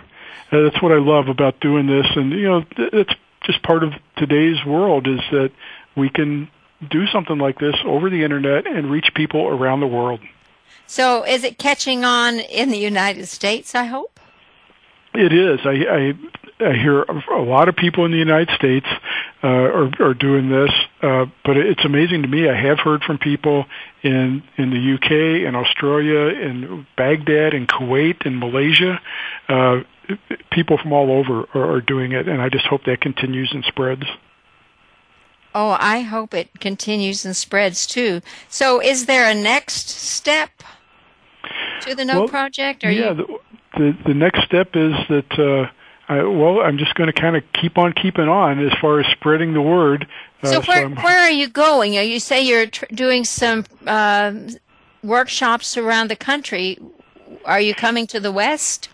Uh, 0.51 0.61
that's 0.63 0.81
what 0.81 0.91
I 0.91 0.97
love 0.99 1.27
about 1.27 1.59
doing 1.59 1.87
this, 1.87 2.05
and 2.15 2.31
you 2.31 2.43
know, 2.49 2.61
th- 2.75 2.89
it's 2.93 3.13
just 3.43 3.61
part 3.63 3.83
of 3.83 3.93
today's 4.17 4.63
world 4.65 5.07
is 5.07 5.19
that 5.31 5.51
we 5.95 6.09
can 6.09 6.49
do 6.89 7.05
something 7.07 7.37
like 7.37 7.59
this 7.59 7.75
over 7.85 8.09
the 8.09 8.23
internet 8.23 8.65
and 8.67 8.89
reach 8.89 9.13
people 9.13 9.47
around 9.47 9.79
the 9.79 9.87
world. 9.87 10.19
So 10.87 11.23
is 11.23 11.43
it 11.43 11.57
catching 11.59 12.03
on 12.03 12.39
in 12.39 12.69
the 12.69 12.77
United 12.79 13.27
States, 13.27 13.75
I 13.75 13.85
hope? 13.85 14.19
It 15.13 15.33
is. 15.33 15.59
I, 15.65 16.13
I, 16.59 16.73
hear 16.73 17.03
a 17.03 17.41
lot 17.41 17.69
of 17.69 17.75
people 17.75 18.05
in 18.05 18.11
the 18.11 18.17
United 18.17 18.53
States 18.55 18.85
uh, 19.43 19.47
are, 19.47 19.91
are 19.99 20.13
doing 20.13 20.49
this, 20.49 20.71
uh, 21.01 21.25
but 21.45 21.57
it's 21.57 21.85
amazing 21.85 22.23
to 22.23 22.27
me. 22.27 22.49
I 22.49 22.55
have 22.55 22.79
heard 22.79 23.03
from 23.03 23.17
people 23.17 23.65
in 24.03 24.43
in 24.57 24.69
the 24.69 24.95
UK, 24.95 25.47
in 25.47 25.55
Australia, 25.55 26.27
in 26.27 26.85
Baghdad, 26.97 27.53
in 27.53 27.67
Kuwait, 27.67 28.25
in 28.25 28.39
Malaysia. 28.39 28.99
Uh, 29.47 29.81
people 30.51 30.77
from 30.77 30.91
all 30.91 31.11
over 31.11 31.47
are, 31.53 31.75
are 31.75 31.81
doing 31.81 32.11
it, 32.11 32.27
and 32.27 32.41
I 32.41 32.49
just 32.49 32.65
hope 32.65 32.83
that 32.85 32.99
continues 33.01 33.51
and 33.53 33.63
spreads. 33.63 34.03
Oh, 35.55 35.77
I 35.79 36.01
hope 36.01 36.33
it 36.33 36.59
continues 36.59 37.25
and 37.25 37.35
spreads 37.35 37.87
too. 37.87 38.21
So 38.49 38.81
is 38.81 39.05
there 39.05 39.29
a 39.29 39.33
next 39.33 39.89
step 39.89 40.49
to 41.81 41.95
the 41.95 42.05
Note 42.05 42.19
Well, 42.19 42.27
Project? 42.27 42.83
Are 42.83 42.91
yeah, 42.91 43.11
you 43.11 43.15
the, 43.15 43.37
the 43.77 43.97
the 44.07 44.13
next 44.13 44.43
step 44.43 44.75
is 44.75 44.93
that. 45.09 45.69
Uh, 46.09 46.13
I, 46.13 46.23
well, 46.23 46.61
I'm 46.61 46.77
just 46.77 46.95
going 46.95 47.11
to 47.11 47.19
kind 47.21 47.35
of 47.35 47.43
keep 47.53 47.77
on 47.77 47.93
keeping 47.93 48.27
on 48.27 48.65
as 48.65 48.73
far 48.79 48.99
as 48.99 49.05
spreading 49.11 49.53
the 49.53 49.61
word. 49.61 50.07
Uh, 50.43 50.47
So 50.47 50.61
where 50.61 50.79
I'm- 50.79 50.95
where 50.95 51.19
are 51.19 51.29
you 51.31 51.47
going? 51.49 51.93
You 51.93 52.19
say 52.19 52.41
you're 52.41 52.67
tr- 52.67 52.85
doing 52.93 53.23
some 53.23 53.65
uh, 53.85 54.31
workshops 55.03 55.77
around 55.77 56.09
the 56.09 56.15
country. 56.15 56.77
Are 57.45 57.61
you 57.61 57.73
coming 57.75 58.07
to 58.07 58.19
the 58.19 58.31
West? 58.31 58.89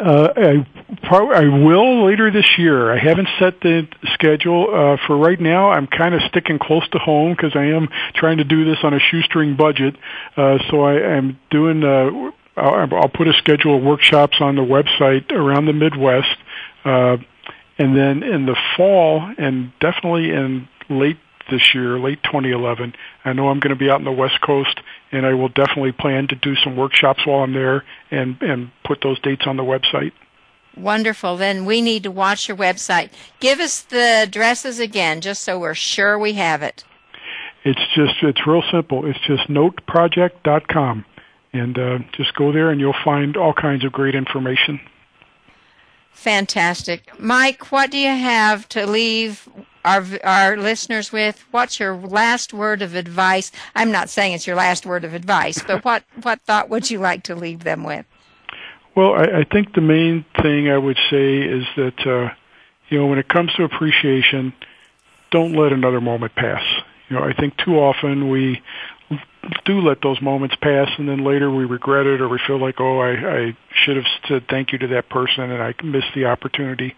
Uh, 0.00 0.32
I, 0.36 0.66
I 1.10 1.44
will 1.48 2.06
later 2.06 2.30
this 2.30 2.58
year. 2.58 2.92
I 2.92 2.98
haven't 2.98 3.28
set 3.38 3.60
the 3.60 3.86
schedule 4.14 4.66
uh, 4.74 4.96
for 5.06 5.16
right 5.16 5.40
now. 5.40 5.70
I'm 5.70 5.86
kind 5.86 6.14
of 6.14 6.22
sticking 6.28 6.58
close 6.58 6.88
to 6.88 6.98
home 6.98 7.32
because 7.34 7.54
I 7.54 7.64
am 7.66 7.88
trying 8.14 8.38
to 8.38 8.44
do 8.44 8.64
this 8.64 8.78
on 8.82 8.94
a 8.94 8.98
shoestring 8.98 9.54
budget. 9.56 9.94
Uh, 10.36 10.58
so 10.70 10.82
I 10.82 10.94
am 10.94 11.38
doing. 11.50 11.84
Uh, 11.84 12.30
I'll, 12.56 12.92
I'll 12.94 13.08
put 13.08 13.28
a 13.28 13.32
schedule 13.34 13.76
of 13.76 13.82
workshops 13.84 14.38
on 14.40 14.56
the 14.56 14.62
website 14.62 15.30
around 15.30 15.66
the 15.66 15.72
Midwest, 15.72 16.36
and 16.84 17.96
then 17.96 18.22
in 18.22 18.46
the 18.46 18.56
fall 18.76 19.32
and 19.38 19.72
definitely 19.80 20.30
in 20.30 20.68
late 20.88 21.18
this 21.50 21.74
year, 21.74 21.98
late 21.98 22.22
2011. 22.24 22.94
I 23.24 23.32
know 23.32 23.48
I'm 23.48 23.60
going 23.60 23.70
to 23.70 23.76
be 23.76 23.90
out 23.90 23.96
on 23.96 24.04
the 24.04 24.12
West 24.12 24.40
Coast, 24.40 24.80
and 25.10 25.26
I 25.26 25.34
will 25.34 25.48
definitely 25.48 25.92
plan 25.92 26.28
to 26.28 26.34
do 26.34 26.54
some 26.56 26.76
workshops 26.76 27.26
while 27.26 27.42
I'm 27.42 27.52
there 27.52 27.84
and 28.10 28.40
and 28.40 28.70
put 28.84 29.00
those 29.02 29.20
dates 29.20 29.46
on 29.46 29.56
the 29.56 29.62
website. 29.62 30.12
Wonderful. 30.76 31.36
Then 31.36 31.64
we 31.64 31.82
need 31.82 32.04
to 32.04 32.10
watch 32.10 32.48
your 32.48 32.56
website. 32.56 33.10
Give 33.40 33.60
us 33.60 33.82
the 33.82 34.22
addresses 34.22 34.78
again, 34.78 35.20
just 35.20 35.42
so 35.42 35.58
we're 35.58 35.74
sure 35.74 36.18
we 36.18 36.34
have 36.34 36.62
it. 36.62 36.84
It's 37.64 37.82
just 37.94 38.14
it's 38.22 38.46
real 38.46 38.62
simple. 38.72 39.06
It's 39.06 39.20
just 39.26 39.48
noteproject.com, 39.48 41.04
and 41.52 41.78
uh, 41.78 41.98
just 42.12 42.34
go 42.34 42.52
there 42.52 42.70
and 42.70 42.80
you'll 42.80 42.94
find 43.04 43.36
all 43.36 43.52
kinds 43.52 43.84
of 43.84 43.92
great 43.92 44.14
information. 44.14 44.80
Fantastic, 46.12 47.10
Mike. 47.18 47.72
What 47.72 47.90
do 47.90 47.98
you 47.98 48.08
have 48.08 48.68
to 48.70 48.86
leave 48.86 49.48
our 49.84 50.04
our 50.22 50.56
listeners 50.56 51.10
with? 51.12 51.44
What's 51.50 51.80
your 51.80 51.96
last 51.96 52.54
word 52.54 52.82
of 52.82 52.94
advice? 52.94 53.50
I'm 53.74 53.90
not 53.90 54.08
saying 54.08 54.34
it's 54.34 54.46
your 54.46 54.56
last 54.56 54.86
word 54.86 55.04
of 55.04 55.14
advice, 55.14 55.62
but 55.66 55.84
what 55.84 56.04
what 56.22 56.40
thought 56.42 56.68
would 56.68 56.90
you 56.90 56.98
like 56.98 57.24
to 57.24 57.34
leave 57.34 57.64
them 57.64 57.82
with? 57.82 58.06
Well, 58.94 59.14
I, 59.14 59.40
I 59.40 59.44
think 59.50 59.74
the 59.74 59.80
main 59.80 60.24
thing 60.40 60.68
I 60.68 60.78
would 60.78 60.98
say 61.10 61.38
is 61.38 61.64
that 61.76 62.06
uh, 62.06 62.34
you 62.88 62.98
know 62.98 63.06
when 63.06 63.18
it 63.18 63.28
comes 63.28 63.52
to 63.54 63.64
appreciation, 63.64 64.52
don't 65.30 65.54
let 65.54 65.72
another 65.72 66.00
moment 66.00 66.34
pass. 66.34 66.62
You 67.08 67.16
know, 67.16 67.24
I 67.24 67.32
think 67.32 67.56
too 67.56 67.78
often 67.78 68.28
we 68.28 68.62
do 69.64 69.80
let 69.80 70.00
those 70.02 70.20
moments 70.22 70.54
pass, 70.60 70.88
and 70.98 71.08
then 71.08 71.24
later 71.24 71.50
we 71.50 71.64
regret 71.64 72.06
it, 72.06 72.20
or 72.20 72.28
we 72.28 72.38
feel 72.46 72.60
like, 72.60 72.76
oh, 72.80 73.00
I, 73.00 73.10
I 73.10 73.56
should 73.84 73.96
have 73.96 74.06
said 74.28 74.44
thank 74.48 74.72
you 74.72 74.78
to 74.78 74.86
that 74.88 75.08
person, 75.08 75.50
and 75.50 75.62
I 75.62 75.74
missed 75.82 76.14
the 76.14 76.26
opportunity. 76.26 76.94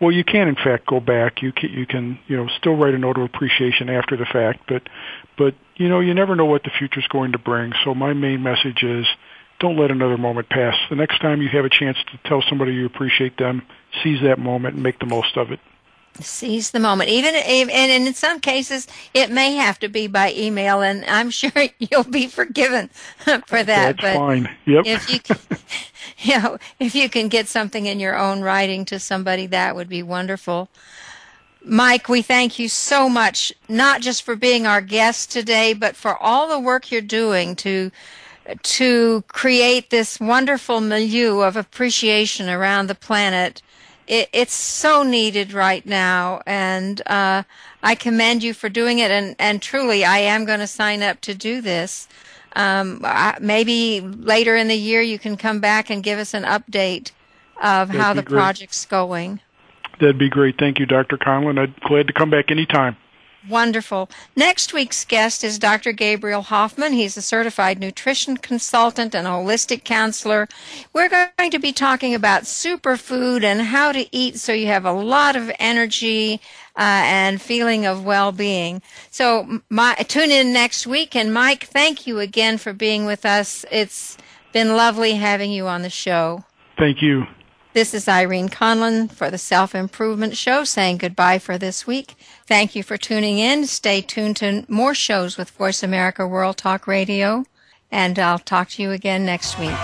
Well, 0.00 0.12
you 0.12 0.24
can 0.24 0.48
in 0.48 0.54
fact 0.54 0.86
go 0.86 1.00
back. 1.00 1.42
You 1.42 1.52
can, 1.52 1.70
you 1.70 1.86
can, 1.86 2.18
you 2.26 2.36
know, 2.36 2.48
still 2.58 2.76
write 2.76 2.94
a 2.94 2.98
note 2.98 3.16
of 3.16 3.24
appreciation 3.24 3.88
after 3.88 4.16
the 4.16 4.26
fact, 4.26 4.60
but, 4.68 4.82
but 5.36 5.54
you 5.76 5.88
know, 5.88 6.00
you 6.00 6.14
never 6.14 6.36
know 6.36 6.46
what 6.46 6.62
the 6.64 6.70
future's 6.78 7.06
going 7.08 7.32
to 7.32 7.38
bring. 7.38 7.72
So 7.84 7.94
my 7.94 8.12
main 8.12 8.42
message 8.42 8.82
is, 8.82 9.06
don't 9.60 9.76
let 9.76 9.90
another 9.90 10.16
moment 10.16 10.48
pass. 10.48 10.74
The 10.88 10.96
next 10.96 11.20
time 11.20 11.42
you 11.42 11.48
have 11.48 11.64
a 11.64 11.70
chance 11.70 11.96
to 12.12 12.28
tell 12.28 12.42
somebody 12.48 12.74
you 12.74 12.86
appreciate 12.86 13.36
them, 13.38 13.62
seize 14.02 14.22
that 14.22 14.38
moment 14.38 14.74
and 14.74 14.82
make 14.82 14.98
the 15.00 15.06
most 15.06 15.36
of 15.36 15.50
it. 15.50 15.58
Seize 16.20 16.72
the 16.72 16.80
moment. 16.80 17.10
Even 17.10 17.34
and 17.34 18.06
in 18.06 18.14
some 18.14 18.40
cases, 18.40 18.86
it 19.14 19.30
may 19.30 19.54
have 19.54 19.78
to 19.80 19.88
be 19.88 20.06
by 20.06 20.32
email, 20.32 20.82
and 20.82 21.04
I'm 21.04 21.30
sure 21.30 21.52
you'll 21.78 22.04
be 22.04 22.26
forgiven 22.26 22.88
for 23.46 23.62
that. 23.62 23.96
That's 23.96 24.00
but 24.00 24.16
fine. 24.16 24.48
Yep. 24.66 24.86
If 24.86 25.12
you, 25.12 25.20
can, 25.20 25.38
you 26.18 26.40
know, 26.40 26.58
if 26.80 26.94
you 26.94 27.08
can 27.08 27.28
get 27.28 27.48
something 27.48 27.86
in 27.86 28.00
your 28.00 28.16
own 28.16 28.42
writing 28.42 28.84
to 28.86 28.98
somebody, 28.98 29.46
that 29.46 29.76
would 29.76 29.88
be 29.88 30.02
wonderful. 30.02 30.68
Mike, 31.64 32.08
we 32.08 32.22
thank 32.22 32.58
you 32.58 32.68
so 32.68 33.08
much, 33.08 33.52
not 33.68 34.00
just 34.00 34.22
for 34.22 34.36
being 34.36 34.66
our 34.66 34.80
guest 34.80 35.30
today, 35.30 35.74
but 35.74 35.96
for 35.96 36.16
all 36.16 36.48
the 36.48 36.58
work 36.58 36.90
you're 36.90 37.00
doing 37.00 37.54
to 37.56 37.90
to 38.62 39.22
create 39.28 39.90
this 39.90 40.18
wonderful 40.18 40.80
milieu 40.80 41.40
of 41.40 41.56
appreciation 41.56 42.48
around 42.48 42.86
the 42.86 42.94
planet. 42.94 43.60
It, 44.08 44.28
it's 44.32 44.54
so 44.54 45.02
needed 45.02 45.52
right 45.52 45.84
now, 45.84 46.40
and 46.46 47.00
uh, 47.06 47.42
I 47.82 47.94
commend 47.94 48.42
you 48.42 48.54
for 48.54 48.68
doing 48.68 48.98
it. 48.98 49.10
And, 49.10 49.36
and 49.38 49.60
truly, 49.60 50.04
I 50.04 50.18
am 50.18 50.46
going 50.46 50.60
to 50.60 50.66
sign 50.66 51.02
up 51.02 51.20
to 51.22 51.34
do 51.34 51.60
this. 51.60 52.08
Um, 52.56 53.04
maybe 53.40 54.00
later 54.00 54.56
in 54.56 54.68
the 54.68 54.74
year, 54.74 55.02
you 55.02 55.18
can 55.18 55.36
come 55.36 55.60
back 55.60 55.90
and 55.90 56.02
give 56.02 56.18
us 56.18 56.32
an 56.32 56.44
update 56.44 57.12
of 57.62 57.88
That'd 57.88 58.00
how 58.00 58.14
the 58.14 58.22
great. 58.22 58.38
project's 58.38 58.86
going. 58.86 59.40
That'd 60.00 60.18
be 60.18 60.30
great. 60.30 60.58
Thank 60.58 60.78
you, 60.78 60.86
Dr. 60.86 61.18
Conlon. 61.18 61.58
I'd 61.58 61.78
glad 61.82 62.06
to 62.06 62.12
come 62.12 62.30
back 62.30 62.50
anytime. 62.50 62.96
Wonderful. 63.46 64.10
Next 64.34 64.72
week's 64.72 65.04
guest 65.04 65.44
is 65.44 65.60
Dr. 65.60 65.92
Gabriel 65.92 66.42
Hoffman. 66.42 66.92
He's 66.92 67.16
a 67.16 67.22
certified 67.22 67.78
nutrition 67.78 68.36
consultant 68.36 69.14
and 69.14 69.28
holistic 69.28 69.84
counselor. 69.84 70.48
We're 70.92 71.08
going 71.08 71.50
to 71.52 71.58
be 71.60 71.72
talking 71.72 72.14
about 72.14 72.42
superfood 72.42 73.44
and 73.44 73.60
how 73.60 73.92
to 73.92 74.06
eat 74.10 74.38
so 74.38 74.52
you 74.52 74.66
have 74.66 74.84
a 74.84 74.92
lot 74.92 75.36
of 75.36 75.52
energy 75.60 76.40
uh, 76.76 77.02
and 77.04 77.40
feeling 77.40 77.86
of 77.86 78.04
well-being. 78.04 78.82
So 79.10 79.60
my, 79.70 79.94
tune 79.94 80.32
in 80.32 80.52
next 80.52 80.86
week. 80.86 81.14
And 81.14 81.32
Mike, 81.32 81.66
thank 81.66 82.08
you 82.08 82.18
again 82.18 82.58
for 82.58 82.72
being 82.72 83.06
with 83.06 83.24
us. 83.24 83.64
It's 83.70 84.18
been 84.52 84.76
lovely 84.76 85.14
having 85.14 85.52
you 85.52 85.68
on 85.68 85.82
the 85.82 85.90
show. 85.90 86.44
Thank 86.76 87.02
you. 87.02 87.26
This 87.74 87.94
is 87.94 88.08
Irene 88.08 88.48
Conlon 88.48 89.12
for 89.12 89.30
the 89.30 89.38
Self 89.38 89.74
Improvement 89.74 90.36
Show 90.36 90.64
saying 90.64 90.96
goodbye 90.98 91.38
for 91.38 91.58
this 91.58 91.86
week. 91.86 92.16
Thank 92.48 92.74
you 92.74 92.82
for 92.82 92.96
tuning 92.96 93.38
in. 93.38 93.66
Stay 93.66 94.00
tuned 94.00 94.38
to 94.38 94.64
more 94.68 94.94
shows 94.94 95.36
with 95.36 95.50
Voice 95.50 95.82
America 95.82 96.26
World 96.26 96.56
Talk 96.56 96.86
Radio, 96.86 97.44
and 97.90 98.18
I'll 98.18 98.38
talk 98.38 98.70
to 98.70 98.82
you 98.82 98.90
again 98.90 99.26
next 99.26 99.58
week. 99.58 99.76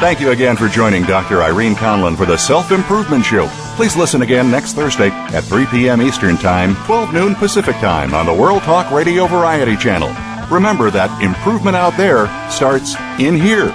Thank 0.00 0.20
you 0.20 0.30
again 0.30 0.56
for 0.56 0.68
joining 0.68 1.02
Dr. 1.02 1.42
Irene 1.42 1.74
Conlon 1.74 2.16
for 2.16 2.24
the 2.24 2.38
Self 2.38 2.72
Improvement 2.72 3.26
Show. 3.26 3.46
Please 3.76 3.94
listen 3.94 4.22
again 4.22 4.50
next 4.50 4.72
Thursday 4.72 5.10
at 5.10 5.44
3 5.44 5.66
p.m. 5.66 6.00
Eastern 6.00 6.38
Time, 6.38 6.76
12 6.86 7.12
noon 7.12 7.34
Pacific 7.34 7.76
Time 7.76 8.14
on 8.14 8.24
the 8.24 8.32
World 8.32 8.62
Talk 8.62 8.90
Radio 8.90 9.26
Variety 9.26 9.76
Channel. 9.76 10.08
Remember 10.50 10.90
that 10.90 11.22
improvement 11.22 11.76
out 11.76 11.94
there 11.98 12.26
starts 12.50 12.96
in 13.20 13.36
here. 13.36 13.70